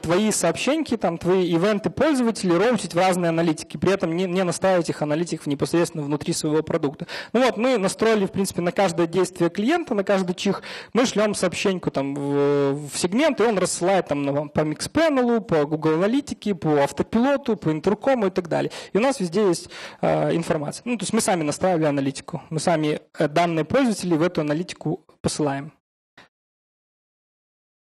твои 0.00 0.30
сообщения, 0.30 0.96
там, 0.96 1.18
твои 1.18 1.50
ивенты 1.50 1.90
пользователей 1.90 2.56
роутить 2.56 2.94
в 2.94 2.98
разные 2.98 3.30
аналитики, 3.30 3.76
при 3.76 3.92
этом 3.92 4.16
не, 4.16 4.24
не 4.24 4.44
наставить 4.44 4.88
их 4.88 5.02
аналитиков 5.02 5.46
непосредственно 5.46 6.04
внутри 6.04 6.32
своего 6.32 6.62
продукта. 6.62 7.06
Ну 7.32 7.44
вот, 7.44 7.56
мы 7.56 7.78
настроили, 7.78 8.26
в 8.26 8.30
принципе, 8.30 8.62
на 8.62 8.72
каждое 8.72 9.06
действие 9.06 9.50
клиента, 9.50 9.94
на 9.94 10.04
каждый 10.04 10.34
чих, 10.34 10.62
мы 10.92 11.04
шлем 11.06 11.34
сообщеньку 11.34 11.90
там 11.90 12.14
в, 12.14 12.88
в 12.88 12.96
сегмент, 12.96 13.40
и 13.40 13.44
он 13.44 13.58
рассылает 13.58 14.06
там 14.06 14.48
по 14.50 14.60
Mixpanel, 14.60 15.40
по 15.40 15.64
Google 15.64 15.94
Аналитике, 15.94 16.54
по 16.54 16.82
автопилоту, 16.82 17.56
по 17.56 17.72
интеркому 17.72 18.26
и 18.26 18.30
так 18.30 18.48
далее. 18.48 18.70
И 18.92 18.98
у 18.98 19.00
нас 19.00 19.20
везде 19.20 19.48
есть 19.48 19.68
э, 20.00 20.34
информация. 20.34 20.82
Ну, 20.84 20.96
то 20.96 21.02
есть 21.02 21.12
мы 21.12 21.20
сами 21.20 21.42
настраивали 21.42 21.84
аналитику, 21.84 22.42
мы 22.50 22.60
сами 22.60 23.00
э, 23.18 23.28
данные 23.28 23.64
пользователей 23.64 24.16
в 24.16 24.22
эту 24.22 24.40
аналитику 24.40 25.04
посылаем. 25.20 25.72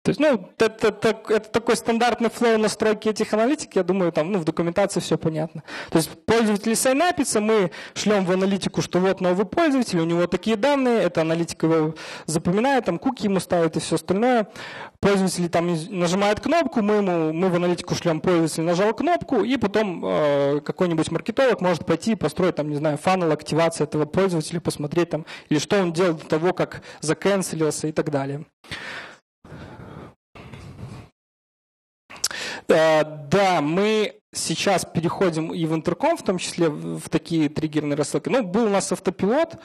То 0.07 0.11
есть, 0.11 0.21
ну, 0.21 0.49
это, 0.57 0.87
это, 0.87 1.19
это 1.27 1.51
такой 1.51 1.75
стандартный 1.75 2.29
флоу 2.29 2.57
настройки 2.57 3.09
этих 3.09 3.33
аналитик, 3.33 3.75
я 3.75 3.83
думаю, 3.83 4.13
там, 4.13 4.31
ну, 4.31 4.39
в 4.39 4.45
документации 4.45 5.01
все 5.01 5.17
понятно. 5.17 5.63
То 5.89 5.97
есть 5.97 6.09
пользователь 6.25 6.77
сайнапится, 6.77 7.41
мы 7.41 7.71
шлем 7.93 8.23
в 8.23 8.31
аналитику, 8.31 8.81
что 8.81 8.99
вот 8.99 9.19
новый 9.19 9.45
пользователь, 9.45 9.99
у 9.99 10.05
него 10.05 10.25
такие 10.27 10.55
данные, 10.55 11.01
эта 11.01 11.19
аналитика 11.19 11.67
его 11.67 11.95
запоминает, 12.25 12.85
там 12.85 12.99
куки 12.99 13.25
ему 13.25 13.41
ставит 13.41 13.75
и 13.75 13.81
все 13.81 13.95
остальное. 13.95 14.47
Пользователь 15.01 15.49
там 15.49 15.75
нажимает 15.89 16.39
кнопку, 16.39 16.81
мы 16.81 16.93
ему, 16.93 17.33
мы 17.33 17.49
в 17.49 17.55
аналитику 17.55 17.93
шлем, 17.93 18.21
пользователь 18.21 18.63
нажал 18.63 18.93
кнопку, 18.93 19.43
и 19.43 19.57
потом 19.57 20.05
э, 20.05 20.61
какой-нибудь 20.61 21.11
маркетолог 21.11 21.59
может 21.59 21.85
пойти 21.85 22.13
и 22.13 22.15
построить, 22.15 22.55
там, 22.55 22.69
не 22.69 22.77
знаю, 22.77 22.97
фанал 22.97 23.33
активации 23.33 23.83
этого 23.83 24.05
пользователя, 24.05 24.61
посмотреть 24.61 25.09
там, 25.09 25.25
или 25.49 25.59
что 25.59 25.81
он 25.81 25.91
делал 25.91 26.13
до 26.13 26.25
того, 26.25 26.53
как 26.53 26.81
заканцелился 27.01 27.87
и 27.87 27.91
так 27.91 28.09
далее. 28.09 28.45
Э, 28.67 28.73
да, 32.67 33.61
мы 33.61 34.15
сейчас 34.37 34.85
переходим 34.85 35.53
и 35.53 35.65
в 35.65 35.73
интерком, 35.73 36.17
в 36.17 36.23
том 36.23 36.37
числе 36.37 36.69
в 36.69 37.09
такие 37.09 37.49
триггерные 37.49 37.95
рассылки. 37.95 38.29
Ну, 38.29 38.43
был 38.43 38.65
у 38.65 38.69
нас 38.69 38.91
автопилот, 38.91 39.57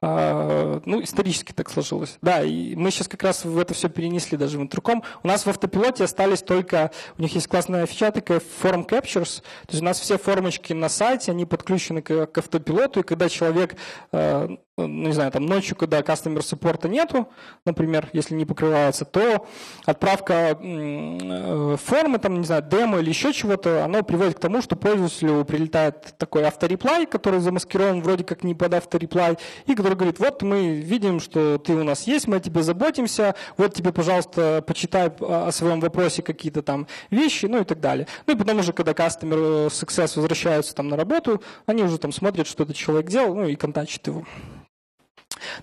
э, 0.00 0.80
ну, 0.84 1.02
исторически 1.02 1.52
так 1.52 1.70
сложилось. 1.70 2.18
Да, 2.22 2.42
и 2.42 2.74
мы 2.74 2.90
сейчас 2.90 3.08
как 3.08 3.22
раз 3.22 3.44
в 3.44 3.58
это 3.58 3.74
все 3.74 3.88
перенесли 3.88 4.38
даже 4.38 4.58
в 4.58 4.62
интерком. 4.62 5.02
У 5.22 5.28
нас 5.28 5.44
в 5.44 5.48
автопилоте 5.48 6.04
остались 6.04 6.42
только, 6.42 6.90
у 7.18 7.22
них 7.22 7.34
есть 7.34 7.48
классная 7.48 7.86
фича 7.86 8.12
такая 8.12 8.40
Form 8.62 8.86
Captures, 8.86 9.40
то 9.66 9.70
есть 9.70 9.82
у 9.82 9.84
нас 9.84 9.98
все 9.98 10.18
формочки 10.18 10.72
на 10.72 10.88
сайте, 10.88 11.32
они 11.32 11.44
подключены 11.44 12.02
к, 12.02 12.38
автопилоту, 12.38 13.00
и 13.00 13.02
когда 13.02 13.28
человек 13.28 13.76
э, 14.12 14.56
ну, 14.78 15.08
не 15.08 15.12
знаю, 15.12 15.32
там 15.32 15.44
ночью, 15.44 15.76
когда 15.76 16.00
customer 16.00 16.40
суппорта 16.40 16.88
нету, 16.88 17.28
например, 17.64 18.08
если 18.12 18.34
не 18.34 18.44
покрывается, 18.44 19.04
то 19.04 19.46
отправка 19.84 20.56
э, 20.60 21.76
формы, 21.82 22.18
там, 22.18 22.38
не 22.40 22.46
знаю, 22.46 22.62
демо 22.62 22.98
или 22.98 23.08
еще 23.08 23.32
чего-то, 23.32 23.84
оно 23.84 24.02
приводит 24.02 24.17
к 24.18 24.38
тому, 24.38 24.62
что 24.62 24.76
пользователю 24.76 25.44
прилетает 25.44 26.14
такой 26.18 26.46
автореплай, 26.46 27.06
который 27.06 27.40
замаскирован 27.40 28.02
вроде 28.02 28.24
как 28.24 28.44
не 28.44 28.54
под 28.54 28.74
автореплай, 28.74 29.38
и 29.66 29.74
который 29.74 29.94
говорит, 29.94 30.18
вот 30.18 30.42
мы 30.42 30.74
видим, 30.74 31.20
что 31.20 31.58
ты 31.58 31.74
у 31.74 31.84
нас 31.84 32.06
есть, 32.06 32.28
мы 32.28 32.36
о 32.36 32.40
тебе 32.40 32.62
заботимся, 32.62 33.34
вот 33.56 33.74
тебе, 33.74 33.92
пожалуйста, 33.92 34.62
почитай 34.66 35.10
о 35.20 35.50
своем 35.52 35.80
вопросе 35.80 36.22
какие-то 36.22 36.62
там 36.62 36.86
вещи, 37.10 37.46
ну 37.46 37.60
и 37.60 37.64
так 37.64 37.80
далее. 37.80 38.06
Ну 38.26 38.34
и 38.34 38.36
потом 38.36 38.58
уже, 38.58 38.72
когда 38.72 38.92
customer 38.92 39.68
success 39.68 40.12
возвращаются 40.16 40.74
там 40.74 40.88
на 40.88 40.96
работу, 40.96 41.42
они 41.66 41.82
уже 41.82 41.98
там 41.98 42.12
смотрят, 42.12 42.46
что 42.46 42.64
этот 42.64 42.76
человек 42.76 43.10
делал, 43.10 43.34
ну 43.34 43.46
и 43.46 43.56
контактят 43.56 44.06
его. 44.06 44.24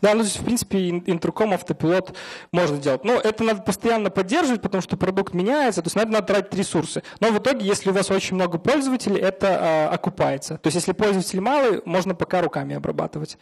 Да, 0.02 0.14
ну, 0.14 0.24
здесь, 0.24 0.38
в 0.38 0.46
принципе, 0.46 0.90
интерком, 0.90 1.54
автопилот 1.54 2.16
можно 2.52 2.78
делать. 2.78 3.04
Но 3.04 3.14
это 3.14 3.44
надо 3.44 3.62
постоянно 3.62 4.10
поддерживать, 4.10 4.62
потому 4.62 4.82
что 4.82 4.98
продукт 4.98 5.34
меняется, 5.34 5.82
то 5.82 5.88
есть 5.88 5.96
надо, 5.96 6.12
надо 6.12 6.28
тратить 6.28 6.54
ресурсы. 6.54 7.04
Но 7.20 7.32
в 7.32 7.40
итоге, 7.40 7.66
если 7.66 7.90
у 7.90 7.94
вас 7.94 8.12
очень 8.12 8.36
много 8.36 8.58
пользователей, 8.58 9.20
это 9.20 9.48
э, 9.48 9.94
окупается. 9.94 10.58
То 10.58 10.68
есть 10.68 10.76
если 10.76 10.92
пользователей 10.92 11.42
мало, 11.42 11.82
можно 11.86 12.16
пока 12.16 12.42
руками 12.42 12.76
обрабатывать. 12.76 13.38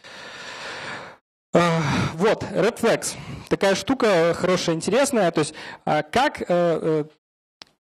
Вот, 2.14 2.42
Red 2.42 2.80
Flags. 2.80 3.14
Такая 3.48 3.76
штука 3.76 4.34
хорошая, 4.34 4.74
интересная. 4.74 5.30
То 5.30 5.40
есть 5.40 5.54
а, 5.84 6.02
как, 6.02 6.40
э, 6.40 6.44
э, 6.48 7.04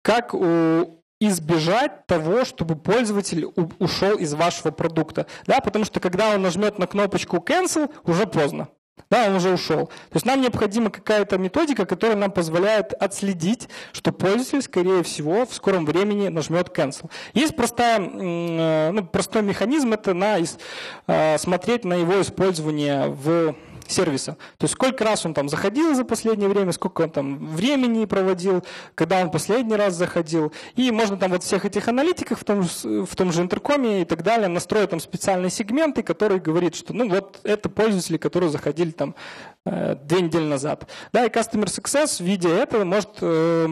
как 0.03 0.32
избежать 1.20 2.06
того, 2.06 2.44
чтобы 2.44 2.76
пользователь 2.76 3.46
ушел 3.78 4.16
из 4.16 4.34
вашего 4.34 4.70
продукта. 4.70 5.26
Да, 5.46 5.60
потому 5.60 5.84
что 5.84 6.00
когда 6.00 6.34
он 6.34 6.42
нажмет 6.42 6.78
на 6.78 6.86
кнопочку 6.86 7.36
cancel, 7.36 7.92
уже 8.04 8.26
поздно. 8.26 8.68
Да, 9.08 9.26
он 9.26 9.36
уже 9.36 9.50
ушел. 9.52 9.86
То 9.86 10.14
есть 10.14 10.26
нам 10.26 10.40
необходима 10.40 10.90
какая-то 10.90 11.38
методика, 11.38 11.84
которая 11.84 12.16
нам 12.16 12.30
позволяет 12.30 12.92
отследить, 12.92 13.68
что 13.92 14.12
пользователь, 14.12 14.62
скорее 14.62 15.02
всего, 15.02 15.46
в 15.46 15.54
скором 15.54 15.84
времени 15.84 16.28
нажмет 16.28 16.68
cancel. 16.68 17.10
Есть 17.34 17.56
простая, 17.56 17.98
э, 18.00 18.90
ну, 18.92 19.04
простой 19.04 19.42
механизм, 19.42 19.92
это 19.92 20.14
на, 20.14 20.38
э, 20.38 21.38
смотреть 21.38 21.84
на 21.84 21.94
его 21.94 22.20
использование 22.20 23.08
в 23.08 23.56
сервиса. 23.91 24.36
То 24.59 24.64
есть 24.64 24.74
сколько 24.74 25.05
раз 25.05 25.26
он 25.26 25.34
там 25.34 25.49
заходил 25.49 25.95
за 25.95 26.05
последнее 26.05 26.49
время, 26.49 26.72
сколько 26.72 27.03
он 27.03 27.11
там 27.11 27.47
времени 27.49 28.05
проводил, 28.05 28.64
когда 28.95 29.20
он 29.20 29.30
последний 29.30 29.76
раз 29.76 29.95
заходил. 29.95 30.53
И 30.76 30.91
можно 30.91 31.16
там 31.16 31.30
вот 31.30 31.43
всех 31.43 31.64
этих 31.64 31.88
аналитиков 31.88 32.41
в 32.41 32.45
том, 32.45 32.62
в 32.62 33.16
том 33.16 33.32
же 33.32 33.43
интеркоме 33.43 34.03
и 34.03 34.05
так 34.05 34.22
далее 34.22 34.49
настроить 34.49 34.91
там 34.91 35.01
специальные 35.01 35.51
сегменты, 35.51 36.03
которые 36.03 36.41
говорит, 36.41 36.74
что 36.74 36.93
ну 36.93 37.09
вот 37.09 37.41
это 37.45 37.68
пользователи, 37.68 38.16
которые 38.16 38.51
заходили 38.51 38.91
там 38.91 39.14
э, 39.64 39.97
две 39.97 40.22
недели 40.22 40.45
назад. 40.45 40.88
Да, 41.12 41.24
и 41.24 41.28
Customer 41.28 41.66
Success, 41.66 42.22
видя 42.22 42.51
это, 42.51 42.84
может 42.84 43.11
э, 43.20 43.68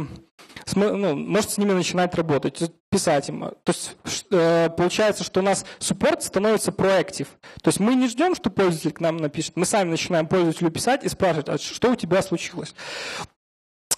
ну, 0.74 1.16
может 1.16 1.50
с 1.50 1.58
ними 1.58 1.72
начинать 1.72 2.14
работать, 2.14 2.70
писать 2.90 3.28
им. 3.28 3.40
То 3.64 3.72
есть 3.72 3.96
э, 4.30 4.70
получается, 4.70 5.24
что 5.24 5.40
у 5.40 5.42
нас 5.42 5.64
суппорт 5.78 6.22
становится 6.22 6.72
проактив. 6.72 7.28
То 7.62 7.68
есть 7.68 7.80
мы 7.80 7.94
не 7.94 8.08
ждем, 8.08 8.34
что 8.34 8.50
пользователь 8.50 8.92
к 8.92 9.00
нам 9.00 9.16
напишет, 9.16 9.56
мы 9.56 9.64
сами 9.64 9.90
начинаем 9.90 10.26
пользователю 10.26 10.70
писать 10.70 11.04
и 11.04 11.08
спрашивать, 11.08 11.48
а 11.48 11.58
что 11.58 11.92
у 11.92 11.96
тебя 11.96 12.22
случилось. 12.22 12.74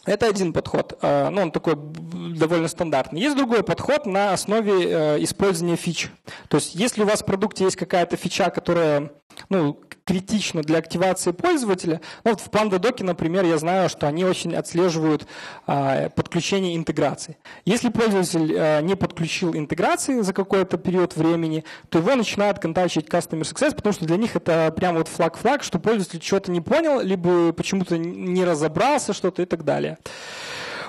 Это 0.06 0.26
один 0.26 0.52
подход, 0.52 0.98
э, 1.02 1.28
ну 1.28 1.42
он 1.42 1.52
такой 1.52 1.74
довольно 1.76 2.68
стандартный. 2.68 3.20
Есть 3.20 3.36
другой 3.36 3.62
подход 3.62 4.06
на 4.06 4.32
основе 4.32 4.72
э, 4.84 5.22
использования 5.22 5.76
фич. 5.76 6.10
То 6.48 6.56
есть 6.56 6.74
если 6.74 7.02
у 7.02 7.06
вас 7.06 7.22
в 7.22 7.26
продукте 7.26 7.64
есть 7.64 7.76
какая-то 7.76 8.16
фича, 8.16 8.50
которая 8.50 9.12
ну, 9.48 9.78
критично 10.04 10.62
для 10.62 10.78
активации 10.78 11.30
пользователя. 11.30 12.00
Ну, 12.24 12.32
вот 12.32 12.40
в 12.40 12.50
PandaDoc, 12.50 13.04
например, 13.04 13.44
я 13.44 13.58
знаю, 13.58 13.88
что 13.88 14.08
они 14.08 14.24
очень 14.24 14.54
отслеживают 14.56 15.26
а, 15.66 16.08
подключение 16.10 16.76
интеграции. 16.76 17.36
Если 17.64 17.90
пользователь 17.90 18.52
а, 18.56 18.80
не 18.80 18.96
подключил 18.96 19.54
интеграции 19.54 20.20
за 20.20 20.32
какой-то 20.32 20.78
период 20.78 21.14
времени, 21.16 21.64
то 21.90 21.98
его 21.98 22.14
начинают 22.16 22.58
контачить 22.58 23.06
Customer 23.06 23.42
Success, 23.42 23.74
потому 23.74 23.92
что 23.92 24.04
для 24.04 24.16
них 24.16 24.34
это 24.34 24.72
прям 24.76 24.96
вот 24.96 25.06
флаг-флаг, 25.06 25.62
что 25.62 25.78
пользователь 25.78 26.20
что-то 26.22 26.50
не 26.50 26.60
понял, 26.60 27.00
либо 27.00 27.52
почему-то 27.52 27.96
не 27.96 28.44
разобрался 28.44 29.12
что-то 29.12 29.42
и 29.42 29.46
так 29.46 29.64
далее. 29.64 29.89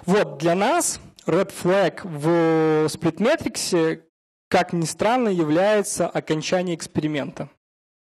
Вот, 0.05 0.37
для 0.37 0.55
нас 0.55 0.99
Red 1.27 1.51
Flag 1.53 2.01
в 2.03 2.87
Splitmetrics, 2.87 4.01
как 4.49 4.73
ни 4.73 4.85
странно, 4.85 5.29
является 5.29 6.07
окончание 6.07 6.75
эксперимента. 6.75 7.49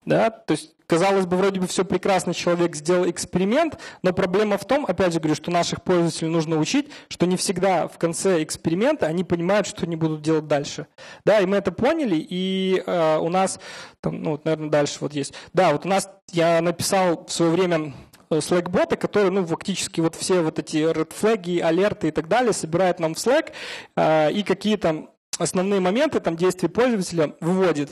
Да? 0.06 0.30
То 0.30 0.54
есть, 0.54 0.76
казалось 0.88 1.26
бы, 1.26 1.38
вроде 1.38 1.60
бы 1.60 1.68
все 1.68 1.84
прекрасно, 1.84 2.34
человек 2.34 2.76
сделал 2.76 3.08
эксперимент, 3.10 3.78
но 4.02 4.14
проблема 4.14 4.58
в 4.58 4.66
том, 4.66 4.86
опять 4.86 5.14
же 5.14 5.20
говорю, 5.20 5.36
что 5.36 5.52
наших 5.52 5.84
пользователей 5.84 6.30
нужно 6.30 6.58
учить, 6.58 6.90
что 7.10 7.26
не 7.26 7.36
всегда 7.36 7.88
в 7.88 7.98
конце 7.98 8.42
эксперимента 8.42 9.06
они 9.06 9.24
понимают, 9.24 9.68
что 9.68 9.84
они 9.84 9.96
будут 9.96 10.22
делать 10.22 10.48
дальше. 10.48 10.88
Да, 11.26 11.40
и 11.40 11.46
мы 11.46 11.58
это 11.58 11.72
поняли, 11.72 12.16
и 12.18 12.82
э, 12.86 13.18
у 13.18 13.30
нас, 13.30 13.60
там, 14.02 14.24
ну, 14.24 14.32
вот, 14.32 14.46
наверное, 14.46 14.70
дальше 14.70 14.98
вот 15.02 15.14
есть. 15.14 15.34
Да, 15.54 15.74
вот 15.74 15.86
у 15.86 15.90
нас, 15.90 16.10
я 16.32 16.62
написал 16.62 17.26
в 17.26 17.32
свое 17.32 17.52
время 17.52 17.94
Slack-боты, 18.32 18.96
которые, 18.96 19.32
ну, 19.32 19.46
фактически 19.46 20.02
вот 20.02 20.16
все 20.16 20.42
вот 20.42 20.60
эти 20.60 20.78
red 20.78 21.14
флаги, 21.14 21.60
алерты 21.60 22.10
и 22.10 22.12
так 22.12 22.28
далее 22.28 22.54
собирают 22.54 23.00
нам 23.00 23.16
в 23.16 23.18
Slack 23.18 23.52
э, 23.96 24.32
и 24.32 24.44
какие-то 24.44 25.10
основные 25.40 25.80
моменты 25.80 26.20
там 26.20 26.36
действия 26.36 26.70
пользователя 26.70 27.36
выводит. 27.40 27.92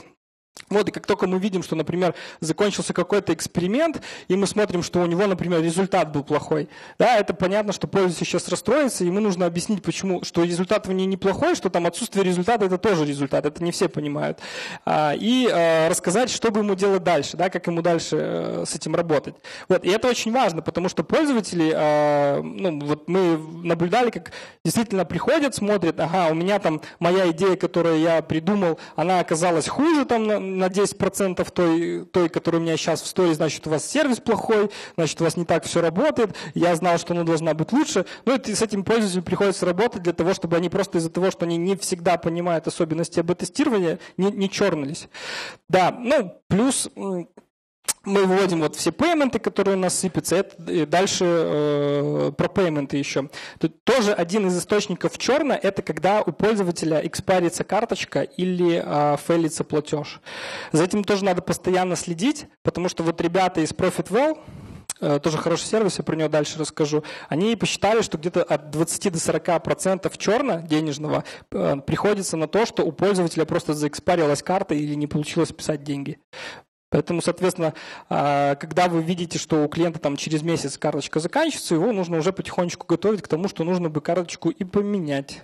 Вот, 0.70 0.88
и 0.88 0.92
как 0.92 1.06
только 1.06 1.26
мы 1.26 1.38
видим, 1.38 1.62
что, 1.62 1.76
например, 1.76 2.14
закончился 2.40 2.92
какой-то 2.92 3.32
эксперимент, 3.32 4.02
и 4.28 4.36
мы 4.36 4.46
смотрим, 4.46 4.82
что 4.82 5.00
у 5.00 5.06
него, 5.06 5.26
например, 5.26 5.62
результат 5.62 6.12
был 6.12 6.22
плохой, 6.22 6.68
да, 6.98 7.16
это 7.16 7.32
понятно, 7.32 7.72
что 7.72 7.86
пользователь 7.86 8.26
сейчас 8.26 8.48
расстроится, 8.48 9.04
ему 9.04 9.20
нужно 9.20 9.46
объяснить, 9.46 9.82
почему, 9.82 10.22
что 10.24 10.44
результат 10.44 10.86
в 10.86 10.92
ней 10.92 11.06
неплохой, 11.06 11.54
что 11.54 11.70
там 11.70 11.86
отсутствие 11.86 12.24
результата– 12.24 12.64
это 12.66 12.76
тоже 12.76 13.06
результат, 13.06 13.46
это 13.46 13.62
не 13.62 13.72
все 13.72 13.88
понимают. 13.88 14.40
А, 14.84 15.14
и 15.14 15.48
а, 15.50 15.88
рассказать, 15.88 16.30
что 16.30 16.50
бы 16.50 16.60
ему 16.60 16.74
делать 16.74 17.02
дальше, 17.02 17.36
да, 17.36 17.48
как 17.48 17.66
ему 17.66 17.80
дальше 17.80 18.16
а, 18.20 18.64
с 18.66 18.74
этим 18.74 18.94
работать. 18.94 19.36
Вот, 19.68 19.84
и 19.84 19.88
это 19.88 20.08
очень 20.08 20.32
важно, 20.32 20.60
потому 20.60 20.88
что 20.88 21.02
пользователи, 21.02 21.72
а, 21.74 22.42
ну, 22.42 22.78
вот 22.80 23.08
мы 23.08 23.38
наблюдали, 23.64 24.10
как 24.10 24.32
действительно 24.64 25.04
приходят, 25.06 25.54
смотрят, 25.54 25.98
ага, 25.98 26.28
у 26.30 26.34
меня 26.34 26.58
там 26.58 26.82
моя 26.98 27.30
идея, 27.30 27.56
которую 27.56 28.00
я 28.00 28.20
придумал, 28.20 28.78
она 28.96 29.20
оказалась 29.20 29.66
хуже 29.68 30.04
там 30.04 30.47
на 30.56 30.66
10% 30.66 31.50
той, 31.52 32.04
той, 32.06 32.28
которая 32.28 32.60
у 32.60 32.64
меня 32.64 32.76
сейчас 32.76 33.02
в 33.02 33.06
сторе, 33.06 33.34
значит, 33.34 33.66
у 33.66 33.70
вас 33.70 33.84
сервис 33.84 34.18
плохой, 34.18 34.70
значит, 34.96 35.20
у 35.20 35.24
вас 35.24 35.36
не 35.36 35.44
так 35.44 35.64
все 35.64 35.80
работает, 35.80 36.34
я 36.54 36.74
знал, 36.76 36.98
что 36.98 37.14
она 37.14 37.24
должна 37.24 37.54
быть 37.54 37.72
лучше. 37.72 38.06
Ну, 38.24 38.36
и 38.36 38.54
с 38.54 38.62
этим 38.62 38.84
пользователям 38.84 39.24
приходится 39.24 39.66
работать 39.66 40.02
для 40.02 40.12
того, 40.12 40.34
чтобы 40.34 40.56
они 40.56 40.68
просто 40.68 40.98
из-за 40.98 41.10
того, 41.10 41.30
что 41.30 41.44
они 41.44 41.56
не 41.56 41.76
всегда 41.76 42.16
понимают 42.18 42.66
особенности 42.66 43.20
об-тестирования, 43.20 43.98
не, 44.16 44.30
не 44.30 44.50
чернулись. 44.50 45.08
Да, 45.68 45.90
ну, 45.98 46.40
плюс 46.48 46.88
мы 48.08 48.24
выводим 48.24 48.60
вот 48.60 48.76
все 48.76 48.90
пейменты, 48.90 49.38
которые 49.38 49.76
у 49.76 49.80
нас 49.80 49.98
сыпятся, 49.98 50.36
это, 50.36 50.70
и 50.70 50.86
дальше 50.86 51.24
э, 51.24 52.32
про 52.36 52.48
пейменты 52.48 52.96
еще. 52.96 53.30
Тут 53.58 53.84
тоже 53.84 54.12
один 54.12 54.48
из 54.48 54.58
источников 54.58 55.18
черно, 55.18 55.54
это 55.54 55.82
когда 55.82 56.22
у 56.22 56.32
пользователя 56.32 57.06
экспарится 57.06 57.64
карточка 57.64 58.22
или 58.22 58.82
э, 58.84 59.16
фейлится 59.24 59.64
платеж. 59.64 60.20
За 60.72 60.84
этим 60.84 61.04
тоже 61.04 61.24
надо 61.24 61.42
постоянно 61.42 61.96
следить, 61.96 62.46
потому 62.62 62.88
что 62.88 63.02
вот 63.02 63.20
ребята 63.20 63.60
из 63.60 63.70
ProfitWell, 63.70 64.38
э, 65.00 65.20
тоже 65.22 65.38
хороший 65.38 65.66
сервис, 65.66 65.98
я 65.98 66.04
про 66.04 66.16
него 66.16 66.28
дальше 66.28 66.58
расскажу, 66.58 67.04
они 67.28 67.54
посчитали, 67.56 68.02
что 68.02 68.18
где-то 68.18 68.42
от 68.42 68.70
20 68.70 69.12
до 69.12 69.20
40 69.20 69.62
процентов 69.62 70.16
черно 70.18 70.60
денежного 70.60 71.24
э, 71.52 71.76
приходится 71.86 72.36
на 72.36 72.48
то, 72.48 72.64
что 72.66 72.84
у 72.84 72.92
пользователя 72.92 73.44
просто 73.44 73.74
заэкспарилась 73.74 74.42
карта 74.42 74.74
или 74.74 74.94
не 74.94 75.06
получилось 75.06 75.52
писать 75.52 75.82
деньги. 75.82 76.18
Поэтому, 76.90 77.20
соответственно, 77.20 77.74
а, 78.08 78.54
когда 78.54 78.88
вы 78.88 79.02
видите, 79.02 79.38
что 79.38 79.64
у 79.64 79.68
клиента 79.68 79.98
там 79.98 80.16
через 80.16 80.42
месяц 80.42 80.78
карточка 80.78 81.20
заканчивается, 81.20 81.74
его 81.74 81.92
нужно 81.92 82.16
уже 82.16 82.32
потихонечку 82.32 82.86
готовить 82.86 83.20
к 83.20 83.28
тому, 83.28 83.48
что 83.48 83.64
нужно 83.64 83.90
бы 83.90 84.00
карточку 84.00 84.48
и 84.48 84.64
поменять. 84.64 85.42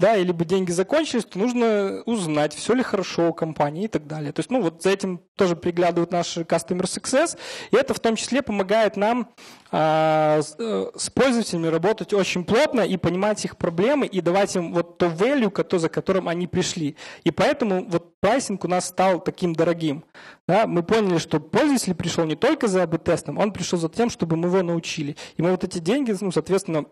Да, 0.00 0.16
или 0.16 0.32
бы 0.32 0.44
деньги 0.44 0.72
закончились, 0.72 1.24
то 1.24 1.38
нужно 1.38 2.02
узнать, 2.06 2.54
все 2.54 2.74
ли 2.74 2.82
хорошо 2.82 3.28
у 3.28 3.32
компании 3.32 3.84
и 3.84 3.88
так 3.88 4.06
далее. 4.08 4.32
То 4.32 4.40
есть, 4.40 4.50
ну, 4.50 4.60
вот 4.62 4.82
за 4.82 4.90
этим 4.90 5.20
тоже 5.36 5.54
приглядывают 5.54 6.10
наши 6.10 6.40
Customer 6.40 6.82
Success, 6.82 7.38
и 7.70 7.76
это 7.76 7.94
в 7.94 8.00
том 8.00 8.16
числе 8.16 8.42
помогает 8.42 8.96
нам 8.96 9.28
с 9.72 11.10
пользователями 11.14 11.68
работать 11.68 12.12
очень 12.12 12.44
плотно 12.44 12.80
и 12.80 12.96
понимать 12.96 13.44
их 13.44 13.56
проблемы 13.56 14.06
и 14.06 14.20
давать 14.20 14.56
им 14.56 14.72
вот 14.72 14.98
то 14.98 15.06
value, 15.06 15.62
то, 15.62 15.78
за 15.78 15.88
которым 15.88 16.28
они 16.28 16.48
пришли. 16.48 16.96
И 17.22 17.30
поэтому 17.30 17.86
вот 17.88 18.18
pricing 18.20 18.64
у 18.64 18.68
нас 18.68 18.86
стал 18.86 19.20
таким 19.20 19.54
дорогим. 19.54 20.04
Да? 20.48 20.66
Мы 20.66 20.82
поняли, 20.82 21.18
что 21.18 21.38
пользователь 21.38 21.94
пришел 21.94 22.24
не 22.24 22.34
только 22.34 22.66
за 22.66 22.82
АБ-тестом, 22.82 23.38
он 23.38 23.52
пришел 23.52 23.78
за 23.78 23.88
тем, 23.88 24.10
чтобы 24.10 24.36
мы 24.36 24.48
его 24.48 24.62
научили. 24.62 25.16
И 25.36 25.42
мы 25.42 25.52
вот 25.52 25.62
эти 25.62 25.78
деньги, 25.78 26.16
ну, 26.20 26.32
соответственно, 26.32 26.86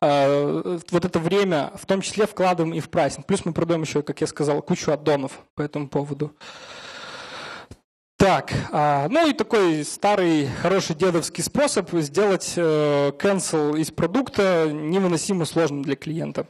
а, 0.00 0.78
вот 0.90 1.04
это 1.04 1.18
время 1.18 1.72
в 1.74 1.86
том 1.86 2.00
числе 2.00 2.26
вкладываем 2.26 2.74
и 2.74 2.80
в 2.80 2.88
pricing. 2.88 3.26
Плюс 3.26 3.44
мы 3.44 3.52
продаем 3.52 3.82
еще, 3.82 4.02
как 4.02 4.20
я 4.20 4.26
сказал, 4.26 4.62
кучу 4.62 4.90
add-on 4.90 5.28
ов 5.28 5.40
по 5.54 5.62
этому 5.62 5.88
поводу. 5.88 6.34
Так, 8.18 8.52
а, 8.72 9.06
ну 9.08 9.30
и 9.30 9.32
такой 9.32 9.84
старый 9.84 10.48
хороший 10.60 10.96
дедовский 10.96 11.44
способ 11.44 11.88
сделать 11.92 12.54
э, 12.56 13.12
cancel 13.16 13.78
из 13.78 13.92
продукта 13.92 14.68
невыносимо 14.72 15.44
сложным 15.44 15.82
для 15.82 15.94
клиента. 15.94 16.48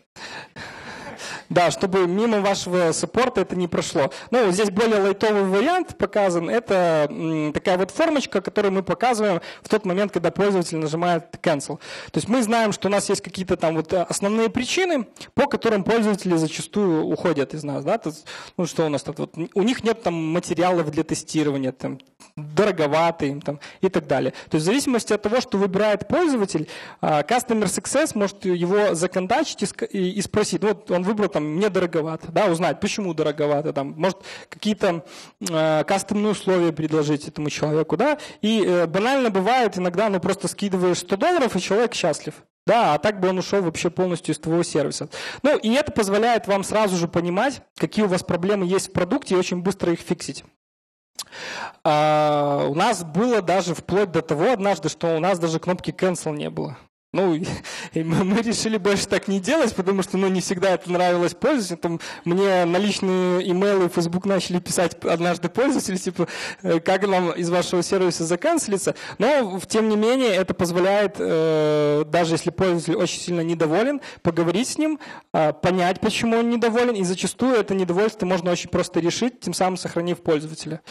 Да, 1.49 1.71
чтобы 1.71 2.07
мимо 2.07 2.41
вашего 2.41 2.93
саппорта 2.93 3.41
это 3.41 3.57
не 3.57 3.69
прошло. 3.69 4.11
Ну, 4.31 4.51
здесь 4.51 4.71
более 4.71 5.01
лайтовый 5.01 5.45
вариант 5.45 5.97
показан. 5.97 6.51
Это 6.51 7.11
такая 7.55 7.79
вот 7.79 7.91
формочка, 7.91 8.41
которую 8.41 8.73
мы 8.73 8.83
показываем 8.83 9.41
в 9.63 9.69
тот 9.69 9.87
момент, 9.87 10.13
когда 10.13 10.31
пользователь 10.31 10.77
нажимает 10.77 11.25
cancel. 11.43 11.79
То 12.11 12.17
есть 12.17 12.29
мы 12.29 12.43
знаем, 12.43 12.73
что 12.73 12.89
у 12.89 12.91
нас 12.91 13.09
есть 13.09 13.23
какие-то 13.23 13.57
там 13.57 13.77
вот 13.77 13.93
основные 13.95 14.51
причины, 14.51 15.07
по 15.35 15.47
которым 15.47 15.85
пользователи 15.85 16.37
зачастую 16.37 17.05
уходят 17.05 17.55
из 17.55 17.65
нас. 17.65 17.85
Да? 17.85 17.97
То, 17.97 18.13
ну, 18.57 18.67
что 18.67 18.85
у 18.87 18.89
нас 18.89 19.03
тут? 19.03 19.19
Вот, 19.19 19.35
у 19.55 19.63
них 19.63 19.83
нет 19.85 20.03
там 20.03 20.15
материалов 20.15 20.91
для 20.91 21.03
тестирования, 21.03 21.73
там, 21.73 21.99
дороговатый 22.37 23.41
там, 23.41 23.61
и 23.81 23.89
так 23.89 24.07
далее. 24.07 24.33
То 24.51 24.57
есть 24.57 24.65
в 24.65 24.67
зависимости 24.67 25.13
от 25.13 25.23
того, 25.23 25.41
что 25.41 25.59
выбирает 25.59 26.09
пользователь, 26.09 26.69
а, 27.01 27.23
Customer 27.23 27.65
Success 27.65 28.13
может 28.15 28.45
его 28.45 28.95
законтачить 28.95 29.65
и, 29.91 30.21
спросить, 30.23 30.63
ну, 30.63 30.69
вот 30.69 30.91
он 30.91 31.03
выбрал 31.03 31.29
мне 31.41 31.69
дороговато, 31.69 32.33
да, 32.33 32.47
узнать, 32.47 32.81
почему 32.81 33.15
дороговато, 33.15 33.73
там, 33.73 33.95
может 33.97 34.19
какие-то 34.49 35.05
э, 35.41 35.85
кастомные 35.85 36.33
условия 36.33 36.73
предложить 36.73 37.29
этому 37.29 37.51
человеку, 37.51 37.97
да, 37.97 38.19
и 38.41 38.65
э, 38.65 38.87
банально 38.87 39.31
бывает 39.31 39.79
иногда, 39.79 40.09
ну, 40.09 40.21
просто 40.21 40.49
скидываешь 40.49 40.99
100 40.99 41.17
долларов, 41.17 41.57
и 41.57 41.61
человек 41.61 41.95
счастлив. 41.95 42.35
Да, 42.67 42.93
а 42.93 42.99
так 42.99 43.19
бы 43.19 43.29
он 43.29 43.39
ушел 43.39 43.63
вообще 43.63 43.89
полностью 43.89 44.35
из 44.35 44.39
твоего 44.39 44.63
сервиса. 44.63 45.09
Ну, 45.43 45.57
и 45.57 45.73
это 45.73 45.91
позволяет 45.91 46.47
вам 46.47 46.63
сразу 46.63 46.97
же 46.97 47.09
понимать, 47.09 47.63
какие 47.79 48.05
у 48.05 48.09
вас 48.09 48.23
проблемы 48.23 48.67
есть 48.67 48.91
в 48.91 48.93
продукте, 48.93 49.35
и 49.35 49.39
очень 49.39 49.63
быстро 49.63 49.91
их 49.91 50.01
фиксить. 50.01 50.45
А, 51.85 52.67
у 52.69 52.75
нас 52.75 53.05
было 53.05 53.41
даже 53.41 53.75
вплоть 53.75 54.11
до 54.11 54.21
того 54.21 54.53
однажды, 54.53 54.91
что 54.91 55.17
у 55.17 55.19
нас 55.19 55.39
даже 55.39 55.59
кнопки 55.59 55.91
cancel 55.91 56.37
не 56.37 56.51
было. 56.51 56.77
Ну, 57.15 57.35
и 57.95 58.03
мы 58.05 58.43
решили 58.43 58.77
больше 58.77 59.07
так 59.07 59.29
не 59.29 59.41
делать, 59.41 59.75
потому 59.75 60.03
что, 60.03 60.19
ну, 60.19 60.29
не 60.29 60.43
всегда 60.43 60.71
это 60.71 60.93
нравилось 60.93 61.35
пользователям. 61.35 62.01
Мне 62.25 62.67
на 62.67 62.77
личные 62.77 63.51
имейлы 63.51 63.89
в 63.89 63.95
Facebook 63.95 64.27
начали 64.27 64.59
писать 64.59 65.03
однажды 65.05 65.49
пользователи, 65.49 65.97
типа, 65.97 66.29
«Э, 66.63 66.81
как 66.81 67.07
нам 67.07 67.31
из 67.31 67.49
вашего 67.49 67.83
сервиса 67.83 68.25
заканцелиться. 68.25 68.95
Но, 69.17 69.59
тем 69.67 69.89
не 69.89 69.97
менее, 69.97 70.35
это 70.35 70.53
позволяет, 70.53 71.17
э, 71.19 72.05
даже 72.07 72.35
если 72.35 72.51
пользователь 72.51 72.97
очень 72.97 73.21
сильно 73.21 73.41
недоволен, 73.41 74.03
поговорить 74.23 74.69
с 74.69 74.77
ним, 74.77 75.01
э, 75.33 75.55
понять, 75.55 76.01
почему 76.01 76.37
он 76.37 76.51
недоволен, 76.51 76.95
и 76.95 77.05
зачастую 77.05 77.55
это 77.55 77.75
недовольство 77.75 78.27
можно 78.27 78.51
очень 78.51 78.69
просто 78.69 79.01
решить, 79.01 79.41
тем 79.41 79.55
самым 79.55 79.79
сохранив 79.79 80.23
пользователя. 80.23 80.83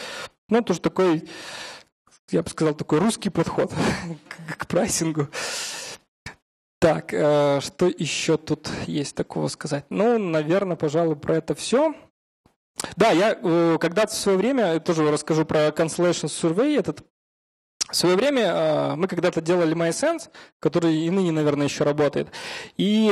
Ну, 0.48 0.62
тоже 0.62 0.80
такой, 0.80 1.28
я 2.30 2.42
бы 2.42 2.50
сказал, 2.50 2.74
такой 2.74 2.98
русский 2.98 3.30
подход 3.30 3.72
к 4.58 4.66
прайсингу. 4.66 5.28
Так, 6.78 7.12
э, 7.12 7.60
что 7.60 7.86
еще 7.86 8.36
тут 8.36 8.70
есть 8.86 9.16
такого 9.16 9.48
сказать? 9.48 9.84
Ну, 9.90 10.18
наверное, 10.18 10.76
пожалуй, 10.76 11.16
про 11.16 11.36
это 11.36 11.54
все. 11.54 11.94
Да, 12.96 13.10
я 13.10 13.36
э, 13.42 13.78
когда-то 13.80 14.12
в 14.12 14.16
свое 14.16 14.38
время, 14.38 14.78
тоже 14.78 15.10
расскажу 15.10 15.44
про 15.44 15.68
Cancellation 15.68 16.28
Survey, 16.28 16.78
этот 16.78 17.04
в 17.90 17.96
свое 17.96 18.16
время 18.16 18.42
э, 18.42 18.94
мы 18.94 19.08
когда-то 19.08 19.40
делали 19.40 19.74
MySense, 19.74 20.28
который 20.60 20.94
и 20.94 21.10
ныне, 21.10 21.32
наверное, 21.32 21.66
еще 21.66 21.82
работает. 21.82 22.28
И, 22.76 23.10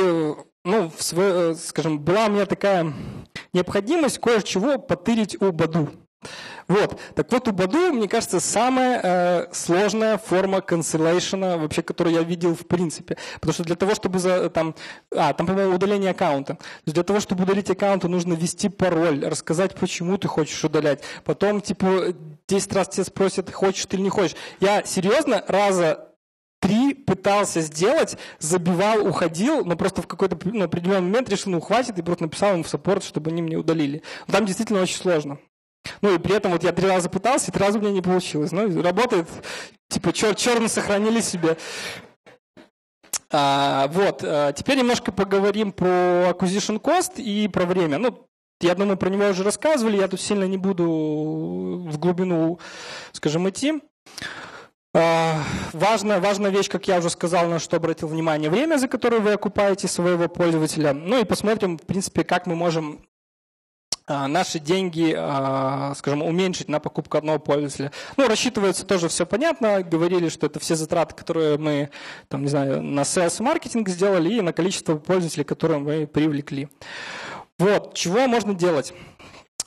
ну, 0.65 0.93
в 0.97 1.03
свое, 1.03 1.55
скажем, 1.57 1.99
была 1.99 2.27
у 2.27 2.31
меня 2.31 2.47
такая 2.47 2.93
необходимость 3.53 4.19
кое-чего 4.19 4.79
потырить 4.79 5.41
у 5.43 5.51
Баду. 5.51 5.91
Вот. 6.69 6.99
Так 7.15 7.31
вот, 7.31 7.49
у 7.49 7.53
Баду, 7.53 7.93
мне 7.93 8.09
кажется, 8.09 8.41
самая 8.41 9.01
э, 9.03 9.47
сложная 9.53 10.19
форма 10.19 10.59
cancellation, 10.59 11.59
вообще, 11.59 11.83
которую 11.83 12.15
я 12.15 12.23
видел 12.23 12.55
в 12.55 12.67
принципе. 12.67 13.17
Потому 13.35 13.53
что 13.53 13.65
для 13.65 13.77
того, 13.77 13.95
чтобы 13.95 14.19
за, 14.19 14.51
там, 14.51 14.75
а, 15.15 15.33
там, 15.33 15.47
по-моему, 15.47 15.77
удаление 15.77 16.11
аккаунта. 16.11 16.55
То 16.55 16.63
есть 16.87 16.95
для 16.95 17.05
того, 17.05 17.21
чтобы 17.21 17.45
удалить 17.45 17.71
аккаунт, 17.71 18.05
нужно 18.05 18.35
ввести 18.35 18.69
пароль, 18.69 19.25
рассказать, 19.25 19.75
почему 19.75 20.19
ты 20.19 20.27
хочешь 20.29 20.65
удалять. 20.65 21.03
Потом, 21.25 21.61
типа, 21.61 22.15
10 22.49 22.73
раз 22.73 22.89
тебя 22.89 23.05
спросят, 23.05 23.53
хочешь 23.53 23.87
ты 23.87 23.97
или 23.97 24.03
не 24.03 24.11
хочешь. 24.11 24.37
Я 24.61 24.85
серьезно 24.85 25.45
раза 25.47 26.09
три 26.61 26.95
пытался 26.95 27.61
сделать, 27.61 28.17
забивал, 28.41 29.07
уходил, 29.07 29.65
но 29.65 29.77
просто 29.77 30.03
в 30.03 30.09
какой-то 30.09 30.37
ну, 30.45 30.65
определенный 30.65 31.03
момент 31.03 31.29
решил, 31.29 31.53
ну, 31.53 31.61
хватит, 31.61 31.99
и 31.99 32.03
просто 32.03 32.25
написал 32.25 32.55
им 32.55 32.65
в 32.65 32.69
саппорт, 32.69 33.05
чтобы 33.05 33.31
они 33.31 33.43
мне 33.43 33.57
удалили. 33.57 34.03
Но 34.27 34.35
там 34.35 34.47
действительно 34.47 34.83
очень 34.83 34.97
сложно. 34.97 35.39
Ну 36.01 36.15
и 36.15 36.19
при 36.19 36.35
этом 36.35 36.53
вот 36.53 36.63
я 36.63 36.73
три 36.73 36.87
раза 36.87 37.09
пытался, 37.09 37.51
и 37.51 37.55
три 37.55 37.65
раза 37.65 37.79
у 37.79 37.81
меня 37.83 37.93
не 37.93 38.03
получилось. 38.03 38.53
Ну, 38.53 38.83
работает, 38.83 39.29
типа, 39.89 40.13
чер 40.13 40.35
черно 40.35 40.69
сохранили 40.69 41.21
себе. 41.21 41.57
А, 43.31 43.89
вот, 43.89 44.23
а, 44.23 44.53
теперь 44.53 44.79
немножко 44.79 45.13
поговорим 45.13 45.73
про 45.73 46.31
acquisition 46.31 46.81
cost 46.81 47.21
и 47.21 47.49
про 47.49 47.65
время. 47.65 47.99
Ну, 47.99 48.29
я 48.61 48.75
думаю, 48.75 48.97
про 48.97 49.11
него 49.11 49.29
уже 49.29 49.43
рассказывали, 49.43 49.99
я 49.99 50.09
тут 50.09 50.21
сильно 50.21 50.45
не 50.45 50.57
буду 50.57 50.85
в 50.85 51.99
глубину, 51.99 52.59
скажем, 53.13 53.49
идти. 53.49 53.83
А, 54.95 55.43
важная, 55.75 56.21
важная 56.21 56.51
вещь, 56.51 56.71
как 56.71 56.89
я 56.89 56.99
уже 56.99 57.11
сказал, 57.11 57.49
на 57.49 57.59
что 57.59 57.77
обратил 57.77 58.09
внимание, 58.09 58.49
время, 58.49 58.79
за 58.79 58.89
которое 58.89 59.21
вы 59.21 59.33
окупаете 59.33 59.89
своего 59.89 60.29
пользователя. 60.29 60.95
Ну 60.95 61.21
и 61.21 61.25
посмотрим, 61.25 61.77
в 61.77 61.83
принципе, 61.83 62.25
как 62.25 62.47
мы 62.47 62.55
можем 62.55 63.07
наши 64.09 64.59
деньги, 64.59 65.15
а, 65.17 65.95
скажем, 65.97 66.23
уменьшить 66.23 66.69
на 66.69 66.79
покупку 66.79 67.19
одного 67.19 67.39
пользователя. 67.39 67.91
Ну, 68.17 68.29
рассчитывается 68.29 68.87
тоже 68.87 69.09
все 69.09 69.27
понятно. 69.27 69.83
Говорили, 69.83 70.29
что 70.29 70.47
это 70.47 70.61
все 70.61 70.77
затраты, 70.77 71.15
которые 71.15 71.59
мы, 71.59 71.91
там, 72.29 72.43
не 72.43 72.49
знаю, 72.49 72.83
на 72.83 73.01
sales 73.01 73.43
маркетинг 73.43 73.89
сделали 73.89 74.35
и 74.35 74.41
на 74.41 74.53
количество 74.53 74.97
пользователей, 74.97 75.45
которые 75.45 75.81
мы 75.81 76.07
привлекли. 76.07 76.69
Вот, 77.59 77.95
чего 77.95 78.27
можно 78.29 78.55
делать? 78.55 78.93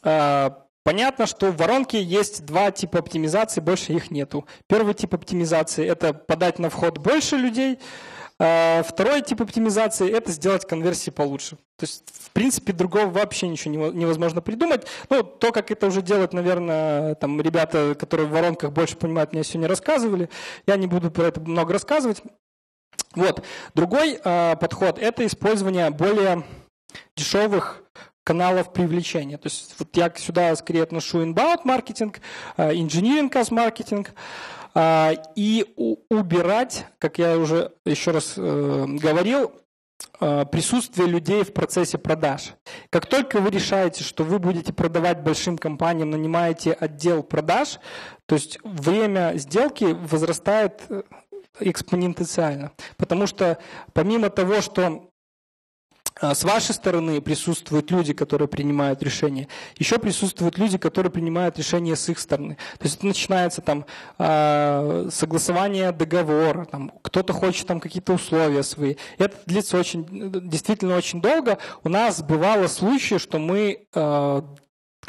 А, 0.04 0.64
понятно, 0.84 1.26
что 1.26 1.52
в 1.52 1.58
воронке 1.58 2.02
есть 2.02 2.46
два 2.46 2.72
типа 2.72 3.00
оптимизации, 3.00 3.60
больше 3.60 3.94
их 3.94 4.10
нету. 4.10 4.46
Первый 4.68 4.94
тип 4.94 5.14
оптимизации– 5.14 5.86
это 5.88 6.14
подать 6.14 6.60
на 6.60 6.70
вход 6.70 6.98
больше 6.98 7.36
людей– 7.36 7.80
а, 7.90 8.19
второй 8.40 9.22
тип 9.22 9.42
оптимизации– 9.42 10.10
это 10.12 10.32
сделать 10.32 10.66
конверсии 10.66 11.10
получше. 11.10 11.58
То 11.78 11.84
есть, 11.84 12.04
в 12.12 12.32
принципе, 12.32 12.72
другого 12.72 13.08
вообще 13.08 13.50
ничего 13.50 13.88
невозможно 13.92 14.42
придумать. 14.42 14.88
Ну, 15.10 15.24
то, 15.24 15.52
как 15.52 15.72
это 15.72 15.88
уже 15.88 16.02
делают, 16.02 16.34
наверное, 16.34 17.16
там 17.16 17.42
ребята, 17.42 17.96
которые 18.00 18.28
в 18.28 18.32
воронках 18.32 18.72
больше 18.72 18.96
понимают, 18.96 19.34
мне 19.34 19.44
сегодня 19.44 19.68
рассказывали. 19.68 20.30
Я 20.66 20.78
не 20.78 20.88
буду 20.88 21.12
про 21.12 21.28
это 21.28 21.42
много 21.42 21.74
рассказывать. 21.74 22.22
Вот. 23.16 23.44
Другой 23.76 24.20
э, 24.24 24.56
подход– 24.56 25.00
это 25.02 25.26
использование 25.26 25.90
более 25.90 26.44
дешевых 27.18 27.84
каналов 28.24 28.72
привлечения. 28.74 29.38
То 29.38 29.48
есть 29.48 29.74
вот 29.80 29.90
я 29.98 30.14
сюда 30.16 30.56
скорее 30.56 30.84
отношу 30.84 31.24
inbound 31.24 31.62
маркетинг, 31.64 32.20
engineering 32.58 33.32
cost 33.32 33.52
маркетинг. 33.54 34.12
А, 34.12 34.59
и 34.76 35.66
убирать, 36.10 36.86
как 37.00 37.18
я 37.18 37.38
уже 37.38 37.74
еще 37.86 38.12
раз 38.12 38.34
э, 38.38 38.86
говорил, 38.88 39.52
э, 40.20 40.46
присутствие 40.46 41.08
людей 41.08 41.44
в 41.44 41.54
процессе 41.54 41.98
продаж. 41.98 42.54
Как 42.90 43.08
только 43.08 43.40
вы 43.40 43.50
решаете, 43.50 44.04
что 44.04 44.24
вы 44.24 44.40
будете 44.40 44.72
продавать 44.72 45.24
большим 45.24 45.58
компаниям, 45.58 46.12
нанимаете 46.12 46.74
отдел 46.74 47.24
продаж, 47.24 47.80
то 48.26 48.36
есть 48.36 48.60
время 48.64 49.34
сделки 49.36 49.86
возрастает 49.86 50.82
э, 50.90 51.02
экспоненциально. 51.60 52.72
Потому 52.98 53.28
что 53.28 53.58
помимо 53.94 54.30
того, 54.30 54.62
что 54.62 54.84
а, 54.84 55.09
с 56.22 56.44
вашей 56.44 56.76
стороны 56.76 57.22
присутствуют 57.22 57.92
люди, 57.92 58.14
которые 58.14 58.48
принимают 58.48 59.02
решения. 59.04 59.48
Еще 59.78 59.98
присутствуют 60.00 60.58
люди, 60.58 60.78
которые 60.78 61.12
принимают 61.12 61.58
решения 61.58 61.96
с 61.96 62.10
их 62.10 62.20
стороны. 62.20 62.56
То 62.78 62.84
есть 62.84 62.98
это 62.98 63.08
начинается 63.08 63.62
там 63.62 63.86
а, 64.18 65.08
согласование 65.12 65.92
договора, 65.92 66.66
там, 66.66 66.92
кто-то 67.02 67.34
хочет 67.34 67.68
там 67.68 67.80
какие-то 67.80 68.14
условия 68.14 68.64
свои. 68.64 68.96
Это 69.18 69.38
длится 69.46 69.78
очень, 69.78 70.06
действительно 70.50 70.96
очень 70.96 71.22
долго. 71.22 71.58
У 71.84 71.90
нас 71.90 72.22
бывало 72.22 72.68
случаи, 72.68 73.18
что 73.18 73.40
мы 73.40 73.88
а, 73.94 74.44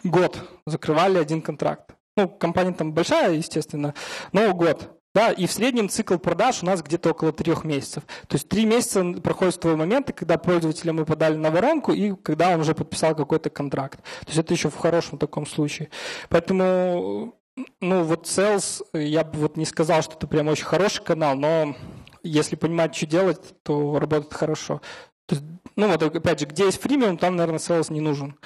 год 0.05 0.39
закрывали 0.67 1.19
один 1.19 1.43
контракт. 1.43 1.95
Ну, 2.17 2.29
компания 2.29 2.73
там 2.73 2.93
большая, 2.93 3.35
естественно, 3.35 3.95
но 4.33 4.53
год. 4.55 5.00
Да, 5.13 5.33
и 5.33 5.47
в 5.47 5.53
среднем 5.53 5.89
цикл 5.89 6.19
продаж 6.19 6.63
у 6.63 6.67
нас 6.67 6.83
где-то 6.83 7.11
около 7.11 7.33
трех 7.33 7.65
месяцев. 7.65 8.05
То 8.29 8.37
есть 8.37 8.49
три 8.49 8.65
месяца 8.65 9.03
проходит 9.21 9.55
с 9.55 9.59
того 9.59 9.77
момента, 9.77 10.13
когда 10.13 10.39
пользователя 10.39 10.93
мы 10.93 11.05
подали 11.05 11.37
на 11.37 11.51
воронку 11.51 11.93
и 11.93 12.15
когда 12.15 12.51
он 12.51 12.61
уже 12.61 12.75
подписал 12.75 13.17
какой-то 13.17 13.51
контракт. 13.51 14.03
То 14.21 14.27
есть 14.29 14.39
это 14.39 14.55
еще 14.55 14.71
в 14.71 14.77
хорошем 14.77 15.19
таком 15.19 15.47
случае. 15.47 15.91
Поэтому, 16.29 17.35
ну 17.81 18.05
вот 18.05 18.27
Sales, 18.27 18.85
я 18.93 19.25
бы 19.25 19.41
вот 19.41 19.57
не 19.57 19.65
сказал, 19.65 20.03
что 20.03 20.15
это 20.15 20.29
прям 20.29 20.47
очень 20.47 20.65
хороший 20.65 21.03
канал, 21.03 21.35
но 21.35 21.75
если 22.23 22.55
понимать, 22.55 22.95
что 22.95 23.07
делать, 23.07 23.63
то 23.65 23.99
работает 23.99 24.33
хорошо. 24.33 24.81
То 25.27 25.35
есть, 25.35 25.47
ну 25.75 25.89
вот 25.89 26.03
опять 26.03 26.39
же, 26.39 26.47
где 26.47 26.67
есть 26.67 26.81
фримиум, 26.81 27.19
там, 27.19 27.35
наверное, 27.35 27.59
Sales 27.59 27.93
не 27.93 28.01
нужен. 28.01 28.39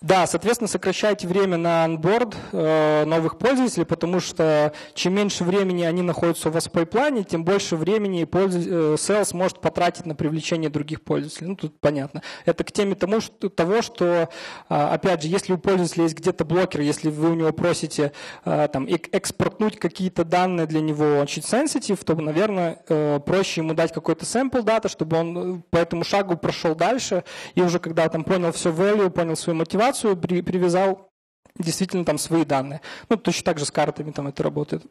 Да, 0.00 0.26
соответственно, 0.26 0.68
сокращайте 0.68 1.26
время 1.26 1.56
на 1.56 1.84
анборд 1.84 2.36
э, 2.52 3.04
новых 3.04 3.38
пользователей, 3.38 3.84
потому 3.84 4.20
что 4.20 4.72
чем 4.94 5.14
меньше 5.14 5.44
времени 5.44 5.82
они 5.82 6.02
находятся 6.02 6.48
у 6.48 6.52
вас 6.52 6.66
в 6.66 6.70
пайплайне, 6.70 7.24
тем 7.24 7.44
больше 7.44 7.76
времени 7.76 8.22
э, 8.22 8.94
sales 8.94 9.34
может 9.36 9.60
потратить 9.60 10.06
на 10.06 10.14
привлечение 10.14 10.70
других 10.70 11.02
пользователей. 11.02 11.48
Ну, 11.48 11.56
тут 11.56 11.80
понятно. 11.80 12.22
Это 12.44 12.64
к 12.64 12.72
теме 12.72 12.94
тому, 12.94 13.20
что, 13.20 13.48
того, 13.48 13.82
что, 13.82 14.04
э, 14.04 14.28
опять 14.68 15.22
же, 15.22 15.28
если 15.28 15.52
у 15.52 15.58
пользователя 15.58 16.04
есть 16.04 16.16
где-то 16.16 16.44
блокер, 16.44 16.80
если 16.80 17.10
вы 17.10 17.30
у 17.30 17.34
него 17.34 17.52
просите 17.52 18.12
э, 18.44 18.68
там, 18.72 18.86
экспортнуть 18.88 19.78
какие-то 19.78 20.24
данные 20.24 20.66
для 20.66 20.80
него 20.80 21.18
очень 21.18 21.42
sensitive, 21.42 22.02
то, 22.04 22.14
наверное, 22.14 22.78
э, 22.88 23.20
проще 23.24 23.62
ему 23.62 23.74
дать 23.74 23.92
какой-то 23.92 24.24
sample 24.24 24.62
дата, 24.62 24.88
чтобы 24.88 25.16
он 25.16 25.62
по 25.70 25.76
этому 25.76 26.04
шагу 26.04 26.36
прошел 26.36 26.74
дальше, 26.74 27.24
и 27.54 27.62
уже 27.62 27.78
когда 27.78 28.08
там 28.08 28.24
понял 28.24 28.52
все 28.52 28.70
value, 28.70 29.10
понял 29.10 29.36
свою 29.36 29.47
мотивацию, 29.54 30.16
при, 30.16 30.42
привязал 30.42 31.08
действительно 31.56 32.04
там 32.04 32.18
свои 32.18 32.44
данные. 32.44 32.80
Ну, 33.08 33.16
точно 33.16 33.44
так 33.44 33.58
же 33.58 33.64
с 33.64 33.70
картами 33.70 34.12
там 34.12 34.28
это 34.28 34.42
работает. 34.42 34.82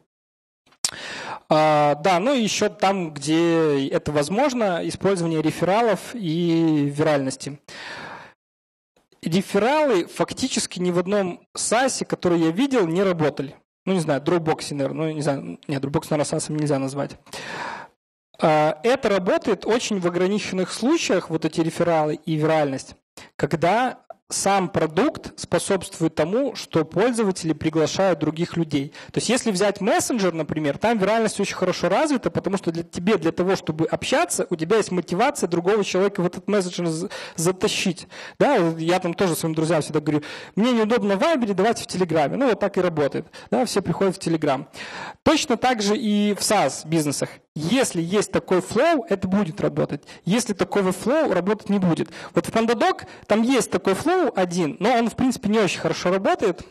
А, 1.48 1.94
да, 1.96 2.18
ну 2.18 2.34
и 2.34 2.42
еще 2.42 2.68
там, 2.68 3.12
где 3.12 3.88
это 3.88 4.12
возможно, 4.12 4.86
использование 4.86 5.42
рефералов 5.42 6.14
и 6.14 6.92
виральности. 6.94 7.58
Рефералы 9.22 10.06
фактически 10.06 10.78
ни 10.78 10.90
в 10.90 10.98
одном 10.98 11.40
SaaS, 11.56 12.04
который 12.04 12.40
я 12.40 12.50
видел, 12.50 12.86
не 12.86 13.02
работали. 13.02 13.56
Ну, 13.84 13.94
не 13.94 14.00
знаю, 14.00 14.20
Dropbox, 14.20 14.74
наверное, 14.74 15.08
ну, 15.08 15.12
не 15.12 15.22
знаю, 15.22 15.58
нет, 15.66 15.82
Dropbox, 15.82 16.08
наверное, 16.10 16.38
SaaS 16.38 16.52
нельзя 16.52 16.78
назвать. 16.78 17.16
А, 18.40 18.78
это 18.82 19.08
работает 19.08 19.66
очень 19.66 20.00
в 20.00 20.06
ограниченных 20.06 20.72
случаях, 20.72 21.30
вот 21.30 21.44
эти 21.44 21.60
рефералы 21.60 22.14
и 22.14 22.34
виральность, 22.34 22.94
когда 23.36 24.00
сам 24.30 24.68
продукт 24.68 25.38
способствует 25.40 26.14
тому, 26.14 26.54
что 26.54 26.84
пользователи 26.84 27.54
приглашают 27.54 28.18
других 28.18 28.58
людей. 28.58 28.92
То 29.10 29.18
есть 29.18 29.30
если 29.30 29.50
взять 29.50 29.80
мессенджер, 29.80 30.34
например, 30.34 30.76
там 30.76 30.98
виральность 30.98 31.40
очень 31.40 31.56
хорошо 31.56 31.88
развита, 31.88 32.30
потому 32.30 32.58
что 32.58 32.70
для 32.70 32.82
тебе, 32.82 33.16
для 33.16 33.32
того, 33.32 33.56
чтобы 33.56 33.86
общаться, 33.86 34.46
у 34.50 34.56
тебя 34.56 34.76
есть 34.76 34.90
мотивация 34.90 35.48
другого 35.48 35.82
человека 35.82 36.20
в 36.20 36.26
этот 36.26 36.46
мессенджер 36.46 37.10
затащить. 37.36 38.06
Да, 38.38 38.56
я 38.76 39.00
там 39.00 39.14
тоже 39.14 39.34
своим 39.34 39.54
друзьям 39.54 39.80
всегда 39.80 40.00
говорю, 40.00 40.22
мне 40.56 40.72
неудобно 40.72 41.16
в 41.16 41.20
Вайбере, 41.20 41.54
давайте 41.54 41.84
в 41.84 41.86
Телеграме. 41.86 42.36
Ну 42.36 42.48
вот 42.48 42.60
так 42.60 42.76
и 42.76 42.82
работает. 42.82 43.26
Да, 43.50 43.64
все 43.64 43.80
приходят 43.80 44.16
в 44.16 44.18
Телеграм. 44.18 44.68
Точно 45.22 45.56
так 45.56 45.80
же 45.80 45.96
и 45.96 46.34
в 46.34 46.40
SaaS 46.40 46.86
бизнесах. 46.86 47.30
Если 47.54 48.00
есть 48.00 48.30
такой 48.30 48.60
flow, 48.60 49.04
это 49.08 49.26
будет 49.26 49.60
работать. 49.60 50.02
Если 50.24 50.52
такого 50.52 50.92
flow, 50.92 51.32
работать 51.32 51.68
не 51.68 51.78
будет. 51.78 52.08
Вот 52.34 52.46
в 52.46 52.50
Pandadoc 52.50 53.06
там 53.26 53.42
есть 53.42 53.70
такой 53.70 53.94
flow 53.94 54.32
один, 54.34 54.76
но 54.78 54.92
он, 54.92 55.10
в 55.10 55.16
принципе, 55.16 55.48
не 55.48 55.58
очень 55.58 55.80
хорошо 55.80 56.10
работает. 56.10 56.64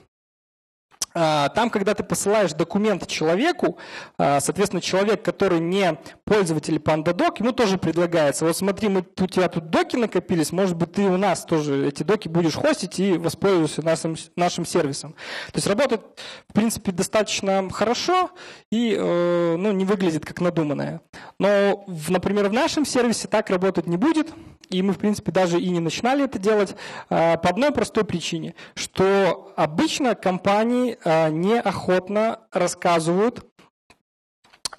А, 1.20 1.49
там, 1.49 1.72
когда 1.72 1.95
ты 1.95 2.03
посылаешь 2.03 2.53
документ 2.53 3.07
человеку, 3.07 3.80
а, 4.20 4.39
соответственно, 4.39 4.82
человек, 4.82 5.24
который 5.24 5.59
не 5.59 5.97
пользователь 6.26 6.76
PandaDoc, 6.76 7.38
ему 7.39 7.53
тоже 7.53 7.80
предлагается, 7.80 8.45
вот 8.45 8.55
смотри, 8.55 8.88
мы, 8.88 9.03
у 9.20 9.26
тебя 9.26 9.49
тут 9.49 9.72
доки 9.72 9.95
накопились, 9.95 10.51
может 10.51 10.78
быть, 10.78 10.91
ты 10.91 11.01
у 11.05 11.18
нас 11.18 11.43
тоже 11.43 11.88
эти 11.88 12.03
доки 12.03 12.28
будешь 12.28 12.53
хостить 12.53 12.99
и 12.99 13.18
воспользуешься 13.18 13.84
нашим, 13.84 14.15
нашим 14.36 14.63
сервисом. 14.63 15.13
То 15.47 15.55
есть 15.55 15.65
работает, 15.65 16.01
в 16.49 16.53
принципе, 16.53 16.91
достаточно 16.91 17.68
хорошо 17.72 18.30
и 18.70 18.95
э, 18.95 19.55
ну, 19.57 19.72
не 19.72 19.86
выглядит 19.86 20.24
как 20.24 20.39
надуманное. 20.39 21.01
Но, 21.39 21.84
например, 22.09 22.49
в 22.49 22.53
нашем 22.53 22.86
сервисе 22.86 23.28
так 23.28 23.49
работать 23.49 23.88
не 23.88 23.97
будет, 23.97 24.28
и 24.70 24.82
мы, 24.82 24.93
в 24.93 24.97
принципе, 24.97 25.32
даже 25.32 25.59
и 25.59 25.70
не 25.70 25.80
начинали 25.80 26.26
это 26.26 26.39
делать 26.39 26.76
а, 27.09 27.38
по 27.38 27.49
одной 27.49 27.72
простой 27.72 28.03
причине, 28.03 28.55
что 28.76 29.53
обычно 29.55 30.15
компании 30.15 30.97
неохотно 31.30 32.39
рассказывают 32.51 33.45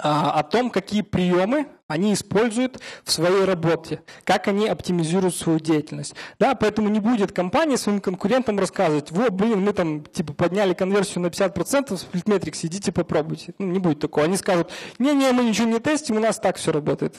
а, 0.00 0.30
о 0.38 0.42
том, 0.44 0.70
какие 0.70 1.02
приемы 1.02 1.66
они 1.88 2.12
используют 2.12 2.80
в 3.02 3.10
своей 3.10 3.44
работе, 3.44 4.02
как 4.24 4.46
они 4.46 4.68
оптимизируют 4.68 5.34
свою 5.34 5.58
деятельность. 5.58 6.14
Да, 6.38 6.54
поэтому 6.54 6.88
не 6.88 7.00
будет 7.00 7.32
компания 7.32 7.76
своим 7.76 8.00
конкурентам 8.00 8.58
рассказывать, 8.58 9.10
вот, 9.10 9.30
блин, 9.30 9.60
мы 9.60 9.72
там 9.72 10.04
типа 10.04 10.34
подняли 10.34 10.74
конверсию 10.74 11.22
на 11.22 11.28
50% 11.28 11.96
в 11.96 12.14
Splitmetrics, 12.14 12.60
идите 12.62 12.92
попробуйте. 12.92 13.54
Ну, 13.58 13.66
не 13.66 13.78
будет 13.78 13.98
такого. 14.00 14.26
Они 14.26 14.36
скажут, 14.36 14.70
не-не, 14.98 15.32
мы 15.32 15.42
ничего 15.44 15.66
не 15.66 15.80
тестим, 15.80 16.18
у 16.18 16.20
нас 16.20 16.38
так 16.38 16.58
все 16.58 16.70
работает. 16.70 17.16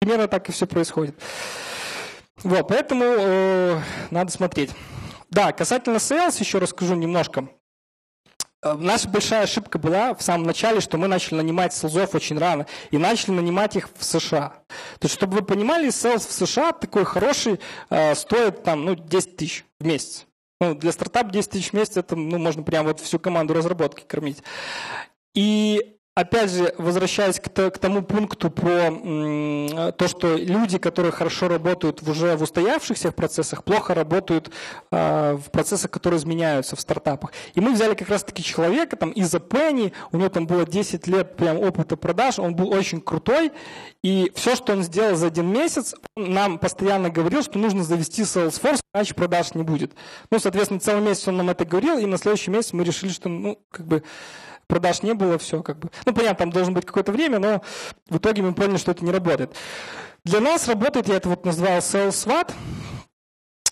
Примерно 0.00 0.28
так 0.28 0.48
и 0.48 0.52
все 0.52 0.66
происходит. 0.66 1.16
Вот, 2.42 2.68
поэтому 2.68 3.04
э, 3.04 3.80
надо 4.10 4.30
смотреть. 4.30 4.70
Да, 5.30 5.52
касательно 5.52 5.96
sales 5.96 6.38
еще 6.40 6.58
расскажу 6.58 6.94
немножко. 6.94 7.48
Э, 8.62 8.74
наша 8.74 9.08
большая 9.08 9.44
ошибка 9.44 9.78
была 9.78 10.14
в 10.14 10.22
самом 10.22 10.46
начале, 10.46 10.80
что 10.80 10.98
мы 10.98 11.08
начали 11.08 11.36
нанимать 11.36 11.72
селзов 11.72 12.14
очень 12.14 12.38
рано 12.38 12.66
и 12.90 12.98
начали 12.98 13.32
нанимать 13.32 13.76
их 13.76 13.90
в 13.96 14.04
США. 14.04 14.54
То 14.98 15.04
есть, 15.04 15.14
чтобы 15.14 15.38
вы 15.38 15.42
понимали, 15.42 15.90
селс 15.90 16.26
в 16.26 16.32
США 16.32 16.72
такой 16.72 17.04
хороший 17.04 17.60
э, 17.90 18.14
стоит 18.14 18.62
там, 18.64 18.84
ну, 18.84 18.94
10 18.94 19.36
тысяч 19.36 19.64
в 19.78 19.86
месяц. 19.86 20.26
Ну, 20.60 20.74
для 20.74 20.90
стартапа 20.90 21.30
10 21.30 21.50
тысяч 21.50 21.70
в 21.70 21.72
месяц, 21.74 21.96
это, 21.96 22.16
ну, 22.16 22.38
можно 22.38 22.62
прям 22.62 22.86
вот 22.86 23.00
всю 23.00 23.20
команду 23.20 23.54
разработки 23.54 24.02
кормить. 24.04 24.42
И 25.34 25.97
опять 26.18 26.50
же, 26.50 26.74
возвращаясь 26.78 27.38
к, 27.38 27.48
к 27.48 27.78
тому 27.78 28.02
пункту 28.02 28.50
про 28.50 28.90
то, 29.92 30.08
что 30.08 30.34
люди, 30.34 30.78
которые 30.78 31.12
хорошо 31.12 31.46
работают 31.46 32.02
в 32.02 32.10
уже 32.10 32.36
в 32.36 32.42
устоявшихся 32.42 33.12
процессах, 33.12 33.62
плохо 33.62 33.94
работают 33.94 34.50
э, 34.90 35.34
в 35.34 35.50
процессах, 35.52 35.92
которые 35.92 36.18
изменяются 36.18 36.74
в 36.74 36.80
стартапах. 36.80 37.32
И 37.54 37.60
мы 37.60 37.72
взяли 37.72 37.94
как 37.94 38.08
раз-таки 38.08 38.42
человека 38.42 38.96
там 38.96 39.10
из-за 39.10 39.38
Penny, 39.38 39.92
у 40.10 40.16
него 40.16 40.28
там 40.28 40.48
было 40.48 40.66
10 40.66 41.06
лет 41.06 41.36
прям 41.36 41.58
опыта 41.58 41.96
продаж, 41.96 42.40
он 42.40 42.56
был 42.56 42.72
очень 42.72 43.00
крутой, 43.00 43.52
и 44.02 44.32
все, 44.34 44.56
что 44.56 44.72
он 44.72 44.82
сделал 44.82 45.14
за 45.14 45.28
один 45.28 45.46
месяц, 45.46 45.94
нам 46.16 46.58
постоянно 46.58 47.10
говорил, 47.10 47.42
что 47.42 47.60
нужно 47.60 47.84
завести 47.84 48.22
Salesforce, 48.22 48.80
иначе 48.92 49.14
продаж 49.14 49.54
не 49.54 49.62
будет. 49.62 49.92
Ну, 50.32 50.40
соответственно, 50.40 50.80
целый 50.80 51.02
месяц 51.02 51.28
он 51.28 51.36
нам 51.36 51.50
это 51.50 51.64
говорил, 51.64 51.98
и 51.98 52.06
на 52.06 52.18
следующий 52.18 52.50
месяц 52.50 52.72
мы 52.72 52.82
решили, 52.82 53.10
что, 53.12 53.28
ну, 53.28 53.60
как 53.70 53.86
бы 53.86 54.02
продаж 54.68 55.02
не 55.02 55.14
было, 55.14 55.38
все 55.38 55.62
как 55.62 55.80
бы. 55.80 55.90
Ну, 56.04 56.12
понятно, 56.12 56.44
там 56.44 56.52
должно 56.52 56.74
быть 56.74 56.86
какое-то 56.86 57.10
время, 57.10 57.40
но 57.40 57.62
в 58.08 58.18
итоге 58.18 58.42
мы 58.42 58.54
поняли, 58.54 58.76
что 58.76 58.92
это 58.92 59.04
не 59.04 59.10
работает. 59.10 59.56
Для 60.24 60.40
нас 60.40 60.68
работает, 60.68 61.08
я 61.08 61.16
это 61.16 61.28
вот 61.28 61.44
назвал 61.44 61.78
Sales 61.78 62.10
SWAT, 62.10 62.52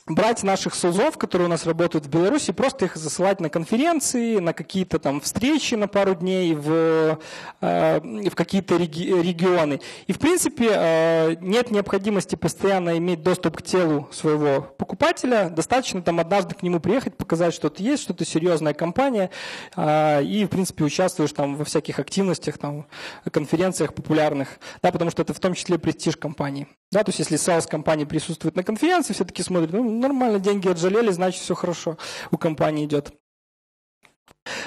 брать 0.07 0.43
наших 0.43 0.75
СУЗов, 0.75 1.19
которые 1.19 1.47
у 1.47 1.51
нас 1.51 1.67
работают 1.67 2.07
в 2.07 2.09
Беларуси, 2.09 2.53
просто 2.53 2.85
их 2.85 2.97
засылать 2.97 3.41
на 3.41 3.51
конференции, 3.51 4.39
на 4.39 4.53
какие-то 4.53 4.99
там 4.99 5.21
встречи 5.21 5.75
на 5.75 5.89
пару 5.89 6.15
дней 6.15 6.55
в, 6.55 7.19
э, 7.61 8.01
в 8.31 8.35
какие-то 8.35 8.77
реги 8.77 9.09
регионы. 9.21 9.81
И, 10.07 10.13
в 10.13 10.19
принципе, 10.19 10.71
э, 10.71 11.37
нет 11.41 11.71
необходимости 11.71 12.37
постоянно 12.37 12.97
иметь 12.99 13.23
доступ 13.23 13.57
к 13.57 13.63
телу 13.63 14.09
своего 14.13 14.61
покупателя. 14.61 15.51
Достаточно 15.51 16.03
там 16.03 16.21
однажды 16.21 16.55
к 16.55 16.63
нему 16.63 16.79
приехать, 16.79 17.17
показать, 17.17 17.55
что 17.55 17.69
ты 17.69 17.83
есть, 17.83 18.03
что 18.03 18.15
ты 18.15 18.25
серьезная 18.25 18.75
компания, 18.75 19.31
э, 19.77 20.23
и, 20.23 20.45
в 20.45 20.49
принципе, 20.49 20.85
участвуешь 20.85 21.33
там 21.33 21.57
во 21.57 21.65
всяких 21.65 21.99
активностях, 21.99 22.59
там, 22.59 22.87
конференциях 23.31 23.93
популярных, 23.93 24.61
да, 24.83 24.93
потому 24.93 25.11
что 25.11 25.23
это 25.23 25.35
в 25.35 25.41
том 25.41 25.55
числе 25.55 25.79
престиж 25.79 26.17
компании. 26.17 26.69
Да, 26.93 27.03
то 27.03 27.09
есть 27.09 27.19
если 27.19 27.37
sales 27.37 27.69
компании 27.69 28.05
присутствует 28.05 28.55
на 28.55 28.63
конференции, 28.63 29.13
все 29.13 29.25
таки 29.25 29.43
смотрят, 29.43 29.73
ну, 29.73 29.96
нормально, 30.01 30.39
деньги 30.39 30.69
отжалели, 30.69 31.11
значит, 31.11 31.43
все 31.43 31.55
хорошо 31.55 31.97
у 32.31 32.39
компании 32.39 32.85
идет. 32.85 33.13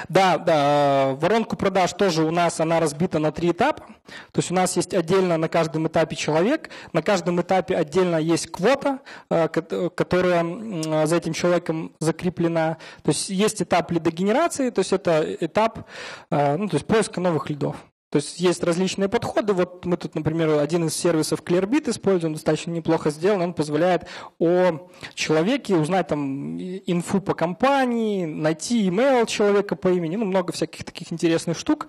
Да, 0.10 0.38
да, 0.38 1.16
воронку 1.16 1.56
продаж 1.56 1.94
тоже 1.94 2.24
у 2.24 2.32
нас 2.32 2.60
она 2.60 2.80
разбита 2.80 3.20
на 3.20 3.32
три 3.32 3.52
этапа. 3.52 3.86
То 4.32 4.40
есть 4.40 4.52
у 4.52 4.54
нас 4.54 4.76
есть 4.76 4.94
отдельно 4.94 5.38
на 5.38 5.48
каждом 5.48 5.88
этапе 5.88 6.16
человек, 6.16 6.70
на 6.94 7.02
каждом 7.02 7.40
этапе 7.42 7.76
отдельно 7.76 8.18
есть 8.18 8.52
квота, 8.52 9.00
э, 9.30 9.48
которая 9.48 11.06
за 11.06 11.16
этим 11.16 11.34
человеком 11.34 11.94
закреплена. 12.00 12.78
То 13.04 13.12
есть 13.12 13.30
есть 13.30 13.62
этап 13.62 13.92
лидогенерации, 13.92 14.70
то 14.70 14.80
есть 14.80 14.94
это 14.94 15.26
этап 15.40 15.88
э, 16.32 16.58
ну, 16.58 16.68
то 16.68 16.76
есть 16.76 16.86
поиска 16.86 17.22
новых 17.22 17.50
лидов. 17.50 17.76
То 18.10 18.18
есть 18.18 18.40
есть 18.40 18.64
различные 18.64 19.08
подходы. 19.08 19.54
Вот 19.54 19.86
мы 19.86 19.96
тут, 19.96 20.16
например, 20.16 20.58
один 20.60 20.88
из 20.88 20.96
сервисов 20.96 21.44
Clearbit 21.44 21.92
используем, 21.92 22.34
достаточно 22.34 22.72
неплохо 22.72 23.12
сделан. 23.12 23.42
Он 23.42 23.54
позволяет 23.54 24.08
о 24.40 24.90
человеке 25.14 25.76
узнать 25.76 26.08
там 26.08 26.58
инфу 26.60 27.22
по 27.22 27.36
компании, 27.36 28.26
найти 28.26 28.88
email 28.88 29.28
человека 29.28 29.76
по 29.76 29.90
имени, 29.90 30.16
ну, 30.16 30.26
много 30.26 30.54
всяких 30.54 30.84
таких 30.86 31.14
интересных 31.14 31.58
штук. 31.58 31.88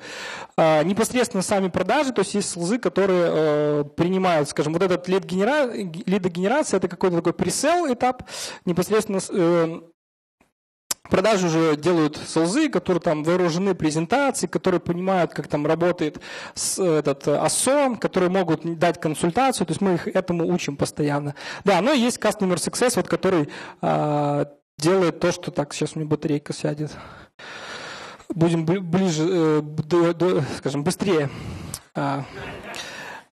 А, 0.57 0.83
непосредственно 0.83 1.43
сами 1.43 1.69
продажи, 1.69 2.13
то 2.13 2.21
есть 2.21 2.35
есть 2.35 2.51
слзы, 2.51 2.79
которые 2.79 3.31
э, 3.33 3.85
принимают, 3.97 4.49
скажем, 4.49 4.75
вот 4.75 4.83
этот 4.83 5.09
лидогенерация, 5.09 6.79
это 6.79 6.89
какой-то 6.89 7.17
такой 7.17 7.33
пресел 7.33 7.91
этап, 7.91 8.25
непосредственно 8.67 9.21
э, 9.31 9.81
Продажи 11.11 11.47
уже 11.47 11.77
делают 11.77 12.17
солзы, 12.17 12.69
которые 12.69 13.01
там 13.01 13.25
вооружены 13.25 13.75
презентацией, 13.75 14.49
которые 14.51 14.81
понимают, 14.81 15.33
как 15.33 15.49
там 15.49 15.67
работает 15.67 16.21
этот 16.79 17.27
ОСО, 17.29 17.97
которые 18.01 18.31
могут 18.31 18.79
дать 18.79 19.01
консультацию, 19.01 19.67
то 19.67 19.73
есть 19.73 19.81
мы 19.81 19.95
их 19.95 20.09
этому 20.09 20.47
учим 20.47 20.77
постоянно. 20.77 21.35
Да, 21.65 21.81
но 21.81 21.93
есть 21.93 22.19
Customer 22.19 22.55
Success, 22.55 22.93
вот, 22.97 23.09
который 23.09 23.49
а, 23.83 24.47
делает 24.79 25.21
то, 25.21 25.33
что 25.33 25.51
так, 25.51 25.73
сейчас 25.75 25.95
у 25.95 25.99
меня 25.99 26.09
батарейка 26.09 26.53
сядет. 26.53 26.93
Будем 28.29 28.65
ближе, 28.65 29.27
э, 29.29 29.61
до, 29.63 30.15
до, 30.15 30.43
скажем, 30.59 30.85
быстрее. 30.85 31.31
А, 31.97 32.25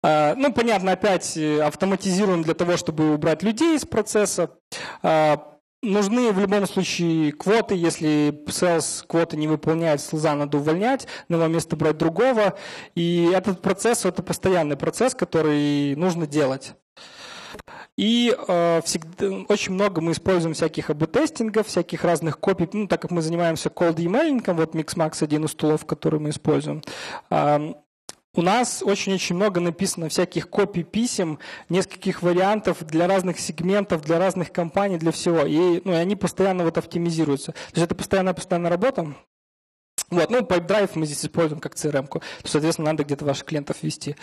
а, 0.02 0.34
ну, 0.34 0.52
понятно, 0.52 0.92
опять 0.92 1.36
э, 1.36 1.60
автоматизируем 1.60 2.42
для 2.42 2.54
того, 2.54 2.78
чтобы 2.78 3.12
убрать 3.12 3.42
людей 3.42 3.76
из 3.76 3.84
процесса. 3.84 4.50
Нужны 5.82 6.32
в 6.32 6.38
любом 6.38 6.66
случае 6.66 7.32
квоты. 7.32 7.74
Если 7.74 8.42
sales 8.46 9.04
квоты 9.06 9.36
не 9.36 9.46
выполняет, 9.46 10.00
слеза 10.00 10.34
надо 10.34 10.58
увольнять, 10.58 11.06
на 11.28 11.36
его 11.36 11.46
место 11.46 11.76
брать 11.76 11.98
другого. 11.98 12.56
И 12.94 13.30
этот 13.32 13.62
процесс– 13.62 14.04
это 14.04 14.22
постоянный 14.22 14.76
процесс, 14.76 15.14
который 15.14 15.94
нужно 15.96 16.26
делать. 16.26 16.74
И 17.96 18.34
э, 18.36 18.80
всегда, 18.84 19.44
очень 19.48 19.72
много 19.72 20.02
мы 20.02 20.12
используем 20.12 20.54
всяких 20.54 20.90
АБ-тестингов, 20.90 21.66
всяких 21.66 22.04
разных 22.04 22.38
копий, 22.38 22.68
ну, 22.72 22.86
так 22.86 23.00
как 23.00 23.10
мы 23.10 23.22
занимаемся 23.22 23.70
cold 23.70 23.96
emailing, 23.96 24.42
вот 24.52 24.74
Mixmax 24.74 25.24
один 25.24 25.46
из 25.46 25.54
тулов, 25.54 25.86
который 25.86 26.20
мы 26.20 26.30
используем. 26.30 26.82
Э, 27.30 27.74
у 28.36 28.42
нас 28.42 28.82
очень-очень 28.82 29.34
много 29.34 29.60
написано 29.60 30.08
всяких 30.08 30.48
копий 30.48 30.84
писем, 30.84 31.38
нескольких 31.68 32.22
вариантов 32.22 32.84
для 32.84 33.06
разных 33.08 33.40
сегментов, 33.40 34.02
для 34.02 34.18
разных 34.18 34.52
компаний, 34.52 34.98
для 34.98 35.10
всего. 35.10 35.44
И, 35.44 35.80
ну, 35.84 35.92
и 35.92 35.96
они 35.96 36.16
постоянно 36.16 36.62
вот 36.62 36.76
оптимизируются. 36.78 37.52
То 37.52 37.58
есть 37.74 37.84
это 37.84 37.94
постоянная-постоянная 37.94 38.70
работа. 38.70 39.14
Вот, 40.10 40.30
ну, 40.30 40.40
PipeDrive 40.40 40.90
мы 40.94 41.06
здесь 41.06 41.24
используем 41.24 41.60
как 41.60 41.74
CRM-ку. 41.74 42.22
Соответственно, 42.44 42.92
надо 42.92 43.04
где-то 43.04 43.24
ваших 43.24 43.46
клиентов 43.46 43.82
вести. 43.82 44.16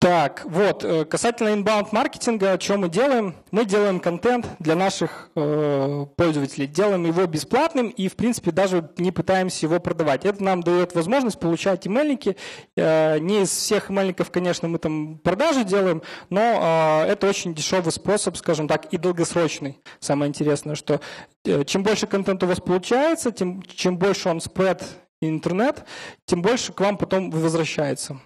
Так, 0.00 0.44
вот, 0.44 0.84
э, 0.84 1.04
касательно 1.04 1.48
inbound 1.48 1.88
маркетинга, 1.90 2.56
что 2.60 2.76
мы 2.76 2.88
делаем? 2.88 3.34
Мы 3.50 3.64
делаем 3.64 3.98
контент 3.98 4.46
для 4.60 4.76
наших 4.76 5.28
э, 5.34 6.06
пользователей, 6.14 6.68
делаем 6.68 7.04
его 7.04 7.26
бесплатным 7.26 7.88
и, 7.88 8.06
в 8.06 8.14
принципе, 8.14 8.52
даже 8.52 8.88
не 8.96 9.10
пытаемся 9.10 9.66
его 9.66 9.80
продавать. 9.80 10.24
Это 10.24 10.44
нам 10.44 10.62
дает 10.62 10.94
возможность 10.94 11.40
получать 11.40 11.84
имейльники. 11.88 12.36
Э, 12.76 13.18
не 13.18 13.42
из 13.42 13.50
всех 13.50 13.90
имейльников, 13.90 14.30
конечно, 14.30 14.68
мы 14.68 14.78
там 14.78 15.18
продажи 15.18 15.64
делаем, 15.64 16.02
но 16.30 17.02
э, 17.02 17.10
это 17.10 17.28
очень 17.28 17.52
дешевый 17.52 17.90
способ, 17.90 18.36
скажем 18.36 18.68
так, 18.68 18.92
и 18.92 18.98
долгосрочный. 18.98 19.80
Самое 19.98 20.28
интересное, 20.28 20.76
что 20.76 21.00
э, 21.44 21.64
чем 21.64 21.82
больше 21.82 22.06
контента 22.06 22.46
у 22.46 22.48
вас 22.48 22.60
получается, 22.60 23.32
тем, 23.32 23.64
чем 23.64 23.98
больше 23.98 24.28
он 24.28 24.40
спред 24.40 24.80
интернет, 25.20 25.84
тем 26.24 26.40
больше 26.40 26.72
к 26.72 26.78
вам 26.78 26.98
потом 26.98 27.32
возвращается. 27.32 28.20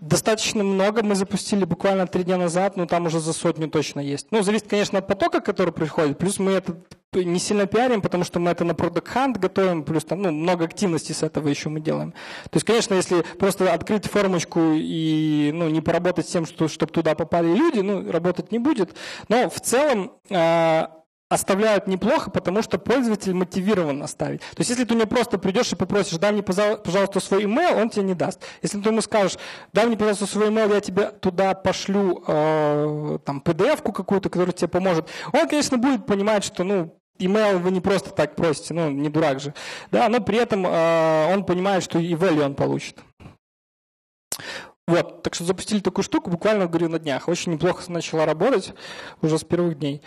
Достаточно 0.00 0.64
много 0.64 1.02
мы 1.02 1.14
запустили 1.14 1.64
буквально 1.64 2.06
три 2.06 2.24
дня 2.24 2.36
назад, 2.36 2.76
но 2.76 2.86
там 2.86 3.06
уже 3.06 3.20
за 3.20 3.32
сотню 3.32 3.68
точно 3.68 4.00
есть. 4.00 4.26
Ну, 4.30 4.42
зависит, 4.42 4.68
конечно, 4.68 4.98
от 4.98 5.06
потока, 5.06 5.40
который 5.40 5.72
приходит. 5.72 6.18
Плюс 6.18 6.38
мы 6.38 6.52
это 6.52 6.76
не 7.14 7.38
сильно 7.38 7.66
пиарим, 7.66 8.02
потому 8.02 8.24
что 8.24 8.40
мы 8.40 8.50
это 8.50 8.64
на 8.64 8.72
Product 8.72 9.06
Hunt 9.14 9.38
готовим, 9.38 9.84
плюс 9.84 10.04
там 10.04 10.22
ну, 10.22 10.32
много 10.32 10.64
активности 10.64 11.12
с 11.12 11.22
этого 11.22 11.48
еще 11.48 11.68
мы 11.68 11.80
делаем. 11.80 12.12
То 12.44 12.56
есть, 12.56 12.66
конечно, 12.66 12.94
если 12.94 13.22
просто 13.38 13.72
открыть 13.72 14.06
формочку 14.06 14.72
и 14.74 15.50
ну, 15.54 15.68
не 15.68 15.80
поработать 15.80 16.26
с 16.26 16.32
тем, 16.32 16.46
что, 16.46 16.68
чтобы 16.68 16.92
туда 16.92 17.14
попали 17.14 17.54
люди, 17.54 17.80
ну, 17.80 18.10
работать 18.10 18.50
не 18.50 18.58
будет. 18.58 18.96
Но 19.28 19.48
в 19.48 19.60
целом 19.60 20.12
а, 20.30 21.01
оставляют 21.32 21.86
неплохо, 21.86 22.30
потому 22.30 22.62
что 22.62 22.78
пользователь 22.78 23.32
мотивирован 23.32 24.02
оставить. 24.02 24.40
То 24.40 24.58
есть, 24.58 24.70
если 24.70 24.84
ты 24.84 24.94
мне 24.94 25.06
просто 25.06 25.38
придешь 25.38 25.72
и 25.72 25.76
попросишь, 25.76 26.18
дай 26.18 26.32
мне, 26.32 26.42
пожалуйста, 26.42 27.20
свой 27.20 27.44
email, 27.44 27.80
он 27.80 27.88
тебе 27.88 28.04
не 28.04 28.14
даст. 28.14 28.40
Если 28.60 28.80
ты 28.80 28.90
ему 28.90 29.00
скажешь, 29.00 29.38
дай 29.72 29.86
мне, 29.86 29.96
пожалуйста, 29.96 30.26
свой 30.26 30.48
email, 30.48 30.72
я 30.72 30.80
тебе 30.80 31.10
туда 31.10 31.54
пошлю 31.54 32.22
э, 32.26 33.18
там 33.24 33.42
PDF-ку 33.44 33.92
какую-то, 33.92 34.28
которая 34.28 34.52
тебе 34.52 34.68
поможет, 34.68 35.08
он, 35.32 35.48
конечно, 35.48 35.78
будет 35.78 36.04
понимать, 36.06 36.44
что, 36.44 36.64
ну, 36.64 36.94
email 37.18 37.58
вы 37.58 37.70
не 37.70 37.80
просто 37.80 38.10
так 38.10 38.36
просите, 38.36 38.74
ну, 38.74 38.90
не 38.90 39.08
дурак 39.08 39.40
же. 39.40 39.54
Да, 39.90 40.08
но 40.08 40.20
при 40.20 40.38
этом 40.38 40.66
э, 40.66 41.32
он 41.32 41.44
понимает, 41.44 41.82
что 41.82 41.98
и 41.98 42.12
value 42.14 42.44
он 42.44 42.54
получит. 42.54 42.98
Вот, 44.86 45.22
так 45.22 45.34
что 45.34 45.44
запустили 45.44 45.80
такую 45.80 46.04
штуку, 46.04 46.28
буквально, 46.28 46.66
говорю, 46.66 46.88
на 46.88 46.98
днях. 46.98 47.28
Очень 47.28 47.52
неплохо 47.52 47.90
начала 47.90 48.26
работать 48.26 48.74
уже 49.22 49.38
с 49.38 49.44
первых 49.44 49.78
дней. 49.78 50.02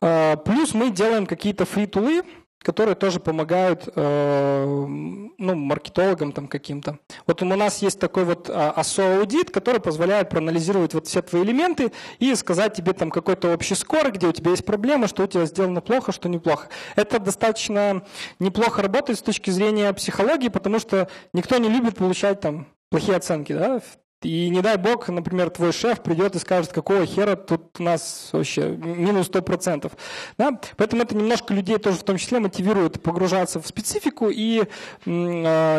Плюс 0.00 0.74
мы 0.74 0.90
делаем 0.90 1.26
какие-то 1.26 1.64
фри-тулы, 1.64 2.22
которые 2.62 2.94
тоже 2.94 3.20
помогают 3.20 3.88
э, 3.94 4.64
ну, 4.66 5.54
маркетологам 5.54 6.32
там 6.32 6.46
каким-то. 6.46 6.98
Вот 7.26 7.42
у 7.42 7.46
нас 7.46 7.80
есть 7.80 7.98
такой 7.98 8.24
вот 8.24 8.50
ASO 8.50 9.18
аудит, 9.18 9.50
который 9.50 9.80
позволяет 9.80 10.28
проанализировать 10.28 10.92
вот 10.92 11.06
все 11.06 11.22
твои 11.22 11.42
элементы 11.42 11.92
и 12.18 12.34
сказать 12.34 12.74
тебе 12.74 12.92
там 12.92 13.10
какой-то 13.10 13.54
общий 13.54 13.74
скор, 13.74 14.12
где 14.12 14.26
у 14.26 14.32
тебя 14.32 14.50
есть 14.50 14.66
проблемы, 14.66 15.08
что 15.08 15.24
у 15.24 15.26
тебя 15.26 15.46
сделано 15.46 15.80
плохо, 15.80 16.12
что 16.12 16.28
неплохо. 16.28 16.68
Это 16.96 17.18
достаточно 17.18 18.02
неплохо 18.38 18.82
работает 18.82 19.18
с 19.18 19.22
точки 19.22 19.50
зрения 19.50 19.92
психологии, 19.94 20.48
потому 20.48 20.80
что 20.80 21.08
никто 21.32 21.56
не 21.56 21.70
любит 21.70 21.96
получать 21.96 22.40
там 22.40 22.66
плохие 22.90 23.16
оценки, 23.16 23.54
да, 23.54 23.80
и 24.22 24.50
не 24.50 24.60
дай 24.60 24.76
бог, 24.76 25.08
например, 25.08 25.50
твой 25.50 25.72
шеф 25.72 26.02
придет 26.02 26.34
и 26.36 26.38
скажет, 26.38 26.72
какого 26.72 27.06
хера 27.06 27.36
тут 27.36 27.80
у 27.80 27.82
нас 27.82 28.28
вообще 28.32 28.68
минус 28.68 29.30
100%. 29.30 29.90
Да? 30.36 30.60
Поэтому 30.76 31.02
это 31.02 31.16
немножко 31.16 31.54
людей 31.54 31.78
тоже 31.78 31.98
в 31.98 32.02
том 32.02 32.18
числе 32.18 32.38
мотивирует 32.40 33.02
погружаться 33.02 33.60
в 33.60 33.66
специфику 33.66 34.28
и 34.28 34.64
э, 34.64 34.66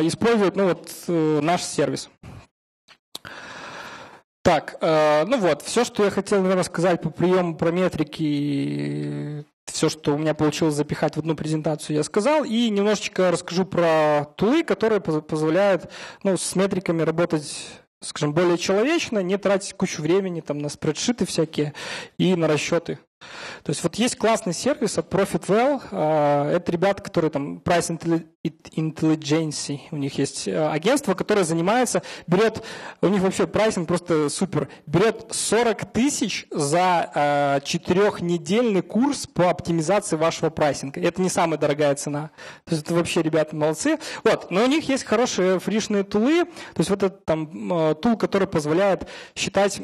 использовать 0.07 0.55
ну, 0.55 0.69
вот, 0.69 0.91
э, 1.07 1.39
наш 1.41 1.61
сервис. 1.61 2.09
Так, 4.41 4.77
э, 4.81 5.25
ну 5.27 5.37
вот, 5.37 5.61
все, 5.61 5.83
что 5.83 6.03
я 6.03 6.09
хотел, 6.09 6.41
наверное, 6.41 6.63
сказать 6.63 6.99
по 6.99 7.11
приему, 7.11 7.55
про 7.55 7.69
метрики, 7.69 9.45
все, 9.65 9.87
что 9.89 10.15
у 10.15 10.17
меня 10.17 10.33
получилось 10.33 10.73
запихать 10.73 11.15
в 11.15 11.19
одну 11.19 11.35
презентацию, 11.35 11.97
я 11.97 12.03
сказал. 12.03 12.43
И 12.43 12.69
немножечко 12.69 13.29
расскажу 13.29 13.65
про 13.65 14.25
тулы, 14.35 14.63
которые 14.63 14.99
позволяют 14.99 15.91
ну, 16.23 16.37
с 16.37 16.55
метриками 16.55 17.03
работать 17.03 17.80
скажем, 18.01 18.33
более 18.33 18.57
человечно, 18.57 19.19
не 19.19 19.37
тратить 19.37 19.73
кучу 19.73 20.01
времени 20.01 20.41
там, 20.41 20.59
на 20.59 20.69
спредшиты 20.69 21.25
всякие 21.25 21.73
и 22.17 22.35
на 22.35 22.47
расчеты. 22.47 22.99
То 23.63 23.69
есть 23.69 23.83
вот 23.83 23.95
есть 23.95 24.17
классный 24.17 24.53
сервис 24.53 24.97
от 24.97 25.13
ProfitWell. 25.13 25.81
А, 25.91 26.51
это 26.51 26.71
ребята, 26.71 27.03
которые 27.03 27.31
там 27.31 27.57
Price 27.57 28.25
Intelligence, 28.43 29.79
у 29.91 29.97
них 29.97 30.17
есть 30.17 30.47
а, 30.47 30.71
агентство, 30.71 31.13
которое 31.13 31.43
занимается, 31.43 32.01
берет, 32.27 32.63
у 33.01 33.07
них 33.07 33.21
вообще 33.21 33.45
pricing 33.45 33.87
просто 33.87 34.29
супер, 34.29 34.67
берет 34.87 35.27
40 35.29 35.91
тысяч 35.91 36.47
за 36.49 37.11
а, 37.13 37.59
четырехнедельный 37.61 38.81
курс 38.81 39.27
по 39.27 39.49
оптимизации 39.49 40.15
вашего 40.15 40.49
pricing 40.49 40.88
а. 40.88 40.99
Это 41.01 41.21
не 41.21 41.29
самая 41.29 41.59
дорогая 41.59 41.93
цена. 41.95 42.31
То 42.65 42.75
есть 42.75 42.85
это 42.85 42.95
вообще 42.95 43.21
ребята 43.21 43.55
молодцы. 43.55 43.99
Вот, 44.23 44.49
но 44.49 44.63
у 44.63 44.67
них 44.67 44.89
есть 44.89 45.03
хорошие 45.03 45.59
фришные 45.59 46.03
tool 46.03 46.31
ы, 46.31 46.45
то 46.45 46.79
есть 46.79 46.89
вот 46.89 47.03
этот 47.03 47.25
там 47.25 47.95
tool, 48.01 48.17
который 48.17 48.47
позволяет 48.47 49.07
считать 49.35 49.81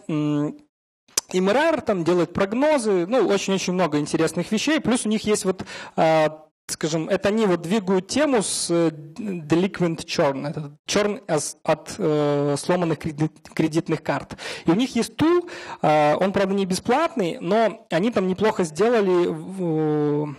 MRR 1.33 1.81
там 1.81 2.03
делает 2.03 2.33
прогнозы, 2.33 3.05
ну, 3.07 3.27
очень-очень 3.27 3.73
много 3.73 3.99
интересных 3.99 4.51
вещей. 4.51 4.79
Плюс 4.79 5.05
у 5.05 5.09
них 5.09 5.23
есть 5.25 5.45
вот 5.45 5.65
а, 5.95 6.47
скажем, 6.67 7.07
это 7.09 7.29
они 7.29 7.45
вот 7.45 7.61
двигают 7.61 8.07
тему 8.07 8.43
с 8.43 8.69
э, 8.69 8.89
delinquent 8.89 10.05
churn, 10.05 10.47
это 10.47 10.77
churn 10.85 11.21
от 11.63 11.95
э, 11.97 12.55
сломанных 12.57 12.99
кредитных 12.99 14.03
карт. 14.03 14.37
И 14.65 14.71
у 14.71 14.75
них 14.75 14.95
есть 14.95 15.15
тул, 15.15 15.49
э, 15.81 16.15
он, 16.15 16.33
правда, 16.33 16.53
не 16.53 16.65
бесплатный, 16.65 17.37
но 17.39 17.85
они 17.89 18.11
там 18.11 18.27
неплохо 18.27 18.63
сделали 18.63 20.35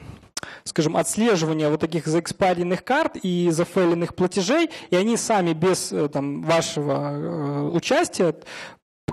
скажем, 0.65 0.97
отслеживание 0.97 1.69
вот 1.69 1.81
таких 1.81 2.07
заэкспаренных 2.07 2.85
карт 2.85 3.17
и 3.23 3.51
зафейленных 3.51 4.15
платежей, 4.15 4.71
и 4.91 4.97
они 4.97 5.17
сами 5.17 5.53
без 5.53 5.93
э, 5.93 6.09
там, 6.09 6.43
вашего 6.43 7.13
э, 7.13 7.71
участия 7.73 8.35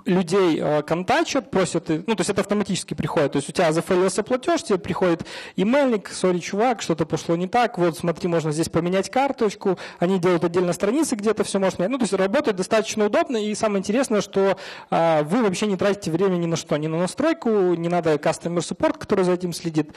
людей 0.05 0.59
э, 0.59 0.81
контачат, 0.83 1.51
просят, 1.51 1.89
ну, 1.89 2.15
то 2.15 2.19
есть 2.19 2.29
это 2.29 2.41
автоматически 2.41 2.93
приходит. 2.93 3.33
То 3.33 3.37
есть 3.37 3.49
у 3.49 3.51
тебя 3.51 3.71
зафейлился 3.71 4.23
платеж, 4.23 4.63
тебе 4.63 4.77
приходит 4.77 5.25
имейльник, 5.55 6.09
сори, 6.09 6.39
чувак, 6.39 6.81
что-то 6.81 7.05
пошло 7.05 7.35
не 7.35 7.47
так, 7.47 7.77
вот 7.77 7.97
смотри, 7.97 8.27
можно 8.27 8.51
здесь 8.51 8.69
поменять 8.69 9.09
карточку, 9.09 9.77
они 9.99 10.19
делают 10.19 10.43
отдельно 10.43 10.73
страницы, 10.73 11.15
где-то 11.15 11.43
все 11.43 11.59
можно. 11.59 11.87
Ну, 11.87 11.97
то 11.97 12.03
есть 12.03 12.13
работает 12.13 12.57
достаточно 12.57 13.05
удобно, 13.05 13.37
и 13.37 13.55
самое 13.55 13.79
интересное, 13.79 14.21
что 14.21 14.57
а, 14.89 15.23
вы 15.23 15.41
вообще 15.41 15.67
не 15.67 15.77
тратите 15.77 16.11
время 16.11 16.35
ни 16.37 16.45
на 16.45 16.55
что, 16.55 16.77
ни 16.77 16.87
на 16.87 16.97
настройку, 16.97 17.49
не 17.75 17.89
надо 17.89 18.13
customer 18.15 18.59
support, 18.59 18.97
который 18.97 19.25
за 19.25 19.33
этим 19.33 19.53
следит. 19.53 19.91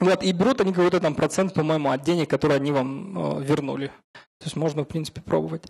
Вот, 0.00 0.22
и 0.24 0.32
берут 0.32 0.60
они 0.60 0.72
какой-то 0.72 1.00
там 1.00 1.14
процент, 1.14 1.54
по-моему, 1.54 1.90
от 1.90 2.02
денег, 2.02 2.28
которые 2.28 2.56
они 2.56 2.72
вам 2.72 3.38
э, 3.38 3.44
вернули. 3.44 3.92
То 4.42 4.46
есть 4.46 4.56
можно, 4.56 4.82
в 4.82 4.86
принципе, 4.86 5.20
пробовать. 5.20 5.62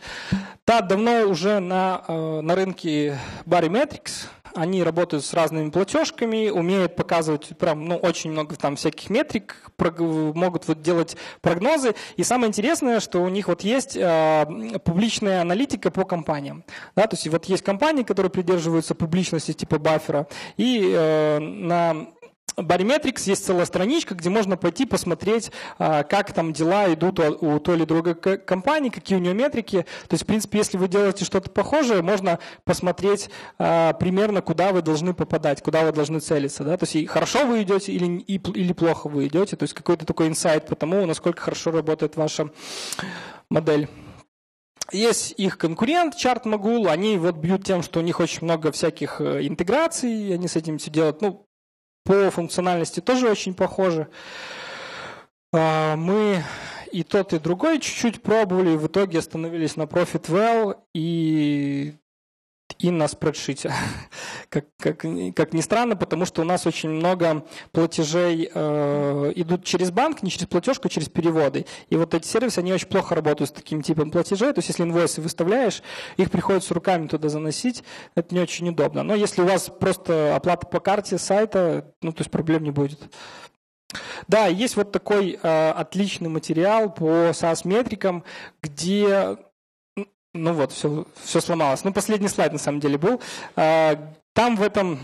Да, 0.66 0.80
давно 0.80 1.28
уже 1.28 1.60
на, 1.60 2.02
э, 2.08 2.40
на 2.40 2.54
рынке 2.54 3.18
Barymetrics. 3.44 4.28
Они 4.54 4.82
работают 4.82 5.26
с 5.26 5.34
разными 5.34 5.68
платежками, 5.68 6.48
умеют 6.48 6.96
показывать 6.96 7.48
прям, 7.58 7.84
ну, 7.84 7.96
очень 7.96 8.30
много 8.32 8.56
там 8.56 8.76
всяких 8.76 9.10
метрик, 9.10 9.70
могут 9.78 10.68
вот 10.68 10.80
делать 10.80 11.18
прогнозы. 11.42 11.94
И 12.16 12.24
самое 12.24 12.48
интересное, 12.48 13.00
что 13.00 13.22
у 13.22 13.28
них 13.28 13.48
вот 13.48 13.60
есть 13.60 13.94
э, 13.94 14.46
публичная 14.82 15.42
аналитика 15.42 15.90
по 15.90 16.04
компаниям. 16.04 16.64
Да, 16.96 17.06
то 17.06 17.14
есть 17.14 17.28
вот 17.28 17.44
есть 17.44 17.62
компании, 17.62 18.04
которые 18.04 18.30
придерживаются 18.30 18.94
публичности 18.94 19.52
типа 19.52 19.78
баффера, 19.78 20.26
и 20.56 20.92
э, 20.94 21.38
на 21.38 22.06
Barometrics 22.56 23.22
есть 23.26 23.44
целая 23.44 23.64
страничка, 23.64 24.14
где 24.14 24.30
можно 24.30 24.56
пойти 24.56 24.86
посмотреть, 24.86 25.50
а, 25.78 26.02
как 26.02 26.32
там 26.32 26.52
дела 26.52 26.92
идут 26.92 27.18
у 27.20 27.58
той 27.58 27.76
или 27.76 27.84
другой 27.84 28.14
компании, 28.14 28.90
какие 28.90 29.16
у 29.18 29.20
нее 29.20 29.34
метрики. 29.34 29.86
То 30.08 30.14
есть, 30.14 30.24
в 30.24 30.26
принципе, 30.26 30.58
если 30.58 30.76
вы 30.76 30.88
делаете 30.88 31.24
что-то 31.24 31.50
похожее, 31.50 32.02
можно 32.02 32.38
посмотреть 32.64 33.30
а, 33.58 33.92
примерно, 33.94 34.42
куда 34.42 34.72
вы 34.72 34.82
должны 34.82 35.14
попадать, 35.14 35.62
куда 35.62 35.84
вы 35.84 35.92
должны 35.92 36.20
целиться. 36.20 36.64
Да? 36.64 36.76
То 36.76 36.86
есть, 36.86 37.08
хорошо 37.08 37.46
вы 37.46 37.62
идете 37.62 37.92
или, 37.92 38.20
или 38.20 38.72
плохо 38.72 39.08
вы 39.08 39.26
идете. 39.26 39.56
То 39.56 39.64
есть, 39.64 39.74
какой-то 39.74 40.04
такой 40.04 40.28
инсайт 40.28 40.66
по 40.66 40.76
тому, 40.76 41.04
насколько 41.06 41.42
хорошо 41.42 41.70
работает 41.70 42.16
ваша 42.16 42.50
модель. 43.48 43.88
Есть 44.90 45.34
их 45.38 45.56
конкурент, 45.56 46.14
ChartMogul, 46.14 46.88
они 46.88 47.16
вот 47.16 47.36
бьют 47.36 47.64
тем, 47.64 47.82
что 47.82 48.00
у 48.00 48.02
них 48.02 48.20
очень 48.20 48.44
много 48.44 48.70
всяких 48.72 49.22
э, 49.22 49.46
интеграций, 49.46 50.34
они 50.34 50.48
с 50.48 50.56
этим 50.56 50.76
все 50.76 50.90
делают, 50.90 51.22
ну, 51.22 51.46
по 52.04 52.30
функциональности 52.30 53.00
тоже 53.00 53.30
очень 53.30 53.54
похожи. 53.54 54.08
А, 55.52 55.96
мы 55.96 56.44
и 56.92 57.02
тот, 57.02 57.32
и 57.32 57.38
другой 57.38 57.80
чуть-чуть 57.80 58.22
пробовали, 58.22 58.76
в 58.76 58.86
итоге 58.86 59.18
остановились 59.18 59.76
на 59.76 59.82
ProfitWell 59.82 60.78
и 60.94 61.94
и 62.82 62.90
на 62.90 63.06
спредшите. 63.08 63.72
как, 64.48 64.66
как, 64.78 64.98
как 65.34 65.52
ни 65.54 65.60
странно, 65.60 65.96
потому 65.96 66.26
что 66.26 66.42
у 66.42 66.44
нас 66.44 66.66
очень 66.66 66.90
много 66.90 67.46
платежей 67.70 68.50
э, 68.52 69.32
идут 69.36 69.64
через 69.64 69.90
банк, 69.90 70.22
не 70.22 70.30
через 70.30 70.46
платежку, 70.46 70.88
а 70.88 70.90
через 70.90 71.08
переводы. 71.08 71.64
И 71.90 71.96
вот 71.96 72.12
эти 72.12 72.26
сервисы, 72.26 72.58
они 72.58 72.72
очень 72.72 72.88
плохо 72.88 73.14
работают 73.14 73.50
с 73.50 73.52
таким 73.52 73.82
типом 73.82 74.10
платежей. 74.10 74.52
То 74.52 74.58
есть 74.58 74.68
если 74.68 74.82
инвойсы 74.82 75.20
выставляешь, 75.20 75.82
их 76.16 76.30
приходится 76.30 76.74
руками 76.74 77.06
туда 77.06 77.28
заносить. 77.28 77.84
Это 78.16 78.34
не 78.34 78.40
очень 78.40 78.68
удобно. 78.68 79.04
Но 79.04 79.14
если 79.14 79.42
у 79.42 79.46
вас 79.46 79.70
просто 79.70 80.34
оплата 80.34 80.66
по 80.66 80.80
карте 80.80 81.18
сайта, 81.18 81.94
ну 82.02 82.12
то 82.12 82.20
есть 82.20 82.32
проблем 82.32 82.64
не 82.64 82.72
будет. 82.72 82.98
Да, 84.26 84.46
есть 84.46 84.76
вот 84.76 84.90
такой 84.90 85.38
э, 85.40 85.70
отличный 85.70 86.30
материал 86.30 86.92
по 86.92 87.30
SaaS-метрикам, 87.30 88.24
где 88.60 89.36
ну 90.34 90.52
вот, 90.54 90.72
все, 90.72 91.04
все 91.22 91.40
сломалось. 91.40 91.84
Ну, 91.84 91.92
последний 91.92 92.28
слайд 92.28 92.52
на 92.52 92.58
самом 92.58 92.80
деле 92.80 92.96
был. 92.96 93.20
А, 93.54 93.98
там 94.32 94.56
в 94.56 94.62
этом 94.62 94.98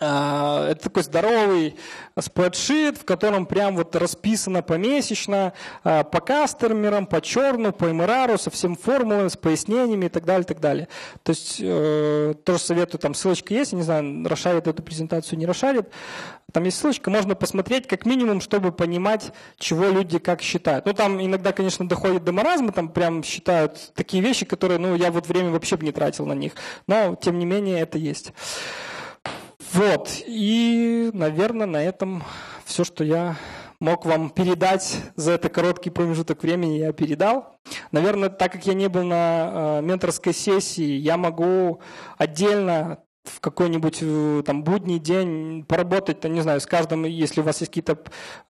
это 0.00 0.80
такой 0.82 1.02
здоровый 1.02 1.76
спредшит, 2.20 2.98
в 2.98 3.04
котором 3.04 3.46
прям 3.46 3.76
вот 3.76 3.94
расписано 3.96 4.62
помесячно 4.62 5.52
а, 5.82 6.04
по 6.04 6.20
кастермерам, 6.20 7.06
по 7.06 7.20
черну, 7.20 7.72
по 7.72 7.84
MRR, 7.84 8.38
со 8.38 8.50
всем 8.50 8.76
формулами, 8.76 9.28
с 9.28 9.36
пояснениями 9.36 10.06
и 10.06 10.08
так 10.08 10.24
далее, 10.24 10.42
и 10.42 10.46
так 10.46 10.60
далее. 10.60 10.88
То 11.22 11.30
есть 11.30 11.58
э, 11.60 12.34
тоже 12.44 12.58
советую, 12.58 13.00
там 13.00 13.14
ссылочка 13.14 13.54
есть, 13.54 13.72
я 13.72 13.78
не 13.78 13.84
знаю, 13.84 14.28
расшарит 14.28 14.66
эту 14.66 14.82
презентацию, 14.82 15.38
не 15.38 15.46
расшарит. 15.46 15.88
Там 16.52 16.62
есть 16.64 16.78
ссылочка, 16.78 17.10
можно 17.10 17.34
посмотреть 17.34 17.88
как 17.88 18.06
минимум, 18.06 18.40
чтобы 18.40 18.70
понимать, 18.70 19.32
чего 19.58 19.86
люди 19.86 20.18
как 20.18 20.40
считают. 20.40 20.86
Ну, 20.86 20.92
там 20.92 21.20
иногда, 21.20 21.52
конечно, 21.52 21.88
доходит 21.88 22.22
до 22.22 22.30
маразма, 22.30 22.70
там 22.70 22.88
прям 22.88 23.24
считают 23.24 23.92
такие 23.94 24.22
вещи, 24.22 24.46
которые, 24.46 24.78
ну, 24.78 24.94
я 24.94 25.10
вот 25.10 25.26
время 25.26 25.50
вообще 25.50 25.76
бы 25.76 25.84
не 25.84 25.90
тратил 25.90 26.26
на 26.26 26.34
них. 26.34 26.52
Но, 26.86 27.16
тем 27.16 27.40
не 27.40 27.44
менее, 27.44 27.80
это 27.80 27.98
есть. 27.98 28.32
Вот, 29.74 30.22
и, 30.24 31.10
наверное, 31.12 31.66
на 31.66 31.82
этом 31.82 32.22
все, 32.64 32.84
что 32.84 33.02
я 33.02 33.36
мог 33.80 34.06
вам 34.06 34.30
передать 34.30 34.96
за 35.16 35.32
этот 35.32 35.52
короткий 35.52 35.90
промежуток 35.90 36.44
времени, 36.44 36.78
я 36.78 36.92
передал. 36.92 37.58
Наверное, 37.90 38.28
так 38.28 38.52
как 38.52 38.66
я 38.66 38.74
не 38.74 38.88
был 38.88 39.02
на 39.02 39.78
э, 39.80 39.82
менторской 39.82 40.32
сессии, 40.32 40.92
я 40.92 41.16
могу 41.16 41.80
отдельно 42.16 42.98
в 43.24 43.40
какой-нибудь 43.40 43.98
э, 44.02 44.42
там 44.44 44.62
будний 44.62 44.98
день 44.98 45.64
поработать, 45.64 46.20
там, 46.20 46.34
не 46.34 46.42
знаю, 46.42 46.60
с 46.60 46.66
каждым, 46.66 47.04
если 47.04 47.40
у 47.40 47.44
вас 47.44 47.60
есть 47.60 47.70
какие-то 47.70 47.98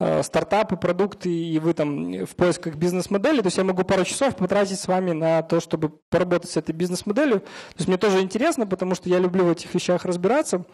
э, 0.01 0.22
стартапы, 0.22 0.76
продукты, 0.76 1.32
и 1.32 1.59
вы 1.60 1.74
там 1.74 2.26
в 2.26 2.34
поисках 2.34 2.74
бизнес-модели, 2.74 3.40
то 3.40 3.46
есть 3.46 3.56
я 3.56 3.64
могу 3.64 3.84
пару 3.84 4.05
часов 4.05 4.36
потратить 4.36 4.80
с 4.80 4.88
вами 4.88 5.12
на 5.12 5.42
то, 5.42 5.60
чтобы 5.60 5.90
поработать 6.10 6.51
с 6.51 6.56
этой 6.56 6.72
бизнес-моделью. 6.72 7.40
То 7.40 7.76
есть 7.78 7.88
мне 7.88 7.98
тоже 7.98 8.20
интересно, 8.20 8.66
потому 8.66 8.94
что 8.96 9.09
я 9.09 9.18
люблю 9.18 9.44
в 9.44 9.52
этих 9.52 9.72
вещах 9.74 10.05
разбираться. 10.05 10.64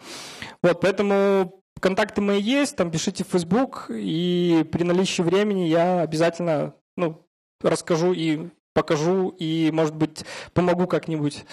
Вот, 0.63 0.81
поэтому 0.81 1.61
контакты 1.79 2.21
мои 2.21 2.41
есть, 2.41 2.75
там 2.75 2.89
пишите 2.89 3.23
в 3.23 3.27
Facebook, 3.27 3.85
и 3.89 4.65
при 4.71 4.83
наличии 4.83 5.21
времени 5.21 5.67
я 5.67 6.01
обязательно 6.01 6.73
ну, 6.97 7.27
расскажу 7.61 8.13
и 8.13 8.49
покажу, 8.73 9.29
и, 9.37 9.69
может 9.71 9.95
быть, 9.95 10.25
помогу 10.53 10.87
как-нибудь. 10.87 11.45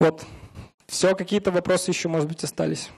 Вот. 0.00 0.24
Все, 0.88 1.14
какие-то 1.14 1.50
вопросы 1.50 1.90
еще, 1.90 2.08
может 2.08 2.28
быть, 2.28 2.42
остались? 2.42 2.90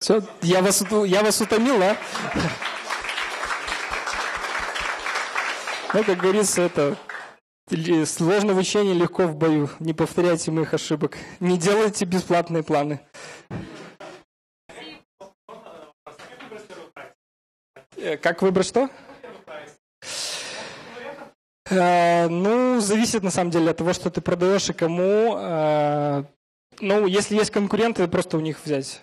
Все, 0.00 0.22
я 0.42 0.62
вас, 0.62 0.82
я 1.06 1.22
вас 1.22 1.40
утомил, 1.40 1.82
а? 1.82 1.96
Ну, 5.94 6.04
как 6.04 6.18
говорится, 6.18 6.60
это 6.60 6.98
сложно 8.04 8.52
в 8.52 8.58
учении, 8.58 8.92
легко 8.92 9.26
в 9.26 9.36
бою. 9.36 9.70
Не 9.80 9.94
повторяйте 9.94 10.50
моих 10.50 10.74
ошибок. 10.74 11.16
Не 11.40 11.56
делайте 11.56 12.04
бесплатные 12.04 12.62
планы. 12.62 13.00
Э, 17.96 18.18
как 18.18 18.42
выбрать 18.42 18.66
что? 18.66 18.90
Э, 21.70 22.28
ну, 22.28 22.80
зависит 22.80 23.22
на 23.22 23.30
самом 23.30 23.50
деле 23.50 23.70
от 23.70 23.76
того, 23.76 23.92
что 23.92 24.10
ты 24.10 24.20
продаешь 24.20 24.68
и 24.70 24.72
кому. 24.72 25.36
Э, 25.36 26.24
ну, 26.80 27.06
если 27.06 27.36
есть 27.36 27.50
конкуренты, 27.50 28.06
просто 28.08 28.36
у 28.36 28.40
них 28.40 28.58
взять. 28.64 29.02